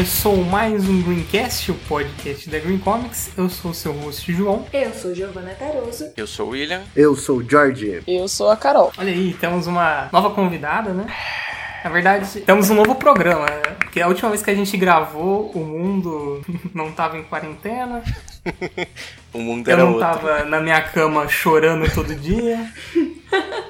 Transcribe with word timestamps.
Começou, 0.00 0.42
mais 0.42 0.88
um 0.88 1.02
Greencast, 1.02 1.70
o 1.70 1.74
podcast 1.74 2.48
da 2.48 2.58
Green 2.58 2.78
Comics. 2.78 3.32
Eu 3.36 3.50
sou 3.50 3.70
o 3.70 3.74
seu 3.74 3.92
host, 3.92 4.32
João. 4.32 4.64
Eu 4.72 4.94
sou 4.94 5.14
Giovana 5.14 5.50
Taroso. 5.50 6.10
Eu 6.16 6.26
sou 6.26 6.46
o 6.46 6.50
William. 6.52 6.80
Eu 6.96 7.14
sou 7.14 7.36
o 7.36 7.46
George. 7.46 8.02
Eu 8.06 8.26
sou 8.26 8.48
a 8.48 8.56
Carol. 8.56 8.90
Olha 8.96 9.12
aí, 9.12 9.34
temos 9.38 9.66
uma 9.66 10.08
nova 10.10 10.30
convidada, 10.30 10.94
né? 10.94 11.06
Na 11.84 11.90
verdade, 11.90 12.40
temos 12.40 12.70
um 12.70 12.76
novo 12.76 12.94
programa, 12.94 13.44
né? 13.44 13.60
Porque 13.78 14.00
a 14.00 14.08
última 14.08 14.30
vez 14.30 14.42
que 14.42 14.50
a 14.50 14.54
gente 14.54 14.74
gravou, 14.78 15.50
o 15.50 15.58
mundo 15.58 16.42
não 16.72 16.90
tava 16.90 17.18
em 17.18 17.22
quarentena. 17.22 18.02
o 19.34 19.38
mundo 19.38 19.68
Eu 19.68 19.74
era 19.74 19.84
não 19.84 19.92
outro. 19.92 20.08
tava 20.08 20.44
na 20.46 20.62
minha 20.62 20.80
cama 20.80 21.28
chorando 21.28 21.92
todo 21.92 22.14
dia. 22.14 22.72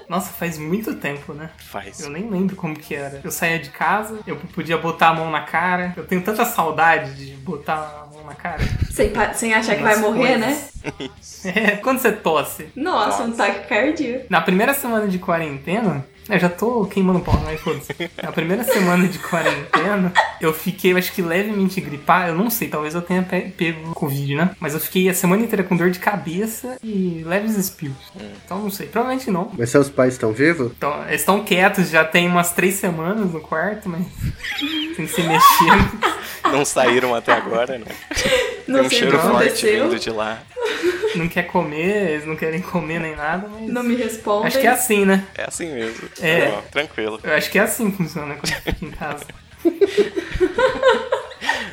Nossa, 0.09 0.33
faz 0.33 0.59
muito 0.59 0.95
tempo, 0.97 1.33
né? 1.33 1.51
Faz. 1.57 2.01
Eu 2.01 2.11
nem 2.11 2.29
lembro 2.29 2.57
como 2.57 2.75
que 2.75 2.95
era. 2.95 3.21
Eu 3.23 3.31
saía 3.31 3.59
de 3.59 3.71
casa, 3.71 4.19
eu 4.27 4.37
podia 4.37 4.77
botar 4.77 5.09
a 5.11 5.15
mão 5.15 5.31
na 5.31 5.43
cara. 5.43 5.95
Eu 5.97 6.05
tenho 6.07 6.23
tanta 6.23 6.45
saudade 6.45 7.15
de 7.15 7.33
botar 7.37 8.05
a 8.05 8.15
mão 8.15 8.25
na 8.25 8.35
cara. 8.35 8.61
Sem, 8.91 9.13
sem 9.35 9.55
achar 9.55 9.77
que 9.77 9.83
vai 9.83 9.97
morrer, 9.97 10.39
coisas. 10.39 10.41
né? 10.41 11.11
É, 11.43 11.77
quando 11.77 11.99
você 12.01 12.13
tosse. 12.13 12.69
Nossa, 12.77 13.23
um 13.23 13.33
taquicardia. 13.33 14.27
Na 14.29 14.41
primeira 14.43 14.75
semana 14.75 15.09
de 15.09 15.19
quarentena, 15.19 16.05
eu 16.35 16.41
já 16.41 16.49
tô 16.49 16.85
queimando 16.87 17.21
pau, 17.21 17.41
mas 17.45 17.61
foda-se. 17.61 17.95
Na 18.23 18.33
primeira 18.33 18.65
semana 18.65 19.07
de 19.09 19.19
quarentena, 19.19 20.13
eu 20.41 20.53
fiquei, 20.53 20.93
eu 20.93 20.97
acho 20.97 21.13
que 21.13 21.23
levemente 21.23 21.81
gripar, 21.81 22.29
eu 22.29 22.35
não 22.35 22.49
sei, 22.51 22.69
talvez 22.69 22.95
eu 22.95 23.03
tenha 23.03 23.23
pe- 23.23 23.53
pego 23.57 23.95
Covid, 23.95 24.35
né? 24.35 24.51
Mas 24.61 24.75
eu 24.75 24.81
fiquei 24.81 25.09
a 25.09 25.15
semana 25.15 25.43
inteira 25.43 25.63
com 25.65 25.77
dor 25.77 25.91
de 25.91 25.99
cabeça 25.99 26.77
e 26.83 27.23
leves 27.27 27.57
espirros. 27.57 27.97
Então 28.45 28.59
não 28.61 28.71
sei, 28.71 28.87
provavelmente 28.87 29.31
não. 29.31 29.51
Mas 29.57 29.71
seus 29.71 29.89
pais 29.89 30.15
estão 30.15 30.33
vivos? 30.33 30.73
Então, 30.77 31.05
eles 31.09 31.21
estão 31.21 31.43
quietos, 31.45 31.89
já 31.91 32.05
tem 32.05 32.27
umas 32.29 32.53
três 32.53 32.75
semanas 32.75 33.31
no 33.33 33.41
quarto, 33.41 33.89
mas 33.89 34.03
sem 34.97 35.07
se 35.07 35.23
mexer. 35.23 36.51
Não 36.53 36.65
saíram 36.65 37.15
até 37.15 37.33
agora, 37.33 37.79
né? 37.79 37.87
Não 38.67 38.79
Tem 38.81 38.87
um 38.87 38.91
cheiro 38.91 39.19
forte 39.19 39.67
vindo 39.67 39.99
de 39.99 40.11
lá. 40.11 40.39
Não 41.15 41.29
quer 41.29 41.45
comer, 41.45 42.11
eles 42.13 42.27
não 42.27 42.37
querem 42.37 42.61
comer 42.61 43.01
nem 43.01 43.17
nada, 43.17 43.49
mas. 43.49 43.69
Não 43.69 43.83
me 43.83 43.97
respondem. 43.97 44.47
Acho 44.47 44.61
que 44.61 44.67
é 44.67 44.71
assim, 44.71 45.05
né? 45.05 45.27
É 45.37 45.45
assim 45.45 45.73
mesmo. 45.73 46.09
É. 46.21 46.49
Ó, 46.49 46.61
tranquilo. 46.71 47.21
Eu 47.23 47.35
acho 47.35 47.51
que 47.51 47.59
é 47.59 47.63
assim 47.63 47.91
que 47.91 47.97
funciona 47.97 48.35
quando 48.35 48.53
fica 48.55 48.85
em 48.85 48.91
casa. 48.91 49.27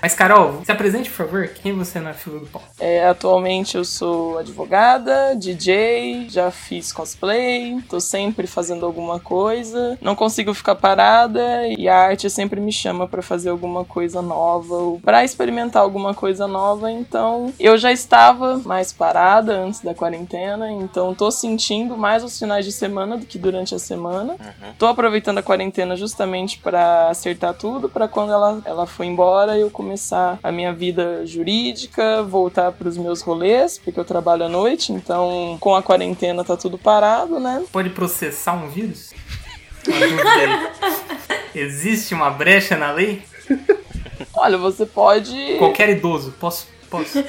Mas, 0.02 0.14
Carol, 0.14 0.62
se 0.64 0.72
apresente, 0.72 1.10
por 1.10 1.16
favor. 1.16 1.48
Quem 1.48 1.72
é 1.72 1.76
você 1.76 2.00
na 2.00 2.14
fila 2.14 2.40
do 2.40 2.48
pau? 2.48 2.62
É, 2.80 3.08
atualmente 3.08 3.78
eu 3.78 3.86
sou 3.86 4.38
advogada, 4.38 5.36
DJ, 5.36 6.28
já 6.30 6.52
fiz 6.52 6.92
cosplay, 6.92 7.82
tô 7.90 8.00
sempre 8.00 8.48
fazendo 8.48 8.86
alguma 8.86 9.20
coisa, 9.20 9.98
não 10.02 10.16
consigo 10.16 10.54
ficar 10.54 10.76
parada 10.76 11.68
e 11.68 11.88
a 11.88 11.98
arte 11.98 12.30
sempre 12.30 12.60
me 12.60 12.72
chama 12.72 13.08
pra 13.08 13.22
fazer 13.22 13.50
alguma 13.50 13.84
coisa 13.84 14.22
nova 14.22 14.76
ou 14.76 15.00
pra 15.00 15.24
experimentar 15.24 15.82
alguma 15.82 16.14
coisa 16.14 16.48
nova, 16.48 16.92
então 16.92 17.54
eu 17.60 17.78
já 17.78 17.92
estava 17.92 18.58
mais 18.60 18.92
parada 18.92 19.54
antes 19.54 19.82
da 19.82 19.94
quarentena, 19.94 20.72
então 20.72 21.14
tô 21.14 21.32
sentindo 21.32 21.98
mais 21.98 22.24
os 22.24 22.38
finais 22.38 22.66
de 22.66 22.72
semana 22.72 23.18
do 23.18 23.26
que 23.26 23.38
durante 23.38 23.74
a 23.74 23.80
semana. 23.80 24.34
Uhum. 24.34 24.74
Tô 24.78 24.86
aproveitando 24.86 25.40
a 25.40 25.44
quarentena 25.44 25.96
justamente 25.96 26.60
pra 26.60 27.10
acertar 27.10 27.54
tudo, 27.54 27.90
pra 27.90 28.08
quando 28.08 28.32
ela, 28.32 28.62
ela 28.66 28.86
for 28.86 29.04
embora 29.04 29.58
eu 29.58 29.70
começar 29.88 30.38
a 30.44 30.52
minha 30.52 30.74
vida 30.74 31.26
jurídica, 31.26 32.22
voltar 32.22 32.74
pros 32.74 32.98
meus 32.98 33.22
rolês, 33.22 33.80
porque 33.82 33.98
eu 33.98 34.04
trabalho 34.04 34.44
à 34.44 34.50
noite, 34.50 34.92
então 34.92 35.58
com 35.62 35.74
a 35.74 35.82
quarentena 35.82 36.44
tá 36.44 36.58
tudo 36.58 36.78
parado, 36.78 37.40
né? 37.40 37.64
Pode 37.72 37.90
processar 37.92 38.52
um 38.52 38.68
vírus? 38.68 39.14
Existe 41.56 42.14
uma 42.14 42.30
brecha 42.30 42.76
na 42.76 42.92
lei? 42.92 43.22
Olha, 44.36 44.58
você 44.58 44.86
pode. 44.86 45.56
Qualquer 45.58 45.88
idoso, 45.88 46.34
posso? 46.38 46.68
Posso? 46.90 47.24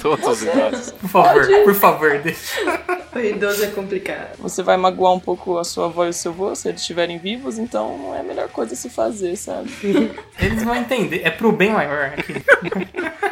Todos 0.00 0.26
os 0.26 0.42
idosos. 0.42 0.90
Por 0.92 1.08
favor, 1.10 1.46
Pode. 1.46 1.64
por 1.64 1.74
favor, 1.74 2.18
deixa. 2.18 3.04
O 3.14 3.20
idoso 3.20 3.62
é 3.62 3.68
complicado. 3.68 4.36
Você 4.40 4.60
vai 4.60 4.76
magoar 4.76 5.12
um 5.12 5.20
pouco 5.20 5.56
a 5.56 5.62
sua 5.62 5.84
avó 5.84 6.04
e 6.04 6.08
o 6.08 6.12
seu 6.12 6.32
avô 6.32 6.52
se 6.56 6.68
eles 6.68 6.80
estiverem 6.80 7.16
vivos, 7.16 7.60
então 7.60 7.96
não 7.96 8.12
é 8.12 8.18
a 8.18 8.24
melhor 8.24 8.48
coisa 8.48 8.74
a 8.74 8.76
se 8.76 8.90
fazer, 8.90 9.36
sabe? 9.36 9.70
Eles 10.36 10.64
vão 10.64 10.74
entender. 10.74 11.20
É 11.22 11.30
pro 11.30 11.52
bem 11.52 11.70
maior 11.70 12.06
aqui. 12.06 12.34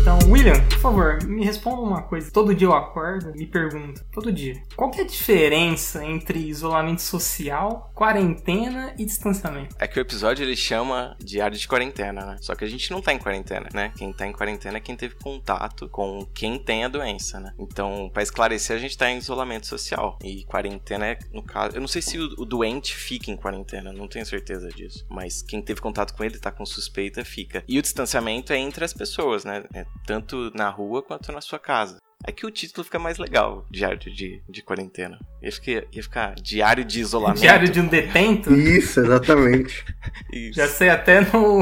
Então, 0.00 0.18
William, 0.30 0.58
por 0.70 0.78
favor. 0.80 1.03
Me 1.24 1.44
responda 1.44 1.80
uma 1.80 2.02
coisa. 2.02 2.30
Todo 2.30 2.54
dia 2.54 2.66
eu 2.66 2.74
acordo 2.74 3.30
e 3.34 3.38
me 3.38 3.46
pergunto, 3.46 4.04
todo 4.12 4.32
dia, 4.32 4.60
qual 4.76 4.90
que 4.90 5.00
é 5.00 5.04
a 5.04 5.06
diferença 5.06 6.04
entre 6.04 6.38
isolamento 6.38 7.02
social, 7.02 7.90
quarentena 7.94 8.94
e 8.98 9.04
distanciamento? 9.04 9.74
É 9.78 9.86
que 9.86 9.98
o 9.98 10.02
episódio 10.02 10.44
ele 10.44 10.56
chama 10.56 11.16
Diário 11.20 11.56
de 11.56 11.66
Quarentena, 11.66 12.24
né? 12.24 12.36
Só 12.40 12.54
que 12.54 12.64
a 12.64 12.68
gente 12.68 12.90
não 12.90 13.00
tá 13.00 13.12
em 13.12 13.18
quarentena, 13.18 13.68
né? 13.72 13.92
Quem 13.96 14.12
tá 14.12 14.26
em 14.26 14.32
quarentena 14.32 14.78
é 14.78 14.80
quem 14.80 14.96
teve 14.96 15.14
contato 15.16 15.88
com 15.88 16.26
quem 16.34 16.58
tem 16.58 16.84
a 16.84 16.88
doença, 16.88 17.40
né? 17.40 17.52
Então, 17.58 18.10
pra 18.12 18.22
esclarecer, 18.22 18.76
a 18.76 18.80
gente 18.80 18.96
tá 18.96 19.10
em 19.10 19.18
isolamento 19.18 19.66
social. 19.66 20.18
E 20.22 20.44
quarentena 20.44 21.06
é, 21.06 21.18
no 21.32 21.42
caso. 21.42 21.76
Eu 21.76 21.80
não 21.80 21.88
sei 21.88 22.02
se 22.02 22.18
o, 22.18 22.24
o 22.38 22.44
doente 22.44 22.94
fica 22.94 23.30
em 23.30 23.36
quarentena, 23.36 23.92
não 23.92 24.08
tenho 24.08 24.26
certeza 24.26 24.68
disso. 24.68 25.06
Mas 25.08 25.42
quem 25.42 25.62
teve 25.62 25.80
contato 25.80 26.14
com 26.14 26.24
ele, 26.24 26.38
tá 26.38 26.50
com 26.50 26.64
suspeita, 26.64 27.24
fica. 27.24 27.62
E 27.68 27.78
o 27.78 27.82
distanciamento 27.82 28.52
é 28.52 28.58
entre 28.58 28.84
as 28.84 28.92
pessoas, 28.92 29.44
né? 29.44 29.64
É 29.74 29.84
tanto 30.06 30.50
na 30.54 30.68
rua 30.68 31.02
quanto 31.04 31.30
na 31.30 31.40
sua 31.40 31.58
casa. 31.58 31.98
É 32.26 32.32
que 32.32 32.46
o 32.46 32.50
título 32.50 32.84
fica 32.84 32.98
mais 32.98 33.18
legal, 33.18 33.66
diário 33.70 33.98
de, 33.98 34.40
de 34.48 34.62
quarentena. 34.62 35.18
Ia 35.42 35.52
ficar, 35.52 35.84
ia 35.92 36.02
ficar 36.02 36.34
diário 36.36 36.84
de 36.84 37.00
isolamento. 37.00 37.40
Diário 37.40 37.68
de 37.68 37.80
um 37.80 37.86
detento? 37.86 38.54
Isso, 38.54 39.00
exatamente. 39.00 39.84
Isso. 40.32 40.54
Já 40.54 40.66
sei 40.66 40.88
até 40.88 41.20
no 41.20 41.60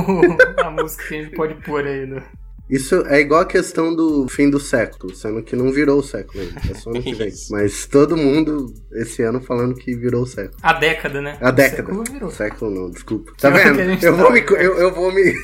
a 0.64 0.70
música 0.70 1.08
que 1.08 1.14
a 1.14 1.22
gente 1.22 1.34
pode 1.34 1.54
pôr 1.62 1.84
aí. 1.84 2.06
No... 2.06 2.22
Isso 2.70 3.04
é 3.08 3.20
igual 3.20 3.40
a 3.40 3.46
questão 3.46 3.94
do 3.94 4.28
fim 4.28 4.48
do 4.48 4.60
século, 4.60 5.14
sendo 5.14 5.42
que 5.42 5.56
não 5.56 5.72
virou 5.72 5.98
o 5.98 6.02
século 6.02 6.40
ainda. 6.40 6.60
É 6.70 6.74
só 6.74 6.90
ano 6.90 7.02
que 7.02 7.12
vem. 7.12 7.32
Mas 7.50 7.86
todo 7.86 8.16
mundo 8.16 8.72
esse 8.92 9.22
ano 9.22 9.40
falando 9.40 9.74
que 9.74 9.96
virou 9.96 10.22
o 10.22 10.26
século. 10.26 10.56
A 10.62 10.72
década, 10.74 11.20
né? 11.20 11.36
A 11.40 11.50
década. 11.50 11.82
O 11.82 11.86
século 11.86 12.04
virou. 12.04 12.30
Século 12.30 12.70
não, 12.70 12.90
desculpa. 12.90 13.32
Tá 13.36 13.50
vendo? 13.50 13.80
Eu 13.80 13.98
tá 13.98 14.10
vou 14.12 14.32
me. 14.32 14.40
Eu, 14.40 14.78
eu 14.78 14.94
vou 14.94 15.12
me. 15.12 15.34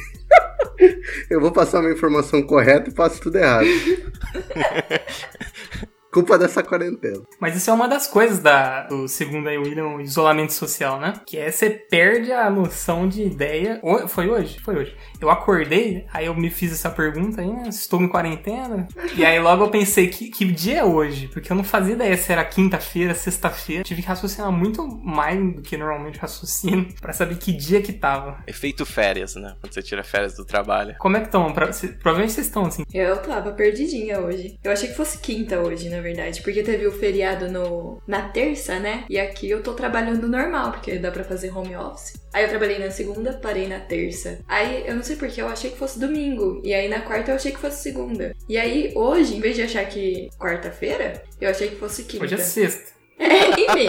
Eu 1.31 1.41
vou 1.41 1.53
passar 1.53 1.81
uma 1.81 1.91
informação 1.91 2.43
correta 2.43 2.91
e 2.91 2.95
passo 2.95 3.21
tudo 3.21 3.39
errado. 3.39 3.67
Culpa 6.19 6.39
dessa 6.39 6.63
quarentena. 6.63 7.23
Mas 7.41 7.57
isso 7.57 7.71
é 7.71 7.73
uma 7.73 7.87
das 7.89 8.07
coisas 8.07 8.41
da, 8.41 8.83
do 8.89 9.07
segundo 9.09 9.49
aí, 9.49 9.57
William, 9.57 10.01
isolamento 10.03 10.53
social, 10.53 10.99
né? 11.01 11.15
Que 11.27 11.39
é 11.39 11.51
você 11.51 11.71
perde 11.71 12.33
a 12.33 12.51
noção 12.51 13.09
de 13.09 13.23
ideia. 13.23 13.79
Ho- 13.83 14.09
Foi 14.09 14.29
hoje? 14.29 14.59
Foi 14.61 14.77
hoje. 14.77 14.97
Eu 15.21 15.31
acordei, 15.31 16.05
aí 16.13 16.27
eu 16.27 16.35
me 16.35 16.51
fiz 16.51 16.73
essa 16.73 16.91
pergunta 16.91 17.41
aí, 17.41 17.49
né? 17.49 17.69
Estou 17.69 18.01
em 18.03 18.09
quarentena. 18.09 18.87
E 19.17 19.25
aí 19.25 19.39
logo 19.41 19.65
eu 19.65 19.71
pensei, 19.71 20.09
que, 20.09 20.29
que 20.31 20.45
dia 20.45 20.79
é 20.81 20.85
hoje? 20.85 21.29
Porque 21.29 21.51
eu 21.53 21.57
não 21.57 21.65
fazia 21.65 21.95
ideia 21.95 22.17
se 22.17 22.33
era 22.33 22.45
quinta-feira, 22.45 23.15
sexta-feira. 23.15 23.85
Tive 23.85 24.03
que 24.03 24.09
raciocinar 24.09 24.51
muito 24.51 24.87
mais 24.87 25.39
do 25.55 25.63
que 25.63 25.77
normalmente 25.77 26.19
raciocino 26.19 26.87
pra 27.01 27.13
saber 27.13 27.37
que 27.37 27.53
dia 27.53 27.81
que 27.81 27.93
tava. 27.93 28.43
Efeito 28.47 28.85
férias, 28.85 29.35
né? 29.37 29.55
Quando 29.61 29.73
você 29.73 29.83
tira 29.83 30.03
férias 30.03 30.35
do 30.35 30.45
trabalho. 30.45 30.97
Como 30.99 31.17
é 31.17 31.21
que 31.21 31.27
estão? 31.27 31.53
Provavelmente 31.53 32.33
vocês 32.33 32.47
estão 32.47 32.65
assim. 32.67 32.83
Eu 32.93 33.17
tava 33.19 33.53
perdidinha 33.53 34.19
hoje. 34.21 34.59
Eu 34.65 34.73
achei 34.73 34.89
que 34.89 34.95
fosse 34.97 35.19
quinta 35.19 35.59
hoje, 35.61 35.89
na 35.89 35.97
verdade. 36.01 36.08
Porque 36.43 36.63
teve 36.63 36.87
o 36.87 36.93
feriado 36.93 37.51
no, 37.51 38.01
na 38.07 38.23
terça, 38.29 38.79
né? 38.79 39.05
E 39.09 39.19
aqui 39.19 39.51
eu 39.51 39.63
tô 39.63 39.73
trabalhando 39.73 40.29
normal, 40.29 40.73
porque 40.73 40.99
dá 40.99 41.11
pra 41.11 41.25
fazer 41.25 41.57
home 41.57 41.77
office. 41.77 42.15
Aí 42.33 42.45
eu 42.45 42.49
trabalhei 42.49 42.79
na 42.79 42.91
segunda, 42.91 43.33
parei 43.35 43.67
na 43.67 43.81
terça. 43.81 44.41
Aí 44.47 44.85
eu 44.87 44.95
não 44.95 45.03
sei 45.03 45.17
porque 45.17 45.41
eu 45.41 45.49
achei 45.49 45.71
que 45.71 45.79
fosse 45.79 45.99
domingo. 45.99 46.61
E 46.65 46.75
aí 46.75 46.89
na 46.89 47.01
quarta 47.01 47.31
eu 47.31 47.37
achei 47.37 47.53
que 47.53 47.59
fosse 47.59 47.83
segunda. 47.83 48.35
E 48.49 48.57
aí 48.59 48.93
hoje, 48.95 49.37
em 49.37 49.41
vez 49.41 49.57
de 49.57 49.63
achar 49.63 49.85
que 49.87 50.29
quarta-feira, 50.39 51.23
eu 51.41 51.51
achei 51.51 51.69
que 51.69 51.77
fosse 51.77 52.05
quinta. 52.05 52.25
Hoje 52.25 52.35
é 52.35 52.39
sexta. 52.39 52.99
É, 53.21 53.51
enfim. 53.51 53.89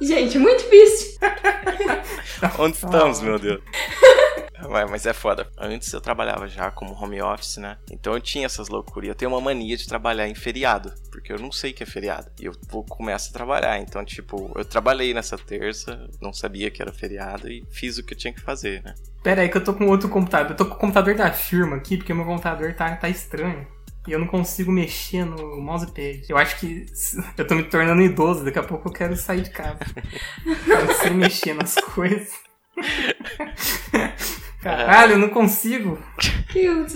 Gente, 0.00 0.38
muito 0.38 0.62
difícil. 0.62 1.18
Onde 2.56 2.76
estamos, 2.76 3.20
meu 3.20 3.36
Deus? 3.36 3.60
Mas 4.68 4.90
mas 4.90 5.06
é 5.06 5.12
foda. 5.12 5.48
Antes 5.56 5.92
eu 5.92 6.00
trabalhava 6.00 6.48
já 6.48 6.70
como 6.70 6.92
home 6.92 7.20
office, 7.22 7.58
né? 7.58 7.78
Então 7.90 8.14
eu 8.14 8.20
tinha 8.20 8.46
essas 8.46 8.68
loucuras. 8.68 9.08
Eu 9.08 9.14
tenho 9.14 9.30
uma 9.30 9.40
mania 9.40 9.76
de 9.76 9.86
trabalhar 9.86 10.28
em 10.28 10.34
feriado. 10.34 10.92
Porque 11.10 11.32
eu 11.32 11.38
não 11.38 11.52
sei 11.52 11.72
que 11.72 11.82
é 11.82 11.86
feriado. 11.86 12.30
E 12.40 12.46
eu 12.46 12.52
vou 12.68 12.84
começo 12.84 13.30
a 13.30 13.32
trabalhar. 13.32 13.78
Então, 13.78 14.04
tipo, 14.04 14.50
eu 14.56 14.64
trabalhei 14.64 15.14
nessa 15.14 15.38
terça, 15.38 16.08
não 16.20 16.32
sabia 16.32 16.70
que 16.70 16.82
era 16.82 16.92
feriado 16.92 17.48
e 17.48 17.64
fiz 17.70 17.98
o 17.98 18.04
que 18.04 18.14
eu 18.14 18.18
tinha 18.18 18.32
que 18.32 18.40
fazer, 18.40 18.82
né? 18.82 18.94
Pera 19.22 19.42
aí 19.42 19.48
que 19.48 19.56
eu 19.56 19.64
tô 19.64 19.74
com 19.74 19.86
outro 19.86 20.08
computador. 20.08 20.52
Eu 20.52 20.56
tô 20.56 20.66
com 20.66 20.74
o 20.74 20.78
computador 20.78 21.14
da 21.14 21.32
firma 21.32 21.76
aqui, 21.76 21.96
porque 21.96 22.14
meu 22.14 22.24
computador 22.24 22.74
tá, 22.74 22.96
tá 22.96 23.08
estranho. 23.08 23.66
E 24.06 24.12
eu 24.12 24.18
não 24.18 24.26
consigo 24.26 24.72
mexer 24.72 25.24
no 25.24 25.60
mousepad. 25.60 26.24
Eu 26.28 26.38
acho 26.38 26.58
que 26.58 26.86
eu 27.36 27.46
tô 27.46 27.54
me 27.54 27.64
tornando 27.64 28.00
idoso, 28.00 28.44
daqui 28.44 28.58
a 28.58 28.62
pouco 28.62 28.88
eu 28.88 28.92
quero 28.92 29.16
sair 29.16 29.42
de 29.42 29.50
casa. 29.50 29.80
eu 30.66 30.86
não 30.86 30.94
sei 30.94 31.10
mexer 31.10 31.54
nas 31.54 31.74
coisas. 31.74 32.32
Caralho, 34.62 35.12
eu 35.12 35.18
não 35.18 35.28
consigo. 35.28 35.98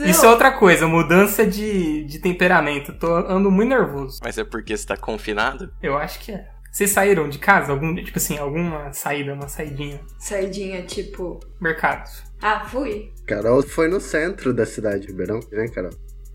Isso 0.05 0.27
é 0.27 0.29
outra 0.29 0.53
coisa, 0.53 0.87
mudança 0.87 1.47
de, 1.47 2.05
de 2.05 2.19
temperamento. 2.19 2.93
Tô 2.93 3.15
ando 3.15 3.51
muito 3.51 3.69
nervoso. 3.69 4.19
Mas 4.23 4.37
é 4.37 4.45
porque 4.45 4.77
você 4.77 4.87
tá 4.87 4.97
confinado? 4.97 5.73
Eu 5.83 5.97
acho 5.97 6.19
que 6.21 6.33
é. 6.33 6.49
Vocês 6.73 6.91
saíram 6.91 7.29
de 7.29 7.39
casa? 7.39 7.71
Algum, 7.71 7.95
tipo 7.95 8.17
assim, 8.17 8.39
alguma 8.39 8.93
saída, 8.95 9.35
uma 9.35 9.47
saidinha? 9.47 10.01
Saidinha, 10.19 10.83
tipo. 10.83 11.39
Mercado. 11.61 12.11
Ah, 12.41 12.65
fui. 12.65 13.13
Carol 13.27 13.63
foi 13.63 13.89
no 13.89 14.01
centro 14.01 14.55
da 14.55 14.65
cidade 14.65 15.03
de 15.03 15.09
Ribeirão, 15.09 15.39
né, 15.53 15.69
Carol? 15.69 15.93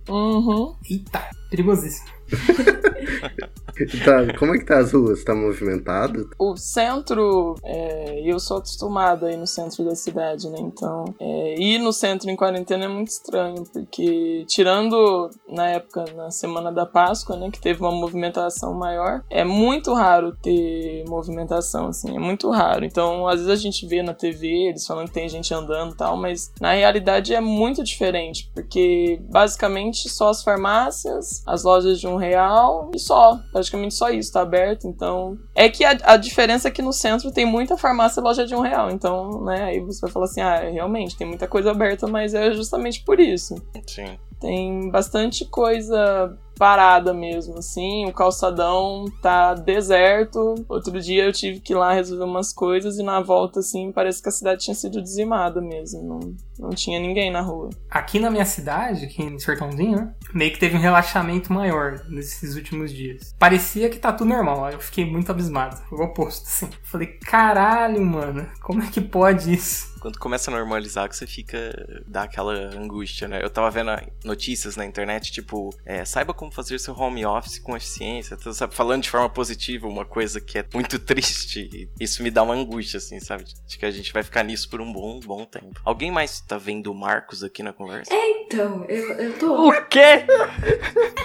Uhum. 0.08 0.76
Eita, 0.90 1.28
perigosíssimo. 1.50 2.08
Tá, 4.04 4.34
como 4.38 4.56
é 4.56 4.58
que 4.58 4.66
tá 4.66 4.80
as 4.80 4.92
ruas? 4.92 5.24
Tá 5.24 5.36
movimentado? 5.36 6.30
O 6.40 6.56
centro, 6.58 7.56
é, 7.64 8.22
eu 8.26 8.40
sou 8.40 8.58
acostumada 8.58 9.28
a 9.28 9.32
ir 9.32 9.38
no 9.38 9.46
centro 9.46 9.86
da 9.86 9.96
cidade, 9.96 10.50
né? 10.50 10.58
Então, 10.60 11.06
é, 11.20 11.60
ir 11.60 11.78
no 11.78 11.94
centro 11.94 12.30
em 12.30 12.36
quarentena 12.36 12.86
é 12.86 12.88
muito 12.88 13.10
estranho, 13.10 13.64
porque 13.72 14.46
tirando 14.48 15.30
na 15.48 15.68
época, 15.70 16.06
na 16.16 16.32
semana 16.32 16.72
da 16.72 16.86
Páscoa, 16.86 17.38
né, 17.38 17.52
que 17.52 17.62
teve 17.62 17.82
uma 17.82 17.92
movimentação 17.92 18.74
maior, 18.74 19.24
é 19.30 19.44
muito 19.44 19.94
raro 19.94 20.36
ter 20.42 21.04
movimentação, 21.08 21.88
assim, 21.88 22.16
é 22.16 22.20
muito 22.20 22.50
raro. 22.50 22.84
Então, 22.84 23.28
às 23.28 23.42
vezes 23.42 23.52
a 23.52 23.62
gente 23.62 23.86
vê 23.86 24.02
na 24.02 24.14
TV 24.14 24.70
eles 24.70 24.88
falando 24.88 25.08
que 25.08 25.14
tem 25.14 25.30
gente 25.30 25.54
andando 25.54 25.94
e 25.94 25.98
tal, 25.98 26.18
mas 26.18 26.52
na 26.60 26.74
realidade 26.74 27.34
é 27.34 27.42
muito 27.42 27.84
diferente, 27.84 28.50
porque 28.54 29.20
basicamente 29.30 30.10
só 30.10 30.30
as 30.30 30.44
farmácias, 30.44 31.37
as 31.45 31.63
lojas 31.63 32.00
de 32.00 32.07
um 32.07 32.16
real 32.16 32.92
e 32.94 33.00
só, 33.00 33.39
praticamente 33.51 33.94
só 33.94 34.10
isso 34.10 34.31
tá 34.31 34.42
aberto. 34.42 34.88
Então, 34.88 35.38
é 35.56 35.69
que 35.69 35.84
a, 35.84 35.98
a 36.04 36.18
diferença 36.18 36.68
é 36.68 36.72
que 36.72 36.81
no 36.81 36.94
centro 36.94 37.31
tem 37.31 37.45
muita 37.45 37.78
farmácia 37.78 38.19
e 38.19 38.24
loja 38.24 38.45
de 38.45 38.56
um 38.56 38.62
real. 38.62 38.89
Então, 38.89 39.44
né, 39.44 39.63
aí 39.63 39.80
você 39.80 40.01
vai 40.01 40.12
falar 40.12 40.25
assim, 40.25 40.42
ah, 40.42 40.60
realmente 40.60 41.18
tem 41.18 41.28
muita 41.28 41.48
coisa 41.48 41.72
aberta, 41.72 42.07
mas 42.07 42.34
é 42.34 42.51
justamente 42.54 43.04
por 43.04 43.19
isso. 43.19 43.56
Sim. 43.86 44.18
Tem 44.39 44.89
bastante 44.92 45.45
coisa 45.45 46.38
parada 46.57 47.13
mesmo, 47.13 47.57
assim. 47.57 48.06
O 48.07 48.13
calçadão 48.13 49.06
tá 49.21 49.54
deserto. 49.54 50.56
Outro 50.68 51.00
dia 51.00 51.25
eu 51.25 51.33
tive 51.33 51.59
que 51.59 51.74
ir 51.74 51.75
lá 51.75 51.94
resolver 51.94 52.24
umas 52.24 52.54
coisas 52.54 52.98
e 52.98 53.04
na 53.04 53.21
volta, 53.21 53.59
assim, 53.59 53.92
parece 53.92 54.21
que 54.21 54.30
a 54.30 54.31
cidade 54.31 54.63
tinha 54.63 54.75
sido 54.75 55.01
dizimada 55.01 55.62
mesmo. 55.62 56.04
Não, 56.04 56.19
não 56.59 56.69
tinha 56.71 57.00
ninguém 57.00 57.31
na 57.31 57.42
rua. 57.42 57.69
Aqui 57.89 58.19
na 58.19 58.30
minha 58.30 58.45
cidade, 58.45 59.06
aqui 59.06 59.24
em 59.24 59.39
Sertãozinho, 59.39 59.98
né? 59.98 60.13
Meio 60.33 60.51
que 60.51 60.59
teve 60.59 60.75
um 60.75 60.81
relaxamento 60.81 61.51
maior 61.54 62.01
nesses 62.09 62.56
últimos 62.56 62.92
dias. 62.92 63.36
Parecia 63.38 63.89
que 63.89 64.00
tá 64.00 64.12
tudo 64.12 64.30
normal, 64.30 64.69
eu 64.71 64.80
fiquei 64.80 65.06
muito 65.06 65.31
abismado. 65.31 65.81
O 65.92 66.04
oposto, 66.04 66.45
assim. 66.45 66.69
Falei, 66.83 67.07
caralho, 67.07 68.04
mano, 68.04 68.48
como 68.62 68.81
é 68.81 68.88
que 68.88 69.01
pode 69.01 69.54
isso? 69.54 69.97
Quando 70.07 70.19
começa 70.19 70.50
a 70.50 70.54
normalizar, 70.54 71.09
que 71.09 71.18
você 71.18 71.27
fica. 71.27 72.01
dá 72.07 72.24
aquela 72.24 72.54
angústia, 72.54 73.27
né? 73.27 73.42
Eu 73.44 73.50
tava 73.50 73.69
vendo 73.69 73.92
notícias 74.24 74.77
na 74.77 74.86
internet, 74.86 75.33
tipo, 75.33 75.69
é, 75.86 76.06
saiba 76.06 76.33
como 76.33 76.50
fazer 76.50 76.80
seu 76.80 76.98
home 76.98 77.25
office 77.25 77.59
com 77.59 77.75
eficiência. 77.75 78.36
Então, 78.39 78.54
sabe, 78.54 78.74
falando 78.74 79.04
de 79.04 79.09
forma 79.09 79.30
positiva, 79.30 79.86
uma 79.86 80.06
coisa 80.06 80.39
que 80.39 80.59
é 80.59 80.65
muito 80.74 80.98
triste. 81.04 81.69
e 81.73 81.90
Isso 81.99 82.23
me 82.23 82.31
dá 82.31 82.42
uma 82.42 82.54
angústia, 82.54 82.99
assim, 82.99 83.19
sabe? 83.19 83.44
De 83.44 83.78
que 83.78 83.85
a 83.85 83.92
gente 83.92 84.14
vai 84.14 84.23
ficar 84.23 84.44
nisso 84.44 84.69
por 84.69 84.80
um 84.80 84.94
bom, 84.94 85.19
bom 85.19 85.44
tempo. 85.44 85.78
Alguém 85.83 86.09
mais 86.09 86.40
tá 86.40 86.57
vendo 86.57 86.90
o 86.90 86.95
Marcos 86.95 87.44
aqui 87.44 87.61
na 87.61 87.73
conversa? 87.73 88.09
Então, 88.14 88.85
eu, 88.87 89.11
eu 89.16 89.33
tô. 89.37 89.68
O 89.68 89.85
quê? 89.87 90.26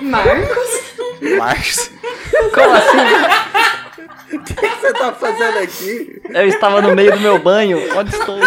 Marcos? 0.01 1.39
Marcos? 1.39 1.91
Como 2.53 2.75
assim? 2.75 3.63
O 4.33 4.39
que 4.43 4.55
você 4.55 4.93
tá 4.95 5.13
fazendo 5.13 5.59
aqui? 5.59 6.23
Eu 6.31 6.49
estava 6.49 6.81
no 6.81 6.95
meio 6.95 7.13
do 7.13 7.21
meu 7.21 7.39
banho. 7.39 7.79
Onde 7.97 8.11
estou? 8.11 8.39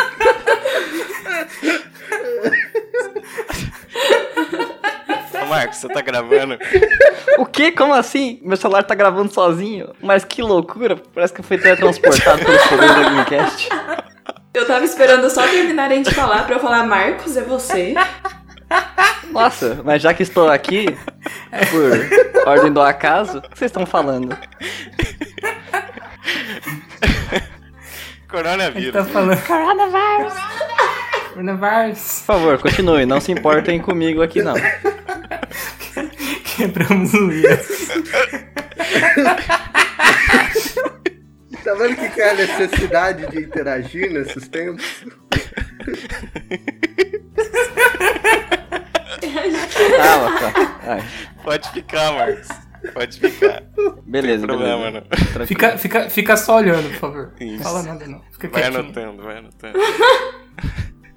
Marcos, 5.56 5.78
você 5.78 5.88
tá 5.88 6.02
gravando? 6.02 6.58
O 7.38 7.46
quê? 7.46 7.70
Como 7.72 7.94
assim? 7.94 8.40
Meu 8.44 8.56
celular 8.56 8.84
tá 8.84 8.96
gravando 8.96 9.34
sozinho? 9.34 9.94
Mas 10.02 10.24
que 10.24 10.42
loucura. 10.42 10.96
Parece 11.14 11.34
que 11.34 11.42
eu 11.42 11.44
fui 11.44 11.58
teletransportado 11.58 12.46
pelos 12.46 12.62
poderes 12.64 12.96
da 12.96 13.04
Gamecast. 13.04 13.70
Eu 14.54 14.66
tava 14.66 14.86
esperando 14.86 15.30
só 15.30 15.46
terminarem 15.46 16.02
de 16.02 16.14
falar 16.14 16.46
pra 16.46 16.56
eu 16.56 16.60
falar, 16.62 16.86
Marcos, 16.86 17.36
é 17.36 17.42
você? 17.42 17.94
Nossa, 19.32 19.82
mas 19.84 20.02
já 20.02 20.14
que 20.14 20.24
estou 20.24 20.50
aqui, 20.50 20.86
por 21.72 22.50
ordem 22.50 22.72
do 22.72 22.82
acaso, 22.82 23.40
o 23.40 23.42
que 23.42 23.58
vocês 23.58 23.70
estão 23.70 23.86
falando? 23.86 24.38
Coronavírus. 28.30 28.94
tá 28.94 29.04
falando. 29.04 29.42
Coronavirus! 29.46 30.34
Coronavirus! 31.34 32.20
Por 32.20 32.26
favor, 32.26 32.60
continue. 32.60 33.06
Não 33.06 33.20
se 33.20 33.32
importem 33.32 33.80
comigo 33.80 34.22
aqui, 34.22 34.42
não. 34.42 34.56
Quebramos 36.56 37.14
o 37.14 37.28
Williams. 37.28 37.88
Tá 41.64 41.74
vendo 41.74 41.96
que 41.96 42.10
que 42.10 42.22
é 42.22 42.30
a 42.30 42.34
necessidade 42.36 43.28
de 43.32 43.40
interagir 43.40 44.12
nesses 44.12 44.48
tempos? 44.48 45.04
Ai, 50.88 51.04
Pode 51.44 51.70
ficar, 51.72 52.12
Marcos. 52.14 52.48
Pode 52.94 53.20
ficar. 53.20 53.64
beleza, 54.06 54.46
Não 54.46 54.56
tem 54.56 54.64
problema, 54.66 54.92
beleza. 54.92 55.06
não. 55.10 55.18
Tranquilo. 55.34 55.48
Fica, 55.48 55.78
fica, 55.78 56.10
fica 56.10 56.38
só 56.38 56.58
olhando, 56.58 56.90
por 56.92 57.00
favor. 57.00 57.34
Isso. 57.40 57.64
Fala 57.64 57.84
nada, 57.84 58.08
não. 58.08 58.22
Fica 58.32 58.48
Vai 58.50 58.62
quietinho. 58.62 58.80
anotando, 58.84 59.24
vai 59.24 59.38
anotando. 59.38 59.80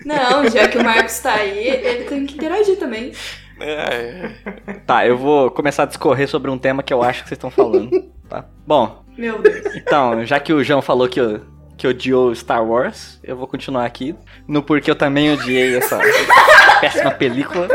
Não, 0.05 0.49
já 0.49 0.69
que 0.69 0.79
o 0.79 0.85
Marcos 0.85 1.19
tá 1.19 1.35
aí, 1.35 1.59
ele 1.69 2.05
tem 2.05 2.25
que 2.27 2.35
interagir 2.37 2.77
também. 2.79 3.13
É, 3.61 4.31
é. 4.67 4.73
Tá, 4.87 5.07
eu 5.07 5.17
vou 5.17 5.51
começar 5.51 5.83
a 5.85 5.87
discorrer 5.87 6.29
sobre 6.29 6.51
um 6.51 6.59
tema 6.59 6.83
que 6.83 6.93
eu 6.93 7.03
acho 7.03 7.23
que 7.23 7.29
vocês 7.29 7.37
estão 7.37 7.51
falando, 7.51 7.91
tá? 8.29 8.45
Bom, 8.67 9.05
Meu 9.17 9.41
Deus. 9.43 9.75
então, 9.75 10.25
já 10.25 10.39
que 10.41 10.53
o 10.53 10.63
João 10.63 10.81
falou 10.81 11.09
que, 11.09 11.21
eu, 11.21 11.41
que 11.77 11.87
odiou 11.87 12.35
Star 12.35 12.65
Wars, 12.65 13.19
eu 13.23 13.37
vou 13.37 13.47
continuar 13.47 13.85
aqui 13.85 14.15
no 14.47 14.63
porquê 14.63 14.91
eu 14.91 14.95
também 14.97 15.33
odiei 15.33 15.77
essa 15.77 15.99
péssima 16.81 17.11
película. 17.11 17.67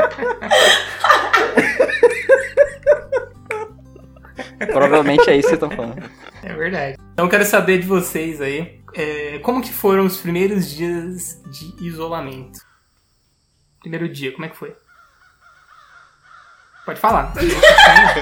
Provavelmente 4.72 5.30
é 5.30 5.36
isso 5.38 5.50
que 5.50 5.56
vocês 5.58 5.62
estão 5.62 5.70
falando. 5.72 6.10
É 6.42 6.54
verdade. 6.54 6.98
Então 7.14 7.26
eu 7.26 7.30
quero 7.30 7.46
saber 7.46 7.80
de 7.80 7.88
vocês 7.88 8.42
aí. 8.42 8.80
é, 8.96 9.40
como 9.40 9.62
que 9.62 9.72
foram 9.72 10.06
os 10.06 10.18
primeiros 10.18 10.70
dias 10.70 11.42
de 11.52 11.86
isolamento? 11.88 12.60
Primeiro 13.82 14.08
dia, 14.08 14.32
como 14.32 14.46
é 14.46 14.50
que 14.50 14.56
foi? 14.56 14.74
Pode 16.86 17.00
falar. 17.00 17.34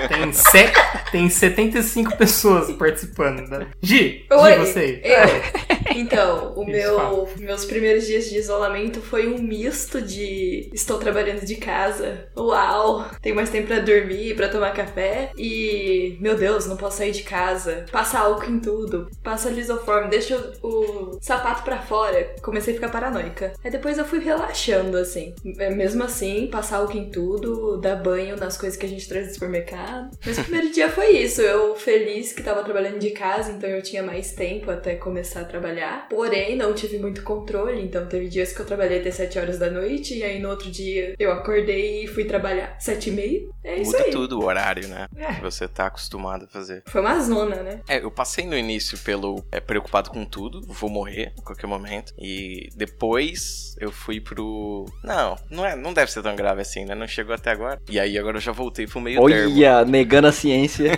Tem, 0.08 0.32
se- 0.32 0.72
tem 1.12 1.30
75 1.30 2.16
pessoas 2.18 2.72
participando. 2.74 3.50
Da... 3.50 3.66
Gi, 3.82 4.26
Oi, 4.32 4.52
Gi, 4.54 4.58
você. 4.60 5.02
eu. 5.04 5.72
Então, 5.96 6.54
o 6.56 6.62
Isso, 6.64 6.72
meu, 6.72 6.96
fala. 6.96 7.28
meus 7.40 7.66
primeiros 7.66 8.06
dias 8.06 8.26
de 8.30 8.38
isolamento 8.38 9.02
foi 9.02 9.28
um 9.28 9.40
misto 9.40 10.02
de 10.02 10.70
estou 10.74 10.98
trabalhando 10.98 11.46
de 11.46 11.56
casa, 11.56 12.28
uau, 12.38 13.06
tenho 13.22 13.36
mais 13.36 13.50
tempo 13.50 13.68
pra 13.68 13.80
dormir, 13.80 14.36
pra 14.36 14.48
tomar 14.48 14.72
café 14.74 15.32
e, 15.38 16.18
meu 16.22 16.36
Deus, 16.38 16.66
não 16.66 16.78
posso 16.78 16.98
sair 17.00 17.12
de 17.12 17.24
casa, 17.24 17.86
passa 17.92 18.20
álcool 18.20 18.46
em 18.52 18.60
tudo, 18.60 19.10
passa 19.24 19.50
lisoforme, 19.50 20.10
deixa 20.10 20.38
o, 20.62 20.68
o 20.68 21.18
sapato 21.22 21.64
pra 21.64 21.80
fora. 21.80 22.36
Comecei 22.42 22.74
a 22.74 22.78
ficar 22.78 22.90
paranoica. 22.90 23.52
Aí 23.64 23.70
depois 23.72 23.98
eu 23.98 24.06
fui 24.06 24.20
relaxando, 24.20 24.98
assim. 24.98 25.34
É, 25.58 25.70
Mesmo 25.72 26.04
assim, 26.04 26.48
passar 26.50 26.78
álcool 26.78 26.98
em 26.98 27.10
tudo, 27.10 27.78
dar 27.78 27.96
banho 27.96 28.38
nas 28.52 28.58
coisas 28.58 28.78
que 28.78 28.86
a 28.86 28.90
gente 28.90 29.08
traz 29.08 29.28
do 29.28 29.34
supermercado. 29.34 30.18
Mas 30.26 30.38
o 30.38 30.44
primeiro 30.44 30.72
dia 30.72 30.90
foi 30.90 31.12
isso. 31.18 31.42
Eu 31.42 31.76
feliz 31.76 32.34
que 32.34 32.44
tava 32.44 32.64
trabalhando 32.64 33.00
de 33.00 33.12
casa, 33.12 33.52
então 33.52 33.70
eu 33.70 33.82
tinha 33.82 34.04
mais 34.04 34.34
tempo 34.34 34.70
até 34.70 34.96
começar 34.96 35.42
a 35.42 35.46
trabalhar. 35.46 36.08
Porém, 36.10 36.58
não 36.58 36.74
tive 36.74 36.98
muito 37.00 37.24
controle, 37.24 37.82
então 37.82 38.06
teve 38.08 38.28
dias 38.28 38.52
que 38.52 38.60
eu 38.60 38.66
trabalhei 38.66 39.00
até 39.00 39.10
7 39.10 39.40
horas 39.40 39.58
da 39.58 39.70
noite, 39.70 40.18
e 40.18 40.24
aí 40.24 40.40
no 40.40 40.50
outro 40.50 40.70
dia 40.70 41.16
eu 41.18 41.32
acordei 41.32 42.04
e 42.04 42.08
fui 42.08 42.26
trabalhar 42.26 42.76
7 42.80 43.10
e 43.10 43.12
meia. 43.14 43.42
É 43.64 43.76
isso 43.78 43.92
Muda 43.92 44.04
aí. 44.04 44.12
tudo 44.12 44.40
o 44.40 44.44
horário, 44.44 44.88
né? 44.88 45.08
É. 45.16 45.36
Que 45.36 45.42
você 45.42 45.68
tá 45.68 45.88
acostumado 45.88 46.46
a 46.46 46.48
fazer. 46.48 46.84
Foi 46.88 47.00
uma 47.00 47.20
zona, 47.20 47.58
né? 47.58 47.82
É, 47.88 48.04
eu 48.04 48.12
passei 48.12 48.46
no 48.46 48.58
início 48.58 48.98
pelo 48.98 49.44
é, 49.52 49.60
preocupado 49.60 50.10
com 50.10 50.26
tudo, 50.26 50.62
vou 50.68 50.90
morrer 50.90 51.34
a 51.38 51.42
qualquer 51.42 51.68
momento. 51.68 52.14
E 52.18 52.70
depois 52.76 53.76
eu 53.80 53.92
fui 53.92 54.20
pro. 54.20 54.86
Não, 55.04 55.38
não, 55.50 55.66
é, 55.66 55.76
não 55.76 55.94
deve 55.94 56.12
ser 56.12 56.22
tão 56.22 56.36
grave 56.36 56.62
assim, 56.62 56.84
né? 56.86 56.96
Não 56.96 57.08
chegou 57.08 57.34
até 57.34 57.52
agora. 57.52 57.80
E 57.90 58.00
aí 58.00 58.18
agora 58.18 58.38
eu 58.38 58.41
já 58.42 58.52
voltei 58.52 58.88
pro 58.88 59.00
meio 59.00 59.24
termo. 59.26 59.56
Olha, 59.56 59.86
negando 59.86 60.28
a 60.28 60.32
ciência. 60.32 60.94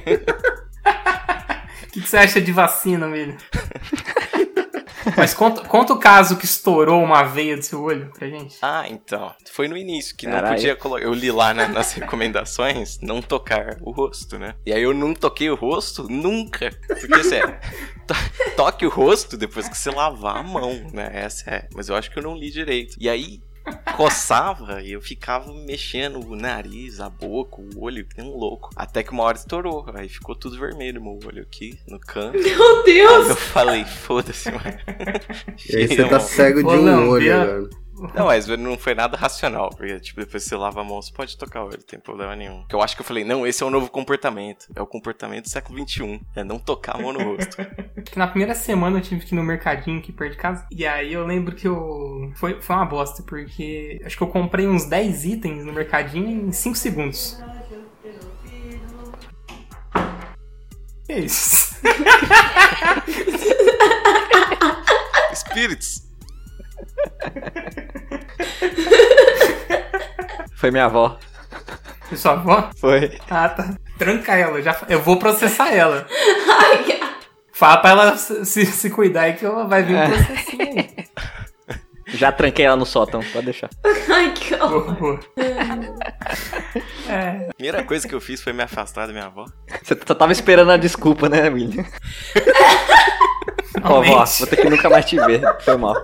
O 1.83 1.87
que, 1.91 2.01
que 2.01 2.09
você 2.09 2.17
acha 2.17 2.41
de 2.41 2.51
vacina, 2.51 3.07
Milho? 3.07 3.37
Mas 5.17 5.33
conta, 5.33 5.61
conta 5.63 5.93
o 5.93 5.99
caso 5.99 6.37
que 6.37 6.45
estourou 6.45 7.03
uma 7.03 7.23
veia 7.23 7.57
do 7.57 7.63
seu 7.63 7.81
olho 7.81 8.11
pra 8.17 8.27
gente. 8.27 8.57
Ah, 8.61 8.85
então. 8.89 9.33
Foi 9.51 9.67
no 9.67 9.75
início 9.75 10.15
que 10.15 10.27
não 10.27 10.39
podia 10.41 10.75
colocar. 10.75 11.03
Eu 11.03 11.13
li 11.13 11.31
lá 11.31 11.53
né, 11.53 11.67
nas 11.67 11.91
recomendações 11.93 12.99
não 13.01 13.21
tocar 13.21 13.77
o 13.81 13.91
rosto, 13.91 14.39
né? 14.39 14.55
E 14.65 14.73
aí 14.73 14.81
eu 14.81 14.93
não 14.93 15.13
toquei 15.13 15.49
o 15.49 15.55
rosto 15.55 16.07
nunca. 16.09 16.71
Porque 16.87 17.23
sério, 17.23 17.57
to 18.07 18.13
toque 18.55 18.85
o 18.85 18.89
rosto 18.89 19.37
depois 19.37 19.67
que 19.67 19.77
você 19.77 19.89
lavar 19.89 20.37
a 20.37 20.43
mão, 20.43 20.87
né? 20.93 21.09
Essa 21.13 21.49
é. 21.49 21.67
Mas 21.75 21.89
eu 21.89 21.95
acho 21.95 22.09
que 22.11 22.19
eu 22.19 22.23
não 22.23 22.35
li 22.35 22.49
direito. 22.49 22.95
E 22.99 23.09
aí. 23.09 23.41
Coçava 23.95 24.81
e 24.81 24.91
eu 24.91 25.01
ficava 25.01 25.53
mexendo 25.53 26.19
o 26.19 26.35
nariz, 26.35 26.99
a 26.99 27.09
boca, 27.09 27.61
o 27.61 27.83
olho, 27.83 28.05
que 28.05 28.21
nem 28.21 28.29
um 28.29 28.35
louco. 28.35 28.69
Até 28.75 29.03
que 29.03 29.11
uma 29.11 29.23
hora 29.23 29.37
estourou. 29.37 29.85
Aí 29.93 30.09
ficou 30.09 30.35
tudo 30.35 30.59
vermelho, 30.59 31.01
meu 31.01 31.19
olho 31.25 31.43
aqui, 31.43 31.79
no 31.87 31.99
canto. 31.99 32.37
Meu 32.43 32.77
Aí 32.77 32.83
Deus! 32.83 33.29
eu 33.29 33.35
falei, 33.35 33.85
foda-se, 33.85 34.51
mano. 34.51 34.63
E 35.69 35.77
aí 35.77 35.87
você 35.87 36.07
tá 36.07 36.19
cego 36.19 36.61
de 36.61 36.67
Ô, 36.67 36.73
um 36.73 36.81
não, 36.81 37.09
olho 37.09 37.33
agora. 37.41 37.82
Não, 38.15 38.25
mas 38.25 38.47
não 38.47 38.77
foi 38.77 38.95
nada 38.95 39.15
racional, 39.15 39.69
porque, 39.69 39.99
tipo, 39.99 40.19
depois 40.19 40.43
você 40.43 40.55
lava 40.55 40.81
a 40.81 40.83
mão, 40.83 41.01
você 41.01 41.13
pode 41.13 41.37
tocar 41.37 41.63
o 41.63 41.67
olho, 41.67 41.77
não 41.77 41.85
tem 41.85 41.99
problema 41.99 42.35
nenhum. 42.35 42.65
Eu 42.71 42.81
acho 42.81 42.95
que 42.95 43.01
eu 43.01 43.05
falei, 43.05 43.23
não, 43.23 43.45
esse 43.45 43.61
é 43.61 43.65
o 43.65 43.69
novo 43.69 43.89
comportamento. 43.89 44.67
É 44.75 44.81
o 44.81 44.87
comportamento 44.87 45.43
do 45.43 45.49
século 45.49 45.87
XXI. 45.87 46.21
É 46.35 46.43
não 46.43 46.57
tocar 46.57 46.95
a 46.95 47.01
mão 47.01 47.13
no 47.13 47.23
rosto. 47.23 47.57
Que 48.03 48.19
na 48.19 48.27
primeira 48.27 48.53
semana 48.53 48.97
eu 48.97 49.01
tive 49.01 49.25
que 49.25 49.33
ir 49.33 49.37
no 49.37 49.43
mercadinho 49.43 49.99
aqui 49.99 50.11
perto 50.11 50.33
de 50.33 50.37
casa. 50.37 50.67
E 50.69 50.85
aí 50.85 51.13
eu 51.13 51.25
lembro 51.25 51.55
que 51.55 51.67
eu. 51.67 52.31
Foi, 52.35 52.61
foi 52.61 52.75
uma 52.75 52.85
bosta, 52.85 53.23
porque 53.23 54.01
acho 54.05 54.17
que 54.17 54.23
eu 54.23 54.27
comprei 54.27 54.67
uns 54.67 54.85
10 54.85 55.25
itens 55.25 55.65
no 55.65 55.71
mercadinho 55.71 56.47
em 56.47 56.51
5 56.51 56.75
segundos. 56.75 57.41
Que 61.05 61.13
isso? 61.13 61.75
Spirits! 65.33 66.02
Foi 70.55 70.71
minha 70.71 70.85
avó. 70.85 71.17
Foi 72.07 72.17
sua 72.17 72.33
avó? 72.33 72.69
Foi. 72.77 73.17
Ah, 73.29 73.49
tá. 73.49 73.73
Tranca 73.97 74.35
ela, 74.35 74.61
já, 74.61 74.77
eu 74.89 74.99
vou 75.01 75.17
processar 75.17 75.73
ela. 75.73 76.05
Ai, 76.49 76.99
Fala 77.51 77.77
pra 77.77 77.89
ela 77.91 78.17
se, 78.17 78.65
se, 78.65 78.89
cuidar 78.89 79.21
aí 79.21 79.33
que 79.33 79.45
ela 79.45 79.65
vai 79.67 79.83
vir 79.83 79.95
um 79.95 79.99
É. 79.99 80.07
processinho 80.09 80.63
aí. 80.63 80.89
Já 82.15 82.31
tranquei 82.31 82.65
ela 82.65 82.75
no 82.75 82.85
sótão, 82.85 83.21
pode 83.33 83.45
deixar. 83.45 83.69
ai, 84.13 84.31
que 84.33 84.53
horror. 84.55 84.93
boa. 84.95 85.19
É, 87.09 87.49
Primeira 87.55 87.83
coisa 87.83 88.07
que 88.07 88.13
eu 88.13 88.21
fiz 88.21 88.41
foi 88.41 88.53
me 88.53 88.61
afastar 88.61 89.07
da 89.07 89.13
minha 89.13 89.25
avó. 89.25 89.45
Você 89.81 89.97
só 90.05 90.13
tava 90.13 90.31
esperando 90.31 90.71
a 90.71 90.77
desculpa, 90.77 91.27
né, 91.27 91.49
William? 91.49 91.83
Ó, 93.83 94.01
vó, 94.01 94.25
vou 94.25 94.47
ter 94.47 94.57
que 94.57 94.69
nunca 94.69 94.89
mais 94.89 95.05
te 95.05 95.15
ver. 95.17 95.41
Foi 95.61 95.77
mal. 95.77 95.95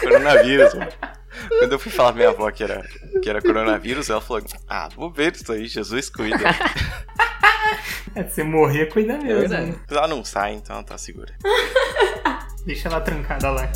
Coronavírus, 0.00 0.74
mano. 0.74 0.92
Quando 1.58 1.72
eu 1.72 1.78
fui 1.78 1.90
falar 1.90 2.12
pra 2.12 2.16
minha 2.18 2.28
avó 2.30 2.50
que 2.50 2.62
era, 2.62 2.82
que 3.22 3.28
era 3.28 3.40
coronavírus, 3.42 4.08
ela 4.10 4.20
falou: 4.20 4.42
Ah, 4.68 4.88
vou 4.94 5.10
ver 5.10 5.34
isso 5.34 5.50
aí, 5.52 5.66
Jesus 5.66 6.08
cuida. 6.08 6.38
É, 8.14 8.24
se 8.24 8.34
você 8.34 8.42
morrer, 8.42 8.86
cuida 8.92 9.16
mesmo. 9.16 9.48
né? 9.48 9.74
Ela 9.90 10.06
não 10.06 10.22
sai, 10.22 10.52
então 10.52 10.76
ela 10.76 10.84
tá 10.84 10.98
segura. 10.98 11.34
Deixa 12.66 12.88
ela 12.88 13.00
trancada 13.00 13.50
lá. 13.50 13.72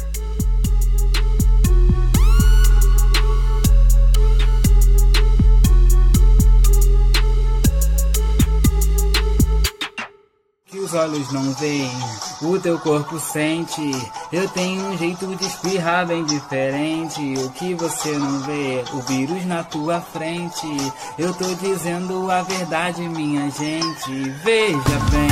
Os 10.87 10.95
olhos 10.95 11.33
não 11.33 11.53
veem, 11.55 11.91
o 12.43 12.59
teu 12.61 12.79
corpo 12.79 13.19
sente. 13.19 13.91
Eu 14.33 14.49
tenho 14.49 14.81
um 14.87 14.97
jeito 14.97 15.27
de 15.35 15.45
espirrar 15.45 16.07
bem 16.07 16.25
diferente. 16.25 17.35
O 17.39 17.51
que 17.51 17.75
você 17.75 18.13
não 18.13 18.39
vê, 18.41 18.85
o 18.93 19.01
vírus 19.01 19.45
na 19.47 19.65
tua 19.65 20.01
frente. 20.01 20.69
Eu 21.19 21.35
tô 21.35 21.53
dizendo 21.57 22.31
a 22.31 22.43
verdade, 22.43 23.03
minha 23.09 23.51
gente. 23.51 24.31
Veja 24.45 24.79
bem. 25.11 25.27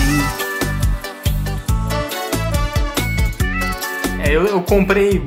É, 4.26 4.34
eu, 4.34 4.46
eu 4.46 4.61
comprei 4.62 5.23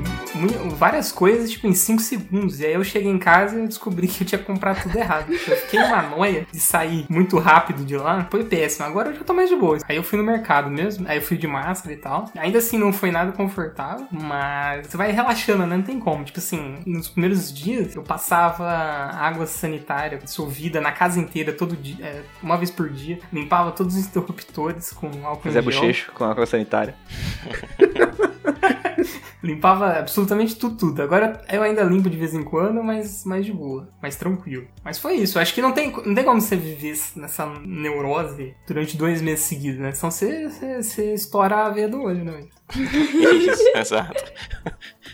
várias 0.75 1.11
coisas, 1.11 1.51
tipo, 1.51 1.67
em 1.67 1.73
5 1.73 2.01
segundos. 2.01 2.59
E 2.59 2.65
aí 2.65 2.73
eu 2.73 2.83
cheguei 2.83 3.11
em 3.11 3.17
casa 3.17 3.59
e 3.59 3.67
descobri 3.67 4.07
que 4.07 4.23
eu 4.23 4.27
tinha 4.27 4.39
comprado 4.39 4.83
tudo 4.83 4.97
errado. 4.97 5.31
Eu 5.31 5.57
fiquei 5.57 5.79
numa 5.79 6.01
noia 6.03 6.47
de 6.51 6.59
sair 6.59 7.05
muito 7.09 7.37
rápido 7.39 7.83
de 7.85 7.97
lá. 7.97 8.27
Foi 8.29 8.43
péssimo. 8.43 8.85
Agora 8.85 9.09
eu 9.09 9.15
já 9.15 9.23
tô 9.23 9.33
mais 9.33 9.49
de 9.49 9.55
boa. 9.55 9.77
Aí 9.87 9.95
eu 9.95 10.03
fui 10.03 10.17
no 10.17 10.23
mercado 10.23 10.69
mesmo. 10.69 11.05
Aí 11.07 11.17
eu 11.17 11.21
fui 11.21 11.37
de 11.37 11.47
máscara 11.47 11.93
e 11.93 11.97
tal. 11.97 12.29
Ainda 12.37 12.59
assim 12.59 12.77
não 12.77 12.91
foi 12.93 13.11
nada 13.11 13.31
confortável. 13.31 14.07
Mas 14.11 14.87
você 14.87 14.97
vai 14.97 15.11
relaxando, 15.11 15.65
né? 15.65 15.77
Não 15.77 15.83
tem 15.83 15.99
como. 15.99 16.23
Tipo 16.23 16.39
assim, 16.39 16.79
nos 16.85 17.07
primeiros 17.07 17.53
dias 17.53 17.95
eu 17.95 18.03
passava 18.03 18.67
água 18.67 19.45
sanitária 19.45 20.17
dissolvida 20.17 20.81
na 20.81 20.91
casa 20.91 21.19
inteira 21.19 21.53
todo 21.53 21.75
dia. 21.75 22.05
é, 22.05 22.21
uma 22.41 22.57
vez 22.57 22.71
por 22.71 22.89
dia. 22.89 23.19
Limpava 23.31 23.71
todos 23.71 23.95
os 23.95 24.05
interruptores 24.05 24.91
com 24.91 25.09
álcool 25.25 25.49
em 25.49 25.51
gel. 25.51 25.63
Bochecho 25.63 26.11
com 26.13 26.23
água 26.23 26.45
sanitária. 26.45 26.95
Limpava 29.43 29.97
absolutamente 29.97 30.55
tudo, 30.55 30.77
tudo. 30.77 31.01
Agora 31.01 31.41
eu 31.51 31.61
ainda 31.61 31.83
limpo 31.83 32.09
de 32.09 32.17
vez 32.17 32.33
em 32.33 32.43
quando, 32.43 32.83
mas 32.83 33.25
mais 33.25 33.45
de 33.45 33.53
boa, 33.53 33.89
mais 34.01 34.15
tranquilo. 34.15 34.67
Mas 34.83 34.97
foi 34.97 35.15
isso. 35.15 35.39
Acho 35.39 35.53
que 35.53 35.61
não 35.61 35.71
tem, 35.71 35.91
não 35.91 36.15
tem 36.15 36.23
como 36.23 36.41
você 36.41 36.55
viver 36.55 36.97
nessa 37.15 37.45
neurose 37.65 38.55
durante 38.67 38.97
dois 38.97 39.21
meses 39.21 39.45
seguidos, 39.45 39.79
né? 39.79 39.91
Senão 39.91 40.11
você, 40.11 40.49
você, 40.49 41.15
você 41.15 41.37
a 41.51 41.69
veia 41.69 41.87
do 41.87 42.01
olho, 42.01 42.23
né? 42.23 42.39
Isso, 42.75 43.63
exato. 43.77 44.23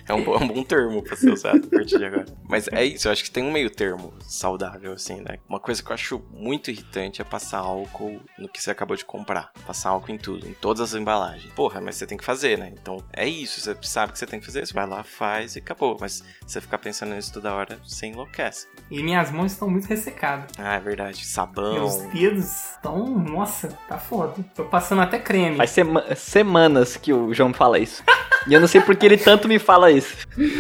É 0.07 0.13
um, 0.13 0.23
bom- 0.23 0.35
é 0.35 0.37
um 0.37 0.47
bom 0.47 0.63
termo 0.63 1.01
pra 1.01 1.15
ser 1.15 1.31
usado 1.31 1.65
a 1.65 1.75
partir 1.75 1.97
de 1.97 2.05
agora. 2.05 2.25
Mas 2.47 2.67
é 2.69 2.83
isso, 2.83 3.07
eu 3.07 3.11
acho 3.11 3.23
que 3.23 3.31
tem 3.31 3.43
um 3.43 3.51
meio 3.51 3.69
termo 3.69 4.13
saudável, 4.27 4.93
assim, 4.93 5.21
né? 5.21 5.37
Uma 5.47 5.59
coisa 5.59 5.81
que 5.81 5.89
eu 5.89 5.93
acho 5.93 6.21
muito 6.31 6.69
irritante 6.71 7.21
é 7.21 7.25
passar 7.25 7.59
álcool 7.59 8.19
no 8.37 8.49
que 8.49 8.61
você 8.61 8.71
acabou 8.71 8.97
de 8.97 9.05
comprar. 9.05 9.51
Passar 9.65 9.89
álcool 9.89 10.11
em 10.11 10.17
tudo, 10.17 10.47
em 10.47 10.53
todas 10.53 10.81
as 10.81 10.99
embalagens. 10.99 11.51
Porra, 11.53 11.79
mas 11.79 11.95
você 11.95 12.05
tem 12.05 12.17
que 12.17 12.23
fazer, 12.25 12.57
né? 12.57 12.73
Então 12.81 12.97
é 13.13 13.27
isso, 13.27 13.61
você 13.61 13.75
sabe 13.83 14.11
que 14.13 14.19
você 14.19 14.25
tem 14.25 14.39
que 14.39 14.45
fazer, 14.45 14.65
você 14.65 14.73
vai 14.73 14.87
lá, 14.87 15.03
faz 15.03 15.55
e 15.55 15.59
acabou. 15.59 15.97
Mas 15.99 16.23
você 16.45 16.59
ficar 16.59 16.77
pensando 16.79 17.13
nisso 17.15 17.31
toda 17.33 17.53
hora, 17.53 17.79
você 17.87 18.07
enlouquece. 18.07 18.67
E 18.91 19.01
minhas 19.01 19.31
mãos 19.31 19.53
estão 19.53 19.69
muito 19.69 19.85
ressecadas. 19.85 20.47
Ah, 20.57 20.75
é 20.75 20.79
verdade. 20.79 21.17
Meus 21.17 21.27
Sabão. 21.27 22.09
dedos 22.13 22.71
estão. 22.71 23.05
Nossa, 23.19 23.69
tá 23.87 23.97
foda. 23.97 24.43
Tô 24.55 24.65
passando 24.65 25.01
até 25.01 25.17
creme. 25.19 25.57
Faz 25.57 25.69
sema- 25.69 26.15
semanas 26.15 26.97
que 26.97 27.13
o 27.13 27.33
João 27.33 27.49
me 27.49 27.55
fala 27.55 27.79
isso. 27.79 28.03
E 28.47 28.53
eu 28.53 28.59
não 28.59 28.67
sei 28.67 28.81
por 28.81 28.95
que 28.95 29.05
ele 29.05 29.17
tanto 29.17 29.47
me 29.47 29.57
fala 29.57 29.89
isso. 29.97 30.15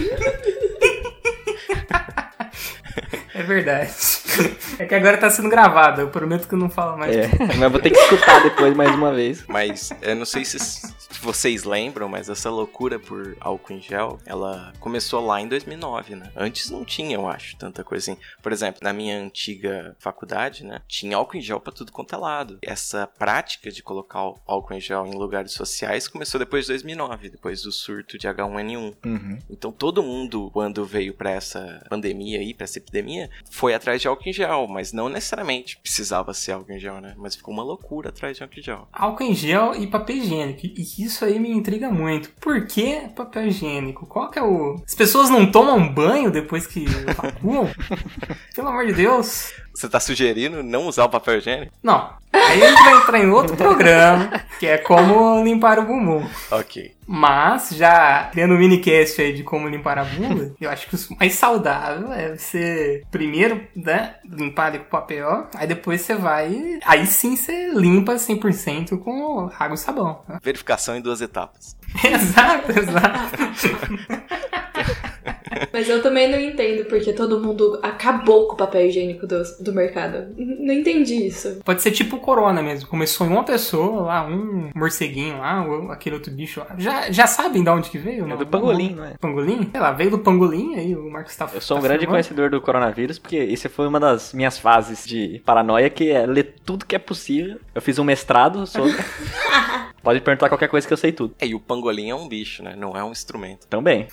É 3.35 3.41
verdade. 3.41 3.91
É 4.79 4.85
que 4.85 4.95
agora 4.95 5.17
tá 5.17 5.29
sendo 5.29 5.49
gravado, 5.49 6.01
eu 6.01 6.09
prometo 6.09 6.47
que 6.47 6.55
eu 6.55 6.57
não 6.57 6.69
falo 6.69 6.97
mais. 6.97 7.15
É, 7.15 7.29
mas 7.59 7.71
vou 7.71 7.79
ter 7.79 7.91
que 7.91 7.97
escutar 7.97 8.41
depois 8.41 8.75
mais 8.75 8.93
uma 8.95 9.13
vez. 9.13 9.45
Mas 9.47 9.91
eu 10.01 10.15
não 10.15 10.25
sei 10.25 10.43
se 10.43 10.57
vocês 11.21 11.63
lembram, 11.63 12.09
mas 12.09 12.27
essa 12.27 12.49
loucura 12.49 12.99
por 12.99 13.37
álcool 13.39 13.73
em 13.73 13.81
gel, 13.81 14.19
ela 14.25 14.73
começou 14.79 15.25
lá 15.25 15.39
em 15.39 15.47
2009, 15.47 16.15
né? 16.15 16.31
Antes 16.35 16.69
não 16.69 16.83
tinha, 16.83 17.15
eu 17.15 17.27
acho, 17.27 17.55
tanta 17.57 17.83
coisa 17.83 18.11
assim. 18.11 18.21
Por 18.41 18.51
exemplo, 18.51 18.79
na 18.83 18.91
minha 18.91 19.17
antiga 19.17 19.95
faculdade, 19.99 20.65
né? 20.65 20.81
Tinha 20.87 21.17
álcool 21.17 21.37
em 21.37 21.41
gel 21.41 21.59
pra 21.59 21.71
tudo 21.71 21.91
quanto 21.91 22.15
é 22.15 22.17
lado. 22.17 22.57
Essa 22.61 23.07
prática 23.07 23.71
de 23.71 23.83
colocar 23.83 24.19
álcool 24.19 24.73
em 24.73 24.81
gel 24.81 25.05
em 25.05 25.13
lugares 25.13 25.53
sociais 25.53 26.07
começou 26.07 26.39
depois 26.39 26.65
de 26.65 26.73
2009, 26.73 27.29
depois 27.29 27.61
do 27.61 27.71
surto 27.71 28.17
de 28.17 28.27
H1N1. 28.27 28.95
Uhum. 29.05 29.39
Então 29.49 29.71
todo 29.71 30.03
mundo, 30.03 30.49
quando 30.51 30.85
veio 30.85 31.13
pra 31.13 31.31
essa 31.31 31.85
pandemia 31.89 32.39
aí, 32.39 32.53
pra 32.53 32.63
essa 32.63 32.79
epidemia, 32.79 33.29
foi 33.49 33.73
atrás 33.73 34.01
de 34.01 34.07
álcool 34.07 34.22
em 34.29 34.33
gel, 34.33 34.67
mas 34.67 34.93
não 34.93 35.09
necessariamente 35.09 35.77
precisava 35.77 36.33
ser 36.33 36.53
álcool 36.53 36.73
em 36.73 36.79
gel, 36.79 37.01
né? 37.01 37.13
Mas 37.17 37.35
ficou 37.35 37.53
uma 37.53 37.63
loucura 37.63 38.09
atrás 38.09 38.37
de 38.37 38.43
álcool 38.43 38.59
em 38.59 38.63
gel. 38.63 38.87
Álcool 38.91 39.23
em 39.23 39.33
gel 39.33 39.75
e 39.75 39.87
papel 39.87 40.17
higiênico. 40.17 40.61
E 40.65 41.03
isso 41.03 41.25
aí 41.25 41.39
me 41.39 41.51
intriga 41.51 41.89
muito. 41.89 42.29
Por 42.39 42.65
que 42.67 43.09
papel 43.15 43.47
higiênico? 43.47 44.05
Qual 44.05 44.29
que 44.29 44.39
é 44.39 44.43
o. 44.43 44.75
As 44.85 44.95
pessoas 44.95 45.29
não 45.29 45.49
tomam 45.49 45.87
banho 45.91 46.31
depois 46.31 46.67
que 46.67 46.85
evacuam? 46.85 47.69
Pelo 48.55 48.67
amor 48.67 48.85
de 48.85 48.93
Deus. 48.93 49.53
Você 49.73 49.89
tá 49.89 49.99
sugerindo 49.99 50.61
não 50.61 50.87
usar 50.87 51.05
o 51.05 51.09
papel 51.09 51.37
higiênico? 51.37 51.73
Não. 51.81 52.13
Aí 52.31 52.63
a 52.63 52.69
gente 52.69 52.83
vai 52.83 52.93
entrar 52.97 53.19
em 53.19 53.29
outro 53.29 53.55
programa, 53.57 54.41
que 54.59 54.67
é 54.67 54.77
como 54.77 55.43
limpar 55.43 55.79
o 55.79 55.85
bumbum. 55.85 56.27
Ok. 56.51 56.92
Mas, 57.07 57.69
já 57.71 58.29
criando 58.31 58.53
um 58.53 58.57
minicast 58.57 59.21
aí 59.21 59.33
de 59.33 59.43
como 59.43 59.67
limpar 59.67 59.97
a 59.99 60.03
bunda, 60.03 60.53
eu 60.59 60.69
acho 60.69 60.87
que 60.87 60.95
o 60.95 61.17
mais 61.19 61.33
saudável 61.33 62.11
é 62.13 62.35
você 62.35 63.03
primeiro, 63.11 63.61
né, 63.75 64.15
limpar 64.25 64.67
ali 64.67 64.79
com 64.79 64.85
papel, 64.85 65.47
aí 65.55 65.67
depois 65.67 66.01
você 66.01 66.15
vai. 66.15 66.79
Aí 66.85 67.05
sim 67.05 67.35
você 67.35 67.69
limpa 67.73 68.15
100% 68.15 68.97
com 68.99 69.49
água 69.59 69.75
e 69.75 69.77
sabão. 69.77 70.21
né? 70.27 70.39
Verificação 70.41 70.95
em 70.95 71.01
duas 71.01 71.21
etapas. 71.21 71.75
exato, 72.03 72.71
exato. 72.71 74.42
Mas 75.71 75.89
eu 75.89 76.01
também 76.01 76.29
não 76.29 76.39
entendo 76.39 76.85
porque 76.85 77.13
todo 77.13 77.39
mundo 77.39 77.79
acabou 77.81 78.47
com 78.47 78.53
o 78.53 78.57
papel 78.57 78.87
higiênico 78.87 79.27
do, 79.27 79.41
do 79.59 79.73
mercado. 79.73 80.33
Não 80.37 80.73
entendi 80.73 81.27
isso. 81.27 81.59
Pode 81.63 81.81
ser 81.81 81.91
tipo 81.91 82.17
o 82.17 82.19
corona 82.19 82.61
mesmo. 82.61 82.89
Começou 82.89 83.27
em 83.27 83.29
uma 83.29 83.43
pessoa 83.43 84.03
lá, 84.03 84.25
um 84.25 84.69
morceguinho 84.75 85.39
lá, 85.39 85.65
ou 85.65 85.91
aquele 85.91 86.15
outro 86.15 86.31
bicho 86.31 86.59
lá. 86.59 86.75
Já, 86.77 87.11
já 87.11 87.27
sabem 87.27 87.63
de 87.63 87.69
onde 87.69 87.89
que 87.89 87.97
veio? 87.97 88.25
É 88.25 88.27
não? 88.27 88.37
do 88.37 88.47
pangolim, 88.47 88.95
não 88.95 89.05
é? 89.05 89.13
Pangolim? 89.19 89.69
Sei 89.71 89.79
lá, 89.79 89.91
veio 89.91 90.11
do 90.11 90.19
pangolim, 90.19 90.75
aí 90.75 90.95
o 90.95 91.09
Marcos 91.09 91.35
tá 91.35 91.49
Eu 91.53 91.61
sou 91.61 91.77
um 91.77 91.81
tá 91.81 91.87
grande 91.87 92.07
conhecedor 92.07 92.49
do 92.49 92.61
coronavírus, 92.61 93.19
porque 93.19 93.37
isso 93.37 93.69
foi 93.69 93.87
uma 93.87 93.99
das 93.99 94.33
minhas 94.33 94.57
fases 94.57 95.05
de 95.05 95.41
paranoia, 95.45 95.89
que 95.89 96.09
é 96.09 96.25
ler 96.25 96.55
tudo 96.65 96.85
que 96.85 96.95
é 96.95 96.99
possível. 96.99 97.59
Eu 97.73 97.81
fiz 97.81 97.99
um 97.99 98.03
mestrado 98.03 98.65
sobre. 98.65 98.93
Pode 100.03 100.19
perguntar 100.19 100.49
qualquer 100.49 100.67
coisa 100.67 100.85
que 100.85 100.91
eu 100.91 100.97
sei 100.97 101.13
tudo. 101.13 101.33
É, 101.39 101.47
e 101.47 101.55
o 101.55 101.59
pangolim 101.61 102.09
é 102.09 102.15
um 102.15 102.27
bicho, 102.27 102.61
né? 102.61 102.75
Não 102.77 102.95
é 102.95 103.03
um 103.03 103.11
instrumento. 103.11 103.65
Também. 103.67 104.07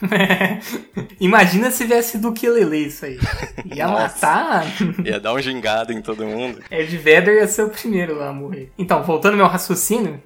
Imagina 1.18 1.70
se 1.72 1.84
viesse 1.84 2.16
do 2.16 2.32
Quelele 2.32 2.86
isso 2.86 3.04
aí. 3.04 3.18
Ia 3.64 3.88
matar. 3.88 4.64
Ia 5.04 5.18
dar 5.18 5.34
um 5.34 5.40
gingado 5.40 5.92
em 5.92 6.00
todo 6.00 6.24
mundo. 6.24 6.62
Ed 6.70 6.96
Vedder 6.96 7.34
ia 7.34 7.48
ser 7.48 7.62
o 7.62 7.70
primeiro 7.70 8.16
lá 8.16 8.28
a 8.28 8.32
morrer. 8.32 8.70
Então, 8.78 9.02
voltando 9.02 9.32
ao 9.32 9.38
meu 9.38 9.46
raciocínio, 9.48 10.22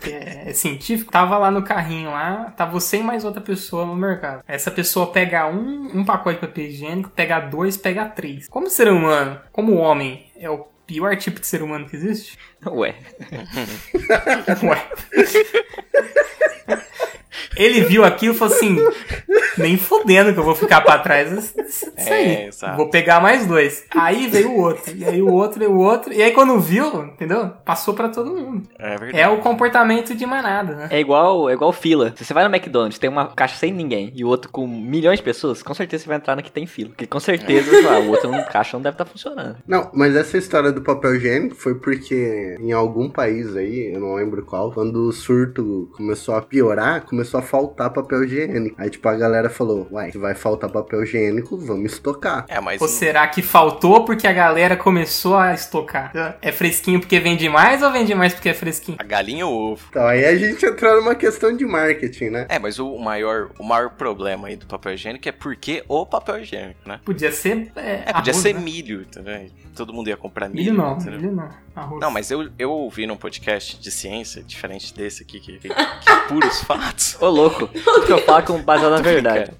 que 0.00 0.10
é, 0.10 0.44
é 0.48 0.52
científico, 0.54 1.12
tava 1.12 1.36
lá 1.36 1.50
no 1.50 1.62
carrinho 1.62 2.10
lá, 2.10 2.52
tá 2.56 2.64
você 2.64 2.98
e 2.98 3.02
mais 3.02 3.22
outra 3.24 3.40
pessoa 3.40 3.84
no 3.84 3.94
mercado. 3.94 4.42
Essa 4.48 4.70
pessoa 4.70 5.12
pega 5.12 5.46
um, 5.46 5.90
um 6.00 6.04
pacote 6.04 6.40
de 6.40 6.46
papel 6.46 6.64
higiênico, 6.64 7.10
pega 7.10 7.38
dois, 7.40 7.76
pega 7.76 8.06
três. 8.06 8.48
Como 8.48 8.70
ser 8.70 8.88
humano, 8.88 9.38
como 9.52 9.74
homem, 9.74 10.26
é 10.38 10.48
o 10.48 10.66
pior 10.86 11.16
tipo 11.16 11.40
de 11.40 11.46
ser 11.46 11.62
humano 11.62 11.86
que 11.88 11.96
existe? 11.96 12.38
Ué. 12.64 12.94
Ué. 14.62 14.78
Ele 17.56 17.80
viu 17.82 18.04
aquilo 18.04 18.34
e 18.34 18.36
falou 18.38 18.54
assim: 18.54 18.76
nem 19.58 19.76
fodendo 19.76 20.32
que 20.32 20.38
eu 20.38 20.44
vou 20.44 20.54
ficar 20.54 20.80
pra 20.80 20.98
trás 20.98 21.30
disso 21.54 21.92
É, 21.96 22.12
aí. 22.12 22.46
exato. 22.48 22.76
Vou 22.76 22.88
pegar 22.90 23.20
mais 23.20 23.46
dois. 23.46 23.84
Aí 23.94 24.26
veio 24.28 24.50
o 24.52 24.60
outro, 24.60 24.94
e 24.96 25.04
aí 25.04 25.22
o 25.22 25.32
outro, 25.32 25.62
e 25.62 25.66
o 25.66 25.76
outro. 25.76 26.12
E 26.12 26.22
aí 26.22 26.32
quando 26.32 26.58
viu, 26.60 27.04
entendeu? 27.04 27.50
Passou 27.64 27.94
pra 27.94 28.08
todo 28.08 28.30
mundo. 28.34 28.68
É 28.78 28.96
verdade. 28.96 29.18
É 29.20 29.28
o 29.28 29.38
comportamento 29.38 30.14
de 30.14 30.26
manada, 30.26 30.74
né? 30.74 30.88
É 30.90 31.00
igual, 31.00 31.48
é 31.50 31.52
igual 31.54 31.72
fila. 31.72 32.12
Se 32.16 32.24
você 32.24 32.34
vai 32.34 32.46
no 32.48 32.54
McDonald's, 32.54 32.98
tem 32.98 33.10
uma 33.10 33.26
caixa 33.34 33.56
sem 33.56 33.72
ninguém 33.72 34.12
e 34.14 34.24
o 34.24 34.28
outro 34.28 34.50
com 34.50 34.66
milhões 34.66 35.18
de 35.18 35.24
pessoas, 35.24 35.62
com 35.62 35.74
certeza 35.74 36.04
você 36.04 36.08
vai 36.08 36.16
entrar 36.18 36.36
na 36.36 36.42
que 36.42 36.50
tem 36.52 36.66
fila. 36.66 36.90
Porque 36.90 37.06
com 37.06 37.20
certeza 37.20 37.70
ah, 37.90 37.98
o 37.98 38.10
outro 38.10 38.30
não- 38.30 38.44
caixa 38.44 38.76
não 38.76 38.82
deve 38.82 38.94
estar 38.94 39.04
funcionando. 39.04 39.56
Não, 39.66 39.90
mas 39.92 40.14
essa 40.16 40.36
história 40.38 40.70
do 40.72 40.82
papel 40.82 41.16
higiênico 41.16 41.54
foi 41.56 41.74
porque 41.74 42.56
em 42.60 42.72
algum 42.72 43.08
país 43.10 43.56
aí, 43.56 43.92
eu 43.94 44.00
não 44.00 44.14
lembro 44.14 44.44
qual, 44.44 44.72
quando 44.72 45.08
o 45.08 45.12
surto 45.12 45.90
começou 45.96 46.34
a 46.34 46.42
piorar, 46.42 47.02
começou 47.04 47.25
a 47.34 47.42
faltar 47.42 47.90
papel 47.90 48.24
higiênico. 48.24 48.76
Aí, 48.78 48.90
tipo, 48.90 49.08
a 49.08 49.14
galera 49.14 49.48
falou, 49.48 49.88
uai, 49.90 50.12
se 50.12 50.18
vai 50.18 50.34
faltar 50.34 50.70
papel 50.70 51.02
higiênico, 51.02 51.56
vamos 51.56 51.92
estocar. 51.92 52.44
É, 52.48 52.60
mas 52.60 52.80
Ou 52.80 52.88
será 52.88 53.26
que 53.28 53.42
faltou 53.42 54.04
porque 54.04 54.26
a 54.26 54.32
galera 54.32 54.76
começou 54.76 55.36
a 55.36 55.54
estocar? 55.54 56.12
É 56.42 56.52
fresquinho 56.52 57.00
porque 57.00 57.18
vende 57.18 57.48
mais 57.48 57.82
ou 57.82 57.90
vende 57.92 58.14
mais 58.14 58.34
porque 58.34 58.48
é 58.48 58.54
fresquinho? 58.54 58.98
a 59.00 59.04
galinha 59.04 59.46
ou 59.46 59.72
ovo? 59.72 59.86
Então, 59.90 60.06
aí 60.06 60.24
a 60.24 60.36
gente 60.36 60.64
entrou 60.64 60.96
numa 60.96 61.14
questão 61.14 61.56
de 61.56 61.64
marketing, 61.64 62.30
né? 62.30 62.46
É, 62.48 62.58
mas 62.58 62.78
o 62.78 62.96
maior, 62.98 63.50
o 63.58 63.64
maior 63.64 63.90
problema 63.90 64.48
aí 64.48 64.56
do 64.56 64.66
papel 64.66 64.94
higiênico 64.94 65.28
é 65.28 65.32
porque 65.32 65.82
o 65.88 66.04
papel 66.04 66.40
higiênico, 66.40 66.80
né? 66.86 67.00
Podia 67.04 67.32
ser. 67.32 67.70
É, 67.76 68.02
É, 68.06 68.12
podia 68.12 68.32
arroz, 68.32 68.36
ser 68.36 68.54
né? 68.54 68.60
milho, 68.60 69.02
entendeu? 69.02 69.46
Todo 69.76 69.92
mundo 69.92 70.08
ia 70.08 70.16
comprar 70.16 70.48
milho. 70.48 70.72
Milho 70.72 70.74
não, 70.74 70.96
entendeu? 70.96 71.20
milho 71.20 71.32
não. 71.32 71.50
Arroz. 71.74 72.00
Não, 72.00 72.10
mas 72.10 72.30
eu, 72.30 72.50
eu 72.58 72.70
ouvi 72.70 73.06
num 73.06 73.16
podcast 73.16 73.78
de 73.78 73.90
ciência, 73.90 74.42
diferente 74.42 74.94
desse 74.94 75.22
aqui, 75.22 75.38
que, 75.38 75.58
que, 75.58 75.68
que 75.68 75.72
é 76.10 76.16
puros 76.28 76.60
fatos. 76.62 77.16
Ô, 77.20 77.28
louco. 77.28 77.68
Tudo 77.68 78.06
que 78.06 78.12
eu 78.12 78.18
falo 78.24 78.44
com 78.44 78.62
baseado 78.62 78.92
na 78.92 79.02
verdade. 79.02 79.52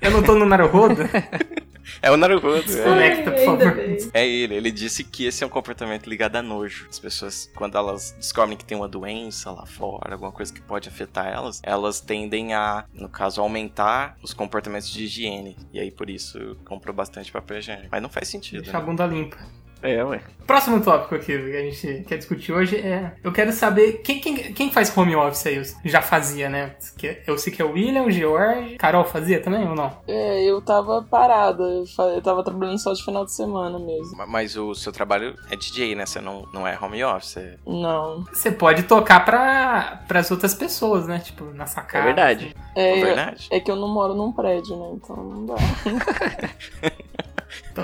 Eu 0.00 0.10
não 0.10 0.22
tô 0.22 0.34
no 0.34 0.44
Naruhodo? 0.44 1.02
É 2.00 2.10
o 2.10 2.16
Naruhodo, 2.16 2.72
é. 2.72 2.82
Conecta, 2.82 3.30
por 3.30 3.44
favor. 3.44 3.74
bem. 3.74 3.96
É 4.14 4.26
ele, 4.26 4.54
ele 4.54 4.70
disse 4.70 5.04
que 5.04 5.24
esse 5.26 5.42
é 5.42 5.46
um 5.46 5.50
comportamento 5.50 6.06
ligado 6.08 6.36
a 6.36 6.42
nojo. 6.42 6.86
As 6.88 6.98
pessoas, 6.98 7.50
quando 7.54 7.76
elas 7.76 8.14
descobrem 8.18 8.56
que 8.56 8.64
tem 8.64 8.76
uma 8.76 8.88
doença 8.88 9.50
lá 9.50 9.66
fora, 9.66 10.14
alguma 10.14 10.32
coisa 10.32 10.52
que 10.52 10.60
pode 10.60 10.88
afetar 10.88 11.26
elas, 11.26 11.60
elas 11.62 12.00
tendem 12.00 12.54
a, 12.54 12.84
no 12.92 13.08
caso, 13.08 13.40
aumentar 13.40 14.16
os 14.22 14.32
comportamentos 14.32 14.90
de 14.90 15.04
higiene. 15.04 15.56
E 15.72 15.80
aí, 15.80 15.90
por 15.90 16.08
isso, 16.08 16.56
comprou 16.64 16.94
bastante 16.94 17.30
papel 17.30 17.58
higiênico. 17.58 17.88
Mas 17.90 18.02
não 18.02 18.08
faz 18.08 18.28
sentido, 18.28 18.62
Deixa 18.62 18.76
a 18.76 18.80
né? 18.80 18.86
bunda 18.86 19.06
limpa. 19.06 19.38
É, 19.82 20.04
ué. 20.04 20.20
Próximo 20.46 20.80
tópico 20.82 21.14
aqui 21.14 21.26
que 21.38 21.56
a 21.56 21.62
gente 21.62 22.04
quer 22.06 22.16
discutir 22.18 22.52
hoje 22.52 22.76
é. 22.76 23.12
Eu 23.22 23.32
quero 23.32 23.52
saber 23.52 24.00
quem, 24.04 24.20
quem, 24.20 24.34
quem 24.52 24.70
faz 24.72 24.94
home 24.96 25.14
office 25.16 25.46
aí? 25.46 25.62
Já 25.84 26.02
fazia, 26.02 26.48
né? 26.48 26.74
Que- 26.98 27.22
Eu 27.26 27.38
sei 27.38 27.52
que 27.52 27.62
é 27.62 27.64
o 27.64 27.72
William, 27.72 28.02
o 28.02 28.10
George. 28.10 28.76
Carol 28.76 29.04
fazia 29.04 29.40
também 29.40 29.66
ou 29.68 29.74
não? 29.74 29.96
É, 30.06 30.42
eu 30.44 30.60
tava 30.60 31.02
parada, 31.02 31.62
eu 31.62 32.20
tava 32.22 32.42
trabalhando 32.44 32.78
só 32.78 32.92
de 32.92 33.04
final 33.04 33.24
de 33.24 33.32
semana 33.32 33.78
mesmo. 33.78 34.16
Ma- 34.16 34.26
Mas 34.26 34.56
o 34.56 34.74
seu 34.74 34.92
trabalho 34.92 35.36
é 35.50 35.56
DJ, 35.56 35.94
né? 35.94 36.04
Você 36.06 36.20
não, 36.20 36.44
não 36.52 36.66
é 36.66 36.76
home 36.80 37.02
office. 37.04 37.36
é- 37.38 37.56
Não. 37.66 38.24
Você 38.32 38.50
pode 38.50 38.82
tocar 38.84 39.24
pra, 39.24 40.02
pras 40.08 40.30
outras 40.30 40.54
pessoas, 40.54 41.06
né? 41.06 41.18
Tipo, 41.20 41.44
na 41.54 41.64
É 41.64 41.66
sacada. 41.68 42.04
verdade. 42.04 42.54
É 42.74 42.98
É, 43.00 43.04
verdade? 43.04 43.48
é 43.50 43.60
que 43.60 43.70
eu 43.70 43.76
não 43.76 43.88
moro 43.88 44.12
num 44.14 44.32
prédio, 44.32 44.76
né? 44.76 44.90
Então 44.94 45.16
não 45.16 45.46
dá. 45.46 45.54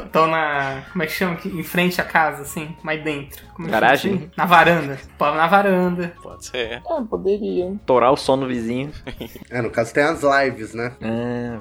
Estão 0.04 0.26
na. 0.26 0.82
Como 0.92 1.02
é 1.02 1.06
que 1.06 1.12
chama? 1.12 1.32
aqui? 1.34 1.48
Em 1.48 1.62
frente 1.62 2.00
à 2.00 2.04
casa, 2.04 2.42
assim, 2.42 2.74
mais 2.82 3.02
dentro. 3.02 3.42
Como 3.54 3.66
é 3.68 3.70
que 3.70 3.72
Garagem? 3.72 4.12
chama? 4.18 4.30
Na 4.36 4.44
varanda. 4.46 4.98
Pô, 5.18 5.30
Na 5.30 5.46
varanda. 5.46 6.12
Pode 6.22 6.46
ser. 6.46 6.82
É, 6.88 7.00
poderia. 7.08 7.74
Torar 7.86 8.12
o 8.12 8.16
som 8.16 8.36
no 8.36 8.46
vizinho. 8.46 8.92
É, 9.50 9.62
no 9.62 9.70
caso 9.70 9.92
tem 9.94 10.02
as 10.04 10.22
lives, 10.22 10.74
né? 10.74 10.92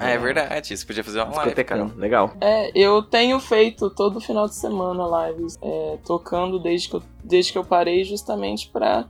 Ah, 0.00 0.10
É 0.10 0.18
verdade. 0.18 0.76
Você 0.76 0.84
podia 0.86 1.02
fazer 1.02 1.18
uma 1.22 1.34
live. 1.36 1.54
Legal. 1.96 2.32
É, 2.40 2.70
eu 2.74 3.02
tenho 3.02 3.38
feito 3.40 3.88
todo 3.90 4.20
final 4.20 4.46
de 4.46 4.54
semana 4.54 5.28
lives, 5.28 5.58
é, 5.62 5.98
tocando 6.04 6.58
desde 6.58 6.88
que, 6.90 6.96
eu, 6.96 7.02
desde 7.24 7.52
que 7.52 7.58
eu 7.58 7.64
parei, 7.64 8.04
justamente 8.04 8.68
pra 8.68 9.06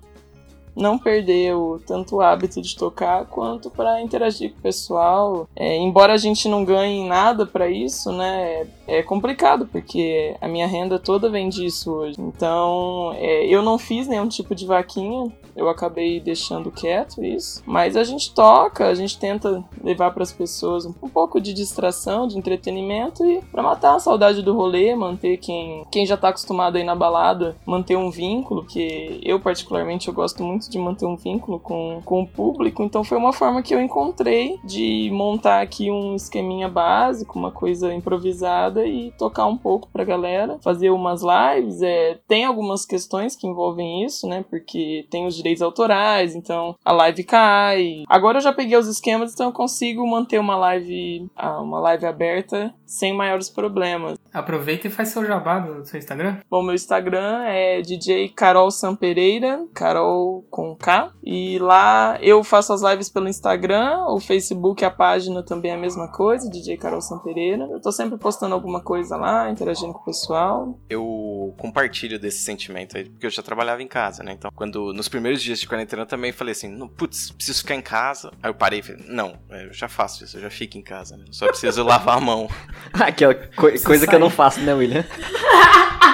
não 0.76 0.98
perder 0.98 1.54
o, 1.54 1.80
tanto 1.86 2.16
o 2.16 2.20
hábito 2.20 2.60
de 2.60 2.76
tocar 2.76 3.26
quanto 3.26 3.70
pra 3.70 4.00
interagir 4.00 4.52
com 4.52 4.58
o 4.58 4.62
pessoal. 4.62 5.48
É, 5.54 5.76
embora 5.76 6.12
a 6.12 6.16
gente 6.16 6.48
não 6.48 6.64
ganhe 6.64 7.06
nada 7.06 7.46
pra 7.46 7.68
isso, 7.68 8.12
né? 8.12 8.66
É 8.86 9.02
complicado 9.02 9.66
porque 9.66 10.34
a 10.40 10.48
minha 10.48 10.66
renda 10.66 10.98
toda 10.98 11.28
vem 11.28 11.48
disso 11.48 11.92
hoje. 11.92 12.16
Então, 12.18 13.12
é, 13.16 13.46
eu 13.46 13.62
não 13.62 13.78
fiz 13.78 14.06
nenhum 14.06 14.28
tipo 14.28 14.54
de 14.54 14.66
vaquinha. 14.66 15.30
Eu 15.58 15.68
acabei 15.68 16.20
deixando 16.20 16.70
quieto 16.70 17.24
isso, 17.24 17.62
mas 17.66 17.96
a 17.96 18.04
gente 18.04 18.32
toca, 18.32 18.86
a 18.86 18.94
gente 18.94 19.18
tenta 19.18 19.64
levar 19.82 20.12
para 20.12 20.22
as 20.22 20.32
pessoas 20.32 20.86
um, 20.86 20.92
pouco 20.92 21.40
de 21.40 21.52
distração, 21.52 22.28
de 22.28 22.38
entretenimento 22.38 23.24
e 23.24 23.42
para 23.50 23.60
matar 23.60 23.96
a 23.96 23.98
saudade 23.98 24.40
do 24.40 24.54
rolê, 24.54 24.94
manter 24.94 25.36
quem, 25.38 25.84
quem 25.90 26.06
já 26.06 26.16
tá 26.16 26.28
acostumado 26.28 26.76
aí 26.76 26.84
na 26.84 26.94
balada, 26.94 27.56
manter 27.66 27.96
um 27.96 28.08
vínculo, 28.08 28.64
que 28.64 29.20
eu 29.24 29.40
particularmente 29.40 30.06
eu 30.06 30.14
gosto 30.14 30.44
muito 30.44 30.70
de 30.70 30.78
manter 30.78 31.06
um 31.06 31.16
vínculo 31.16 31.58
com, 31.58 32.00
com 32.04 32.22
o 32.22 32.26
público, 32.26 32.84
então 32.84 33.02
foi 33.02 33.18
uma 33.18 33.32
forma 33.32 33.60
que 33.60 33.74
eu 33.74 33.82
encontrei 33.82 34.60
de 34.62 35.10
montar 35.12 35.60
aqui 35.60 35.90
um 35.90 36.14
esqueminha 36.14 36.68
básico, 36.68 37.36
uma 37.36 37.50
coisa 37.50 37.92
improvisada 37.92 38.86
e 38.86 39.10
tocar 39.18 39.46
um 39.46 39.56
pouco 39.56 39.88
pra 39.92 40.04
galera, 40.04 40.58
fazer 40.62 40.90
umas 40.90 41.22
lives. 41.22 41.82
É, 41.82 42.18
tem 42.28 42.44
algumas 42.44 42.86
questões 42.86 43.34
que 43.34 43.46
envolvem 43.46 44.04
isso, 44.04 44.28
né? 44.28 44.44
Porque 44.48 45.04
tem 45.10 45.26
os 45.26 45.36
autorais, 45.62 46.34
então 46.34 46.74
a 46.84 46.92
live 46.92 47.24
cai. 47.24 48.02
Agora 48.08 48.38
eu 48.38 48.42
já 48.42 48.52
peguei 48.52 48.76
os 48.76 48.86
esquemas, 48.86 49.32
então 49.32 49.46
eu 49.46 49.52
consigo 49.52 50.06
manter 50.06 50.38
uma 50.38 50.56
live, 50.56 51.26
ah, 51.36 51.60
uma 51.60 51.80
live 51.80 52.06
aberta 52.06 52.74
sem 52.86 53.12
maiores 53.12 53.48
problemas. 53.48 54.18
Aproveita 54.32 54.86
e 54.86 54.90
faz 54.90 55.08
seu 55.08 55.24
jabá 55.24 55.58
do 55.58 55.84
seu 55.86 55.98
Instagram. 55.98 56.38
Bom, 56.50 56.62
meu 56.62 56.74
Instagram 56.74 57.42
é 57.44 57.80
DJ 57.82 58.28
Carol 58.30 58.70
Sampereira, 58.70 59.64
Carol 59.74 60.44
com 60.50 60.74
K. 60.76 61.12
E 61.24 61.58
lá 61.58 62.18
eu 62.20 62.42
faço 62.44 62.72
as 62.72 62.82
lives 62.82 63.08
pelo 63.08 63.28
Instagram, 63.28 64.04
o 64.08 64.20
Facebook, 64.20 64.84
a 64.84 64.90
página 64.90 65.42
também 65.42 65.70
é 65.70 65.74
a 65.74 65.78
mesma 65.78 66.08
coisa, 66.08 66.48
DJ 66.50 66.76
Carol 66.76 67.00
Sampereira. 67.00 67.64
Eu 67.70 67.80
tô 67.80 67.90
sempre 67.92 68.18
postando 68.18 68.54
alguma 68.54 68.80
coisa 68.82 69.16
lá, 69.16 69.50
interagindo 69.50 69.92
com 69.92 70.00
o 70.00 70.04
pessoal. 70.04 70.78
Eu 70.90 71.54
compartilho 71.58 72.18
desse 72.18 72.38
sentimento 72.38 72.96
aí, 72.96 73.04
porque 73.08 73.26
eu 73.26 73.30
já 73.30 73.42
trabalhava 73.42 73.82
em 73.82 73.88
casa, 73.88 74.22
né? 74.22 74.32
Então, 74.32 74.50
quando 74.54 74.92
nos 74.92 75.08
primeiros 75.08 75.42
dias 75.42 75.58
de 75.60 75.66
quarentena 75.66 76.02
eu 76.02 76.06
também 76.06 76.32
falei 76.32 76.52
assim, 76.52 76.68
"Não, 76.68 76.88
putz, 76.88 77.30
preciso 77.30 77.60
ficar 77.60 77.74
em 77.74 77.82
casa. 77.82 78.30
Aí 78.42 78.50
eu 78.50 78.54
parei 78.54 78.80
e 78.80 78.82
falei, 78.82 79.04
não, 79.08 79.34
eu 79.50 79.72
já 79.72 79.88
faço 79.88 80.24
isso, 80.24 80.36
eu 80.36 80.42
já 80.42 80.50
fico 80.50 80.76
em 80.78 80.82
casa, 80.82 81.16
né? 81.16 81.24
Só 81.30 81.46
preciso 81.46 81.82
lavar 81.84 82.18
a 82.18 82.20
mão. 82.20 82.48
Aquela 82.92 83.34
co- 83.34 83.70
coisa 83.84 84.06
que 84.06 84.17
eu 84.18 84.20
não 84.20 84.30
faço, 84.30 84.60
né, 84.60 84.74
William? 84.74 85.04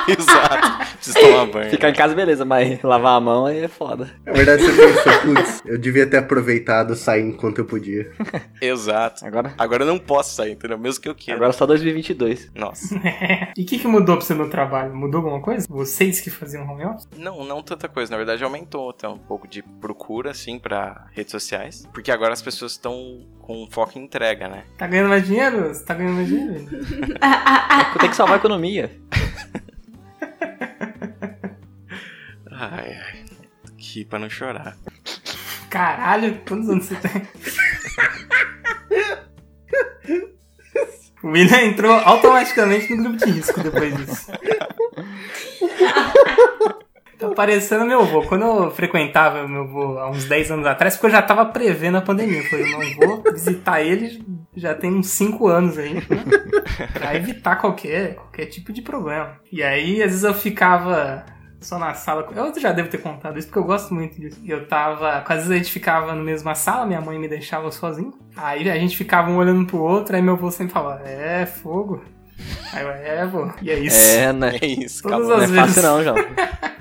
Exato. 0.07 0.85
Preciso 0.97 1.19
tomar 1.19 1.47
banho. 1.47 1.71
Ficar 1.71 1.91
em 1.91 1.95
casa, 1.95 2.15
beleza, 2.15 2.45
mas 2.45 2.83
lavar 2.83 3.17
a 3.17 3.21
mão 3.21 3.47
aí 3.47 3.65
é 3.65 3.69
foda. 3.69 4.11
Na 4.25 4.33
verdade, 4.33 4.63
você 4.63 4.87
pensou, 4.87 5.13
putz, 5.21 5.63
eu 5.65 5.79
devia 5.79 6.07
ter 6.07 6.19
aproveitado 6.19 6.95
sair 6.95 7.23
enquanto 7.23 7.59
eu 7.59 7.65
podia. 7.65 8.11
Exato. 8.61 9.25
Agora, 9.27 9.55
Agora 9.59 9.83
eu 9.83 9.87
não 9.87 9.99
posso 9.99 10.35
sair, 10.35 10.53
entendeu? 10.53 10.79
Mesmo 10.79 11.03
que 11.03 11.09
eu 11.09 11.15
queira. 11.15 11.39
agora 11.39 11.53
só 11.53 11.67
2022. 11.67 12.51
Nossa. 12.55 12.95
e 13.57 13.63
o 13.63 13.67
que, 13.67 13.79
que 13.79 13.87
mudou 13.87 14.17
pra 14.17 14.27
você 14.27 14.35
no 14.35 14.49
trabalho? 14.49 14.95
Mudou 14.95 15.21
alguma 15.21 15.41
coisa? 15.41 15.67
Vocês 15.69 16.21
que 16.21 16.31
faziam 16.31 16.69
home 16.69 16.85
office? 16.85 17.09
Não, 17.17 17.45
não 17.45 17.63
tanta 17.63 17.89
coisa. 17.89 18.11
Na 18.11 18.17
verdade, 18.17 18.45
aumentou 18.45 18.91
até 18.91 19.09
um 19.09 19.19
pouco 19.19 19.49
de 19.49 19.63
procura, 19.63 20.31
assim, 20.31 20.59
pra 20.59 21.07
redes 21.13 21.33
sociais. 21.33 21.89
Porque 21.93 22.11
agora 22.11 22.33
as 22.33 22.43
pessoas 22.43 22.73
estão 22.73 23.21
com 23.41 23.67
foco 23.71 23.99
em 23.99 24.03
entrega, 24.03 24.49
né? 24.49 24.65
Tá 24.79 24.87
ganhando 24.87 25.11
mais 25.11 25.27
dinheiro? 25.27 25.69
Você 25.69 25.85
tá 25.85 25.95
ganhando 25.95 26.15
mais 26.15 26.29
dinheiro? 26.29 26.67
Tem 28.01 28.11
que 28.11 28.17
salvar 28.17 28.37
a 28.37 28.39
economia. 28.39 28.91
Ai, 32.57 32.93
ai. 32.95 33.25
Aqui 33.69 34.05
pra 34.05 34.19
não 34.19 34.31
chorar. 34.31 34.77
Caralho, 35.69 36.41
quantos 36.47 36.69
anos 36.71 36.85
você 36.85 36.95
tem? 36.97 37.29
O 41.23 41.29
William 41.29 41.61
entrou 41.63 41.93
automaticamente 41.93 42.95
no 42.95 43.03
grupo 43.05 43.25
de 43.27 43.33
risco 43.33 43.61
depois 43.61 43.95
disso. 43.97 44.31
Tá 47.31 47.35
parecendo 47.35 47.85
meu 47.85 48.01
avô. 48.01 48.23
Quando 48.23 48.45
eu 48.45 48.71
frequentava 48.71 49.47
meu 49.47 49.63
avô 49.63 49.99
há 49.99 50.11
uns 50.11 50.25
10 50.25 50.51
anos 50.53 50.67
atrás, 50.67 50.95
porque 50.95 51.07
eu 51.07 51.11
já 51.11 51.23
tava 51.23 51.47
prevendo 51.47 51.99
a 51.99 52.03
pandemia. 52.03 52.39
Eu 52.39 52.45
falei, 52.45 52.73
não 52.73 53.07
vou 53.09 53.33
visitar 53.33 53.83
ele 53.83 54.25
já 54.57 54.75
tem 54.75 54.93
uns 54.93 55.09
5 55.09 55.47
anos 55.49 55.79
aí, 55.79 55.95
né? 55.95 56.03
Pra 56.93 57.15
evitar 57.17 57.57
qualquer, 57.57 58.15
qualquer 58.15 58.47
tipo 58.47 58.73
de 58.73 58.83
problema. 58.83 59.39
E 59.51 59.63
aí, 59.63 60.03
às 60.03 60.11
vezes 60.11 60.25
eu 60.25 60.35
ficava 60.35 61.25
só 61.61 61.79
na 61.79 61.95
sala. 61.95 62.29
Eu 62.35 62.61
já 62.61 62.73
devo 62.73 62.89
ter 62.89 62.99
contado 62.99 63.39
isso, 63.39 63.49
porque 63.49 63.59
eu 63.59 63.65
gosto 63.65 63.93
muito 63.95 64.21
disso. 64.21 64.41
Eu 64.45 64.67
tava. 64.69 65.25
Às 65.27 65.37
vezes 65.37 65.51
a 65.51 65.57
gente 65.57 65.73
ficava 65.73 66.15
na 66.15 66.23
mesma 66.23 66.55
sala, 66.55 66.87
minha 66.87 67.01
mãe 67.01 67.19
me 67.19 67.29
deixava 67.29 67.71
sozinho. 67.71 68.13
Aí 68.37 68.69
a 68.69 68.77
gente 68.77 68.97
ficava 68.97 69.31
um 69.31 69.37
olhando 69.37 69.67
pro 69.67 69.79
outro, 69.79 70.15
aí 70.15 70.23
meu 70.23 70.35
avô 70.35 70.51
sempre 70.51 70.73
falava: 70.73 71.03
É, 71.09 71.47
fogo. 71.47 72.05
Aí 72.73 72.83
eu, 72.83 72.91
é, 72.91 73.27
vô. 73.27 73.51
E 73.63 73.71
é 73.71 73.79
isso. 73.79 74.17
É, 74.17 74.33
né? 74.33 74.59
É 74.61 74.67
isso, 74.67 75.03
Todas 75.03 75.29
acabou. 75.31 75.37
Não 75.37 75.43
é 75.43 75.45
Às 75.45 75.51
fácil 75.51 75.67
vezes. 75.67 75.85
não, 75.85 76.03
João. 76.03 76.17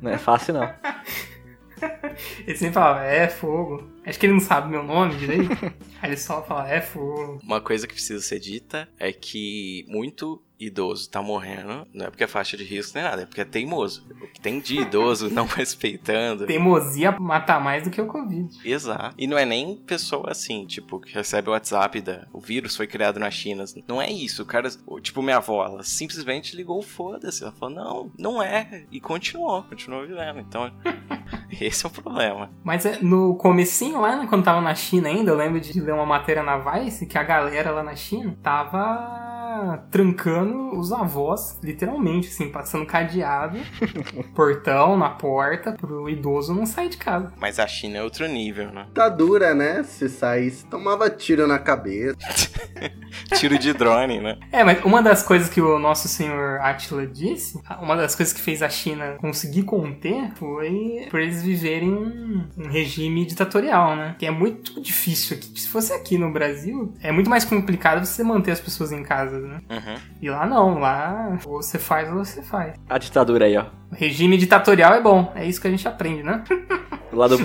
Não 0.00 0.10
é 0.10 0.18
fácil 0.18 0.54
não. 0.54 0.62
Ele 2.46 2.56
sempre 2.56 2.74
falava: 2.74 3.04
É, 3.04 3.28
fogo. 3.28 3.90
Acho 4.04 4.18
que 4.18 4.26
ele 4.26 4.32
não 4.32 4.40
sabe 4.40 4.70
meu 4.70 4.82
nome 4.82 5.16
direito. 5.16 5.52
aí 6.00 6.10
ele 6.10 6.16
só 6.16 6.42
fala: 6.42 6.68
É, 6.68 6.80
fogo. 6.80 7.38
Uma 7.42 7.60
coisa 7.60 7.86
que 7.86 7.94
precisa 7.94 8.22
ser 8.22 8.38
dita 8.38 8.88
é 8.98 9.12
que 9.12 9.84
muito 9.88 10.42
idoso 10.58 11.08
tá 11.08 11.22
morrendo, 11.22 11.86
não 11.92 12.06
é 12.06 12.10
porque 12.10 12.24
é 12.24 12.26
faixa 12.26 12.56
de 12.56 12.64
risco 12.64 12.92
nem 12.94 13.04
nada, 13.04 13.22
é 13.22 13.26
porque 13.26 13.40
é 13.40 13.44
teimoso. 13.44 14.04
O 14.22 14.26
que 14.26 14.40
tem 14.40 14.60
de 14.60 14.80
idoso 14.80 15.28
não 15.32 15.46
respeitando. 15.46 16.46
Teimosia 16.46 17.12
mata 17.12 17.60
mais 17.60 17.84
do 17.84 17.90
que 17.90 18.00
o 18.00 18.06
Covid. 18.06 18.58
Exato. 18.64 19.14
E 19.18 19.26
não 19.26 19.38
é 19.38 19.44
nem 19.44 19.76
pessoa 19.76 20.30
assim, 20.30 20.66
tipo, 20.66 21.00
que 21.00 21.14
recebe 21.14 21.48
o 21.48 21.52
WhatsApp 21.52 22.00
da. 22.00 22.26
O 22.32 22.40
vírus 22.40 22.76
foi 22.76 22.86
criado 22.86 23.20
na 23.20 23.30
China. 23.30 23.64
Não 23.86 24.00
é 24.00 24.10
isso. 24.10 24.42
O 24.42 24.46
cara. 24.46 24.68
Tipo, 25.00 25.22
minha 25.22 25.36
avó, 25.36 25.64
ela 25.64 25.82
simplesmente 25.82 26.56
ligou, 26.56 26.80
foda-se. 26.82 27.42
Ela 27.42 27.52
falou, 27.52 27.74
não, 27.74 28.10
não 28.18 28.42
é. 28.42 28.84
E 28.90 29.00
continuou, 29.00 29.62
continuou 29.64 30.06
vivendo. 30.06 30.40
Então, 30.40 30.70
esse 31.60 31.84
é 31.84 31.88
o 31.88 31.92
problema. 31.92 32.50
Mas 32.64 32.86
é, 32.86 32.98
no 33.00 33.34
comecinho 33.36 34.00
lá, 34.00 34.16
né, 34.16 34.26
quando 34.28 34.44
tava 34.44 34.60
na 34.60 34.74
China 34.74 35.08
ainda, 35.08 35.30
eu 35.30 35.36
lembro 35.36 35.60
de 35.60 35.78
ler 35.80 35.92
uma 35.92 36.06
matéria 36.06 36.42
na 36.42 36.58
Vice 36.58 37.06
que 37.06 37.18
a 37.18 37.22
galera 37.22 37.70
lá 37.70 37.82
na 37.82 37.94
China 37.94 38.36
tava 38.42 39.86
trancando 39.90 40.45
os 40.46 40.92
avós, 40.92 41.58
literalmente, 41.62 42.28
assim, 42.28 42.48
passando 42.50 42.86
cadeado, 42.86 43.58
portão 44.34 44.96
na 44.96 45.10
porta, 45.10 45.72
pro 45.72 46.08
idoso 46.08 46.54
não 46.54 46.66
sair 46.66 46.88
de 46.88 46.96
casa. 46.96 47.32
Mas 47.38 47.58
a 47.58 47.66
China 47.66 47.98
é 47.98 48.02
outro 48.02 48.26
nível, 48.26 48.70
né? 48.72 48.86
Tá 48.94 49.08
dura, 49.08 49.54
né? 49.54 49.82
Se 49.82 50.08
saísse, 50.08 50.66
tomava 50.66 51.08
tiro 51.10 51.46
na 51.46 51.58
cabeça. 51.58 52.16
Tiro 53.34 53.58
de 53.58 53.72
drone, 53.72 54.20
né? 54.20 54.38
É, 54.52 54.62
mas 54.62 54.84
uma 54.84 55.02
das 55.02 55.22
coisas 55.22 55.48
que 55.48 55.60
o 55.60 55.78
nosso 55.78 56.06
senhor 56.08 56.60
Attila 56.60 57.06
disse, 57.06 57.60
uma 57.80 57.96
das 57.96 58.14
coisas 58.14 58.32
que 58.32 58.40
fez 58.40 58.62
a 58.62 58.68
China 58.68 59.16
conseguir 59.18 59.62
conter 59.62 60.30
foi 60.34 61.06
por 61.10 61.20
eles 61.20 61.42
viverem 61.42 61.90
um, 61.90 62.46
um 62.56 62.68
regime 62.68 63.24
ditatorial, 63.24 63.96
né? 63.96 64.14
Que 64.18 64.26
é 64.26 64.30
muito 64.30 64.80
difícil 64.80 65.36
aqui. 65.36 65.60
Se 65.60 65.68
fosse 65.68 65.92
aqui 65.92 66.18
no 66.18 66.32
Brasil, 66.32 66.94
é 67.02 67.10
muito 67.10 67.30
mais 67.30 67.44
complicado 67.44 68.04
você 68.04 68.22
manter 68.22 68.52
as 68.52 68.60
pessoas 68.60 68.92
em 68.92 69.02
casa, 69.02 69.38
né? 69.38 69.60
Uhum. 69.70 69.96
E 70.20 70.30
lá 70.30 70.35
não, 70.44 70.78
lá 70.78 71.38
ou 71.46 71.62
você 71.62 71.78
faz 71.78 72.10
ou 72.10 72.24
você 72.24 72.42
faz. 72.42 72.74
A 72.88 72.98
ditadura 72.98 73.46
aí, 73.46 73.56
ó. 73.56 73.66
O 73.90 73.94
regime 73.94 74.36
ditatorial 74.36 74.94
é 74.94 75.00
bom, 75.00 75.32
é 75.34 75.46
isso 75.46 75.60
que 75.60 75.68
a 75.68 75.70
gente 75.70 75.86
aprende, 75.86 76.22
né? 76.22 76.42
Lado, 77.12 77.38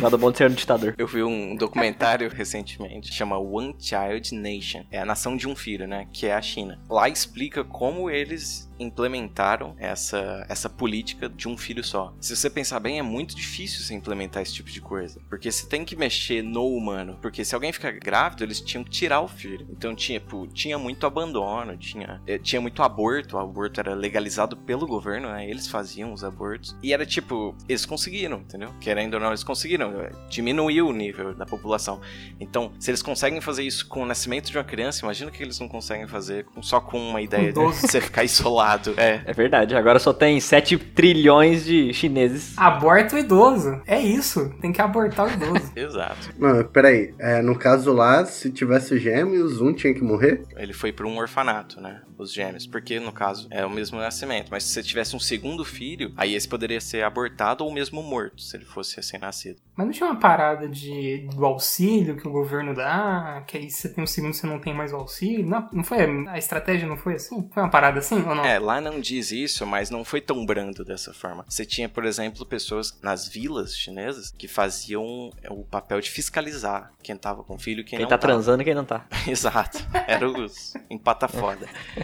lado 0.00 0.18
bom 0.18 0.32
de 0.32 0.38
ser 0.38 0.50
um 0.50 0.54
ditador. 0.54 0.94
Eu 0.98 1.06
vi 1.06 1.22
um 1.22 1.54
documentário 1.54 2.28
recentemente, 2.34 3.12
chama 3.12 3.38
One 3.38 3.76
Child 3.78 4.34
Nation. 4.34 4.82
É 4.90 4.98
a 4.98 5.04
nação 5.04 5.36
de 5.36 5.46
um 5.46 5.54
filho, 5.54 5.86
né? 5.86 6.08
Que 6.12 6.26
é 6.26 6.34
a 6.34 6.42
China. 6.42 6.80
Lá 6.88 7.08
explica 7.08 7.62
como 7.62 8.10
eles 8.10 8.68
implementaram 8.78 9.74
essa, 9.78 10.44
essa 10.48 10.68
política 10.68 11.28
de 11.28 11.48
um 11.48 11.56
filho 11.56 11.82
só. 11.84 12.14
Se 12.20 12.34
você 12.36 12.48
pensar 12.50 12.80
bem, 12.80 12.98
é 12.98 13.02
muito 13.02 13.34
difícil 13.34 13.82
você 13.82 13.94
implementar 13.94 14.42
esse 14.42 14.54
tipo 14.54 14.70
de 14.70 14.80
coisa. 14.80 15.20
Porque 15.28 15.50
você 15.50 15.66
tem 15.66 15.84
que 15.84 15.96
mexer 15.96 16.42
no 16.42 16.66
humano. 16.68 17.18
Porque 17.20 17.44
se 17.44 17.54
alguém 17.54 17.72
ficar 17.72 17.92
grávido, 17.92 18.44
eles 18.44 18.60
tinham 18.60 18.84
que 18.84 18.90
tirar 18.90 19.20
o 19.20 19.28
filho. 19.28 19.66
Então, 19.70 19.94
tinha, 19.94 20.18
tipo, 20.20 20.46
tinha 20.48 20.78
muito 20.78 21.06
abandono, 21.06 21.76
tinha, 21.76 22.20
eh, 22.26 22.38
tinha 22.38 22.60
muito 22.60 22.82
aborto. 22.82 23.36
O 23.36 23.38
aborto 23.40 23.80
era 23.80 23.94
legalizado 23.94 24.56
pelo 24.56 24.86
governo, 24.86 25.28
né? 25.30 25.48
Eles 25.48 25.68
faziam 25.68 26.12
os 26.12 26.24
abortos. 26.24 26.76
E 26.82 26.92
era 26.92 27.04
tipo, 27.06 27.54
eles 27.68 27.84
conseguiram, 27.86 28.38
entendeu? 28.38 28.72
Querendo 28.80 29.14
ou 29.14 29.20
não, 29.20 29.28
eles 29.28 29.44
conseguiram. 29.44 29.90
eh, 30.00 30.10
Diminuiu 30.28 30.88
o 30.88 30.92
nível 30.92 31.34
da 31.34 31.46
população. 31.46 32.00
Então, 32.40 32.72
se 32.78 32.90
eles 32.90 33.02
conseguem 33.02 33.40
fazer 33.40 33.62
isso 33.62 33.86
com 33.86 34.02
o 34.02 34.06
nascimento 34.06 34.50
de 34.50 34.56
uma 34.58 34.64
criança, 34.64 35.04
imagina 35.04 35.30
o 35.30 35.32
que 35.32 35.42
eles 35.42 35.58
não 35.60 35.68
conseguem 35.68 36.06
fazer 36.06 36.46
só 36.62 36.80
com 36.80 36.98
uma 36.98 37.20
ideia 37.20 37.52
de 37.52 37.58
você 37.80 38.00
ficar 38.00 38.24
isolado. 38.24 38.63
É. 38.96 39.20
É 39.24 39.32
verdade, 39.32 39.74
agora 39.74 39.98
só 39.98 40.12
tem 40.12 40.40
7 40.40 40.76
trilhões 40.78 41.64
de 41.64 41.92
chineses. 41.92 42.54
Aborta 42.56 43.16
o 43.16 43.18
idoso. 43.18 43.80
É 43.86 44.00
isso. 44.00 44.50
Tem 44.60 44.72
que 44.72 44.80
abortar 44.80 45.26
o 45.26 45.30
idoso. 45.32 45.72
Exato. 45.76 46.30
Não, 46.38 46.64
peraí. 46.64 47.14
É, 47.18 47.42
no 47.42 47.56
caso 47.58 47.92
lá, 47.92 48.24
se 48.24 48.50
tivesse 48.50 48.98
gêmeos, 48.98 49.60
um 49.60 49.72
tinha 49.72 49.94
que 49.94 50.02
morrer? 50.02 50.42
Ele 50.56 50.72
foi 50.72 50.92
para 50.92 51.06
um 51.06 51.18
orfanato, 51.18 51.80
né? 51.80 52.00
Os 52.16 52.32
gêmeos. 52.32 52.66
Porque, 52.66 53.00
no 53.00 53.12
caso, 53.12 53.48
é 53.50 53.64
o 53.64 53.70
mesmo 53.70 53.98
nascimento. 53.98 54.48
Mas 54.50 54.64
se 54.64 54.72
você 54.72 54.82
tivesse 54.82 55.14
um 55.16 55.20
segundo 55.20 55.64
filho, 55.64 56.12
aí 56.16 56.34
esse 56.34 56.48
poderia 56.48 56.80
ser 56.80 57.02
abortado 57.04 57.64
ou 57.64 57.72
mesmo 57.72 58.02
morto, 58.02 58.40
se 58.42 58.56
ele 58.56 58.64
fosse 58.64 58.96
recém-nascido. 58.96 59.60
Mas 59.76 59.86
não 59.86 59.92
tinha 59.92 60.08
uma 60.08 60.18
parada 60.20 60.68
de, 60.68 61.28
do 61.34 61.44
auxílio 61.44 62.16
que 62.16 62.26
o 62.28 62.30
governo 62.30 62.74
dá, 62.74 63.42
que 63.46 63.58
aí 63.58 63.70
você 63.70 63.88
tem 63.88 64.02
um 64.02 64.06
segundo 64.06 64.32
você 64.34 64.46
não 64.46 64.58
tem 64.60 64.72
mais 64.72 64.92
o 64.92 64.96
auxílio? 64.96 65.44
Não, 65.46 65.68
não 65.72 65.82
foi, 65.84 65.98
a 66.28 66.38
estratégia 66.38 66.86
não 66.88 66.96
foi 66.96 67.14
assim? 67.14 67.48
Foi 67.52 67.62
uma 67.62 67.70
parada 67.70 67.98
assim 67.98 68.16
ou 68.22 68.34
não? 68.34 68.44
É, 68.44 68.58
lá 68.58 68.80
não 68.80 69.00
diz 69.00 69.32
isso, 69.32 69.66
mas 69.66 69.90
não 69.90 70.04
foi 70.04 70.20
tão 70.20 70.44
brando 70.46 70.84
dessa 70.84 71.12
forma. 71.12 71.44
Você 71.48 71.64
tinha, 71.64 71.88
por 71.88 72.04
exemplo, 72.04 72.46
pessoas 72.46 72.96
nas 73.02 73.26
vilas 73.26 73.76
chinesas 73.76 74.32
que 74.36 74.46
faziam 74.46 75.30
o 75.50 75.64
papel 75.64 76.00
de 76.00 76.10
fiscalizar 76.10 76.92
quem 77.02 77.16
tava 77.16 77.42
com 77.42 77.58
filho 77.58 77.80
e 77.80 77.84
quem, 77.84 77.98
Quem 77.98 78.04
não 78.04 78.08
tá 78.08 78.16
tava. 78.18 78.32
transando 78.32 78.62
e 78.62 78.64
quem 78.64 78.74
não 78.74 78.84
tá. 78.84 79.06
Exato. 79.26 79.78
Era 80.06 80.28
os 80.28 80.74
empata 80.88 81.28
foda. 81.28 81.66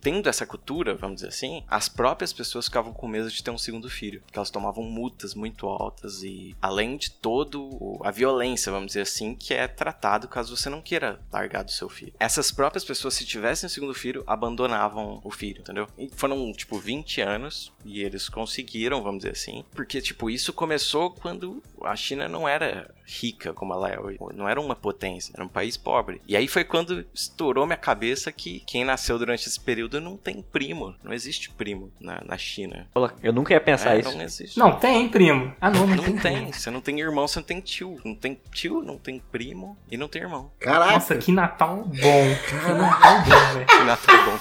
tendo 0.00 0.28
essa 0.28 0.46
cultura, 0.46 0.94
vamos 0.94 1.16
dizer 1.16 1.28
assim, 1.28 1.64
as 1.68 1.88
próprias 1.88 2.32
pessoas 2.32 2.66
ficavam 2.66 2.92
com 2.92 3.08
medo 3.08 3.30
de 3.30 3.42
ter 3.42 3.50
um 3.50 3.58
segundo 3.58 3.88
filho, 3.88 4.20
porque 4.22 4.38
elas 4.38 4.50
tomavam 4.50 4.84
multas 4.84 5.34
muito 5.34 5.66
altas 5.66 6.22
e 6.22 6.56
além 6.60 6.96
de 6.96 7.10
todo 7.10 7.98
a 8.02 8.10
violência, 8.10 8.72
vamos 8.72 8.88
dizer 8.88 9.02
assim, 9.02 9.34
que 9.34 9.54
é 9.54 9.66
tratado 9.66 10.28
caso 10.28 10.56
você 10.56 10.68
não 10.68 10.80
queira 10.80 11.20
largar 11.32 11.62
do 11.62 11.70
seu 11.70 11.88
filho. 11.88 12.12
Essas 12.18 12.50
próprias 12.50 12.84
pessoas, 12.84 13.14
se 13.14 13.24
tivessem 13.24 13.66
um 13.66 13.70
segundo 13.70 13.94
filho, 13.94 14.24
abandonavam 14.26 15.20
o 15.24 15.30
filho, 15.30 15.60
entendeu? 15.60 15.88
E 15.98 16.08
foram, 16.14 16.52
tipo, 16.52 16.78
20 16.78 17.20
anos 17.20 17.72
e 17.84 18.02
eles 18.02 18.28
conseguiram, 18.28 19.02
vamos 19.02 19.18
dizer 19.18 19.32
assim, 19.32 19.64
porque, 19.72 20.00
tipo, 20.00 20.30
isso 20.30 20.52
começou 20.52 21.10
quando 21.10 21.62
a 21.82 21.96
China 21.96 22.28
não 22.28 22.48
era 22.48 22.94
rica 23.08 23.54
como 23.54 23.72
ela 23.72 23.88
é 23.88 23.98
hoje, 23.98 24.18
não 24.34 24.48
era 24.48 24.60
uma 24.60 24.76
potência, 24.76 25.32
era 25.34 25.44
um 25.44 25.48
país 25.48 25.76
pobre. 25.76 26.20
E 26.28 26.36
aí 26.36 26.46
foi 26.46 26.62
quando 26.62 27.06
estourou 27.14 27.66
minha 27.66 27.76
cabeça 27.76 28.30
que 28.30 28.60
quem 28.60 28.84
nasceu 28.84 29.18
durante 29.18 29.48
esse 29.48 29.58
período 29.58 29.97
não 30.00 30.16
tem 30.16 30.42
primo, 30.42 30.94
não 31.02 31.12
existe 31.12 31.50
primo 31.50 31.90
na, 32.00 32.20
na 32.24 32.36
China. 32.38 32.86
Eu 33.22 33.32
nunca 33.32 33.52
ia 33.54 33.60
pensar 33.60 33.96
É, 33.96 34.00
isso. 34.00 34.16
Não 34.16 34.22
existe. 34.24 34.58
Não, 34.58 34.72
tem, 34.78 35.08
primo. 35.08 35.54
Ah, 35.60 35.70
não, 35.70 35.86
não, 35.86 35.96
Não 35.96 36.04
tem. 36.04 36.44
tem. 36.44 36.52
Você 36.52 36.70
não 36.70 36.80
tem 36.80 36.98
irmão, 37.00 37.26
você 37.26 37.38
não 37.38 37.46
tem 37.46 37.60
tio. 37.60 37.96
Não 38.04 38.14
tem 38.14 38.40
tio, 38.52 38.82
não 38.82 38.98
tem 38.98 39.20
primo 39.32 39.76
e 39.90 39.96
não 39.96 40.08
tem 40.08 40.22
irmão. 40.22 40.50
Caraca, 40.58 40.92
Nossa, 40.92 41.16
que 41.16 41.32
Natal 41.32 41.84
bom. 41.84 41.92
Que 41.92 42.54
Natal 42.72 43.22
bom, 43.22 43.52
velho. 43.54 43.66
Que 43.78 43.84
Natal 43.84 44.16
bom. 44.24 44.38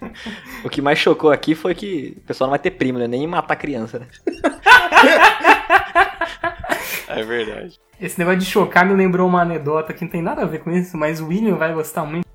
O 0.64 0.70
que 0.70 0.80
mais 0.80 0.98
chocou 0.98 1.30
aqui 1.30 1.54
foi 1.54 1.74
que 1.74 2.14
o 2.18 2.20
pessoal 2.22 2.46
não 2.48 2.52
vai 2.52 2.58
ter 2.58 2.70
primo, 2.70 2.98
né? 2.98 3.06
Nem 3.06 3.26
matar 3.26 3.56
criança, 3.56 3.98
né? 3.98 4.06
É 7.08 7.22
verdade. 7.24 7.78
Esse 8.00 8.18
negócio 8.18 8.38
de 8.40 8.46
chocar 8.46 8.86
me 8.86 8.94
lembrou 8.94 9.28
uma 9.28 9.42
anedota 9.42 9.92
que 9.92 10.02
não 10.04 10.10
tem 10.10 10.22
nada 10.22 10.42
a 10.42 10.46
ver 10.46 10.60
com 10.60 10.70
isso, 10.70 10.96
mas 10.96 11.20
o 11.20 11.26
William 11.26 11.56
vai 11.56 11.74
gostar 11.74 12.04
muito. 12.04 12.26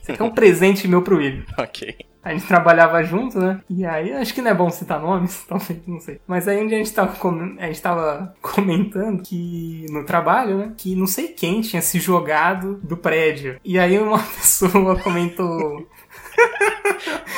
Isso 0.00 0.12
aqui 0.12 0.20
é 0.22 0.24
um 0.24 0.30
presente 0.30 0.86
meu 0.88 1.02
pro 1.02 1.16
William. 1.18 1.44
Ok. 1.58 1.96
A 2.22 2.32
gente 2.34 2.46
trabalhava 2.46 3.02
junto, 3.02 3.38
né? 3.38 3.62
E 3.70 3.82
aí, 3.86 4.12
acho 4.12 4.34
que 4.34 4.42
não 4.42 4.50
é 4.50 4.54
bom 4.54 4.68
citar 4.68 5.00
nomes, 5.00 5.42
talvez, 5.48 5.80
não 5.86 5.98
sei. 6.00 6.20
Mas 6.26 6.46
aí 6.46 6.62
um 6.62 6.66
dia 6.66 6.76
a 6.76 6.82
gente 6.82 6.92
tava, 6.92 7.16
com- 7.16 7.56
a 7.58 7.66
gente 7.66 7.80
tava 7.80 8.34
comentando 8.42 9.22
que 9.22 9.86
no 9.90 10.04
trabalho, 10.04 10.58
né? 10.58 10.72
Que 10.76 10.94
não 10.94 11.06
sei 11.06 11.28
quem 11.28 11.62
tinha 11.62 11.80
se 11.80 11.98
jogado 11.98 12.78
do 12.82 12.94
prédio. 12.96 13.58
E 13.64 13.78
aí 13.78 13.98
uma 13.98 14.18
pessoa 14.36 14.98
comentou. 15.00 15.88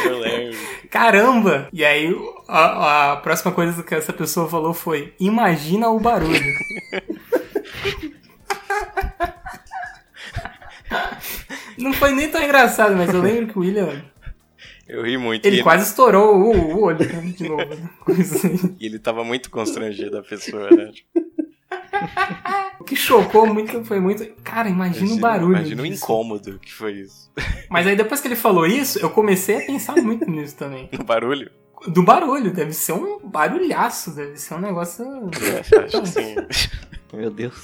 Eu 0.05 0.18
lembro. 0.18 0.59
Caramba! 0.90 1.68
E 1.73 1.85
aí 1.85 2.12
a, 2.49 3.12
a 3.12 3.16
próxima 3.18 3.53
coisa 3.53 3.83
que 3.85 3.95
essa 3.95 4.12
pessoa 4.12 4.49
falou 4.49 4.75
foi: 4.75 5.14
Imagina 5.21 5.88
o 5.90 6.01
barulho. 6.01 6.40
Não 11.79 11.93
foi 11.93 12.13
nem 12.13 12.29
tão 12.31 12.43
engraçado, 12.43 12.95
mas 12.97 13.13
eu 13.13 13.21
lembro 13.21 13.47
que 13.53 13.59
o 13.59 13.63
William. 13.63 14.03
Eu 14.89 15.03
ri 15.03 15.17
muito. 15.17 15.47
Ele 15.47 15.61
e, 15.61 15.63
quase 15.63 15.89
estourou 15.89 16.37
o, 16.37 16.77
o 16.77 16.83
olho 16.83 16.99
de 16.99 17.49
novo. 17.49 17.65
né? 17.65 17.89
Assim. 18.09 18.77
e 18.79 18.87
ele 18.87 18.99
tava 18.99 19.25
muito 19.25 19.51
constrangido, 19.51 20.19
a 20.19 20.23
pessoa, 20.23 20.69
né? 20.71 20.91
O 22.79 22.85
que 22.85 22.97
chocou 22.97 23.47
muito 23.47 23.85
foi 23.85 24.01
muito. 24.01 24.27
Cara, 24.43 24.69
imagina 24.69 25.15
o 25.15 25.19
barulho. 25.19 25.57
Imagina 25.57 25.83
o 25.83 25.87
disso. 25.87 26.05
incômodo 26.05 26.59
que 26.59 26.73
foi 26.73 26.93
isso. 26.95 27.31
Mas 27.71 27.87
aí 27.87 27.97
depois 27.97 28.21
que 28.21 28.29
ele 28.29 28.37
falou 28.37 28.67
isso, 28.67 28.99
eu 28.99 29.09
comecei 29.09 29.63
a 29.63 29.67
pensar 29.67 29.97
muito 29.97 30.29
nisso 30.29 30.57
também. 30.57 30.89
No 30.93 31.05
barulho? 31.05 31.51
Do 31.87 32.03
barulho, 32.03 32.53
deve 32.53 32.73
ser 32.73 32.93
um 32.93 33.19
barulhaço, 33.21 34.15
deve 34.15 34.37
ser 34.37 34.55
um 34.55 34.61
negócio. 34.61 35.05
É, 35.41 35.79
acho 35.85 36.01
que 36.03 36.09
sim. 36.09 36.37
Meu 37.13 37.31
Deus. 37.31 37.55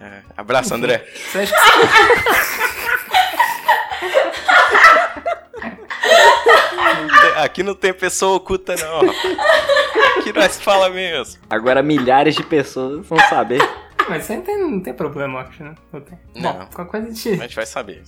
É. 0.00 0.22
Abraço, 0.36 0.74
André. 0.74 1.06
Você 1.14 1.38
acha 1.38 1.52
que 1.52 2.97
Aqui 7.36 7.62
não 7.62 7.74
tem 7.74 7.92
pessoa 7.94 8.36
oculta, 8.36 8.74
não. 8.76 9.00
Aqui 10.18 10.32
nós 10.32 10.60
fala 10.60 10.90
mesmo. 10.90 11.40
Agora 11.48 11.82
milhares 11.82 12.34
de 12.34 12.42
pessoas 12.42 13.06
vão 13.06 13.18
saber. 13.28 13.60
Mas 14.08 14.24
isso 14.24 14.32
aí 14.32 14.38
não 14.38 14.44
tem, 14.44 14.58
não 14.58 14.80
tem 14.80 14.94
problema, 14.94 15.40
eu 15.40 15.46
acho, 15.46 15.62
né? 15.62 15.74
Não 15.92 16.00
tem. 16.00 16.18
Não. 16.36 16.52
Bom, 16.52 16.66
qualquer 16.74 16.90
coisa 16.90 17.06
a 17.06 17.10
A 17.10 17.14
gente, 17.14 17.36
gente 17.36 17.54
vai 17.56 17.66
saber. 17.66 18.02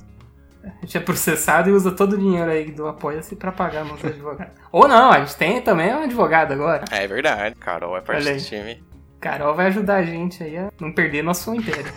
a 0.64 0.68
gente 0.84 0.96
é 0.96 1.00
processado 1.00 1.68
e 1.68 1.72
usa 1.72 1.92
todo 1.92 2.14
o 2.14 2.18
dinheiro 2.18 2.50
aí 2.50 2.70
do 2.70 2.88
Apoia-se 2.88 3.36
pra 3.36 3.52
pagar 3.52 3.84
nossos 3.84 4.04
advogados. 4.06 4.54
Ou 4.72 4.88
não, 4.88 5.10
a 5.10 5.20
gente 5.20 5.36
tem 5.36 5.60
também 5.60 5.94
um 5.94 6.02
advogado 6.04 6.52
agora. 6.52 6.84
É 6.90 7.06
verdade. 7.06 7.54
Carol 7.56 7.96
é 7.96 8.00
parte 8.00 8.22
Olha 8.22 8.32
do 8.32 8.38
aí. 8.38 8.44
time. 8.44 8.82
Carol 9.20 9.54
vai 9.54 9.66
ajudar 9.66 9.96
a 9.96 10.02
gente 10.02 10.42
aí 10.42 10.56
a 10.56 10.70
não 10.80 10.90
perder 10.92 11.22
nosso 11.22 11.54
império. 11.54 11.92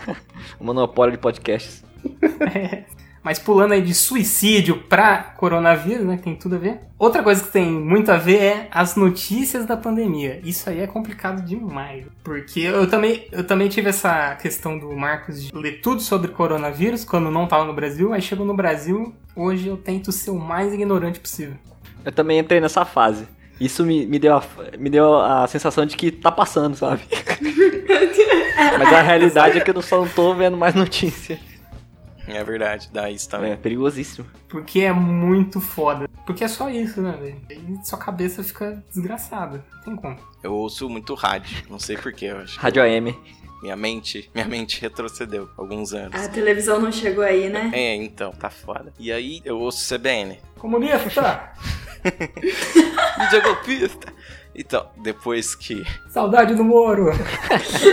O 0.59 0.65
monopólio 0.65 1.13
de 1.13 1.17
podcasts. 1.17 1.83
É. 2.53 2.83
Mas 3.23 3.39
pulando 3.39 3.71
aí 3.71 3.81
de 3.81 3.93
suicídio 3.93 4.83
pra 4.89 5.23
coronavírus, 5.23 6.05
né? 6.05 6.17
Que 6.17 6.23
tem 6.23 6.35
tudo 6.35 6.55
a 6.55 6.59
ver. 6.59 6.81
Outra 6.99 7.23
coisa 7.23 7.41
que 7.41 7.51
tem 7.51 7.71
muito 7.71 8.11
a 8.11 8.17
ver 8.17 8.41
é 8.41 8.67
as 8.69 8.95
notícias 8.95 9.65
da 9.65 9.77
pandemia. 9.77 10.41
Isso 10.43 10.69
aí 10.69 10.81
é 10.81 10.87
complicado 10.87 11.41
demais. 11.41 12.05
Porque 12.23 12.59
eu 12.59 12.85
também, 12.87 13.25
eu 13.31 13.45
também 13.45 13.69
tive 13.69 13.89
essa 13.89 14.35
questão 14.35 14.77
do 14.77 14.91
Marcos 14.95 15.41
de 15.41 15.55
ler 15.55 15.79
tudo 15.81 16.01
sobre 16.01 16.27
coronavírus 16.29 17.05
quando 17.05 17.31
não 17.31 17.47
tava 17.47 17.63
no 17.63 17.73
Brasil. 17.73 18.11
Aí 18.11 18.21
chegou 18.21 18.45
no 18.45 18.53
Brasil, 18.53 19.15
hoje 19.35 19.67
eu 19.67 19.77
tento 19.77 20.11
ser 20.11 20.31
o 20.31 20.39
mais 20.39 20.73
ignorante 20.73 21.19
possível. 21.19 21.55
Eu 22.03 22.11
também 22.11 22.39
entrei 22.39 22.59
nessa 22.59 22.83
fase. 22.83 23.25
Isso 23.59 23.85
me, 23.85 24.05
me, 24.05 24.19
deu 24.19 24.35
a, 24.35 24.43
me 24.77 24.89
deu 24.89 25.15
a 25.15 25.47
sensação 25.47 25.85
de 25.85 25.95
que 25.95 26.11
tá 26.11 26.31
passando, 26.31 26.75
sabe? 26.75 27.01
Mas 28.77 28.93
a 28.93 29.01
realidade 29.01 29.57
é 29.57 29.61
que 29.61 29.71
eu 29.71 29.81
só 29.81 29.99
não 29.99 30.07
tô 30.07 30.33
vendo 30.33 30.57
mais 30.57 30.75
notícia. 30.75 31.39
É 32.27 32.43
verdade, 32.43 32.89
dá 32.91 33.09
isso 33.09 33.29
também. 33.29 33.51
É 33.51 33.55
perigosíssimo. 33.55 34.27
Porque 34.47 34.81
é 34.81 34.93
muito 34.93 35.59
foda. 35.59 36.09
Porque 36.25 36.43
é 36.43 36.47
só 36.47 36.69
isso, 36.69 37.01
né, 37.01 37.17
velho? 37.19 37.79
Sua 37.83 37.97
cabeça 37.97 38.43
fica 38.43 38.83
desgraçada. 38.89 39.63
Não 39.73 39.81
tem 39.81 39.95
como. 39.95 40.17
Eu 40.41 40.53
ouço 40.53 40.89
muito 40.89 41.13
rádio, 41.13 41.63
não 41.69 41.79
sei 41.79 41.97
porquê, 41.97 42.27
eu 42.27 42.37
acho. 42.37 42.59
Rádio 42.59 42.81
AM. 42.81 43.15
Minha 43.61 43.77
mente, 43.77 44.29
minha 44.33 44.45
mente 44.45 44.81
retrocedeu 44.81 45.49
alguns 45.57 45.93
anos. 45.93 46.21
A 46.21 46.27
televisão 46.27 46.81
não 46.81 46.91
chegou 46.91 47.23
aí, 47.23 47.49
né? 47.49 47.71
É, 47.73 47.95
então, 47.95 48.31
tá 48.33 48.49
foda. 48.49 48.91
E 48.99 49.09
aí 49.09 49.41
eu 49.45 49.57
ouço 49.57 49.87
CBN. 49.87 50.37
Comunista! 50.59 51.53
Mídia 52.03 53.39
golpista. 53.41 54.13
Então, 54.53 54.89
depois 54.97 55.55
que. 55.55 55.81
Saudade 56.09 56.55
do 56.55 56.63
Moro! 56.63 57.11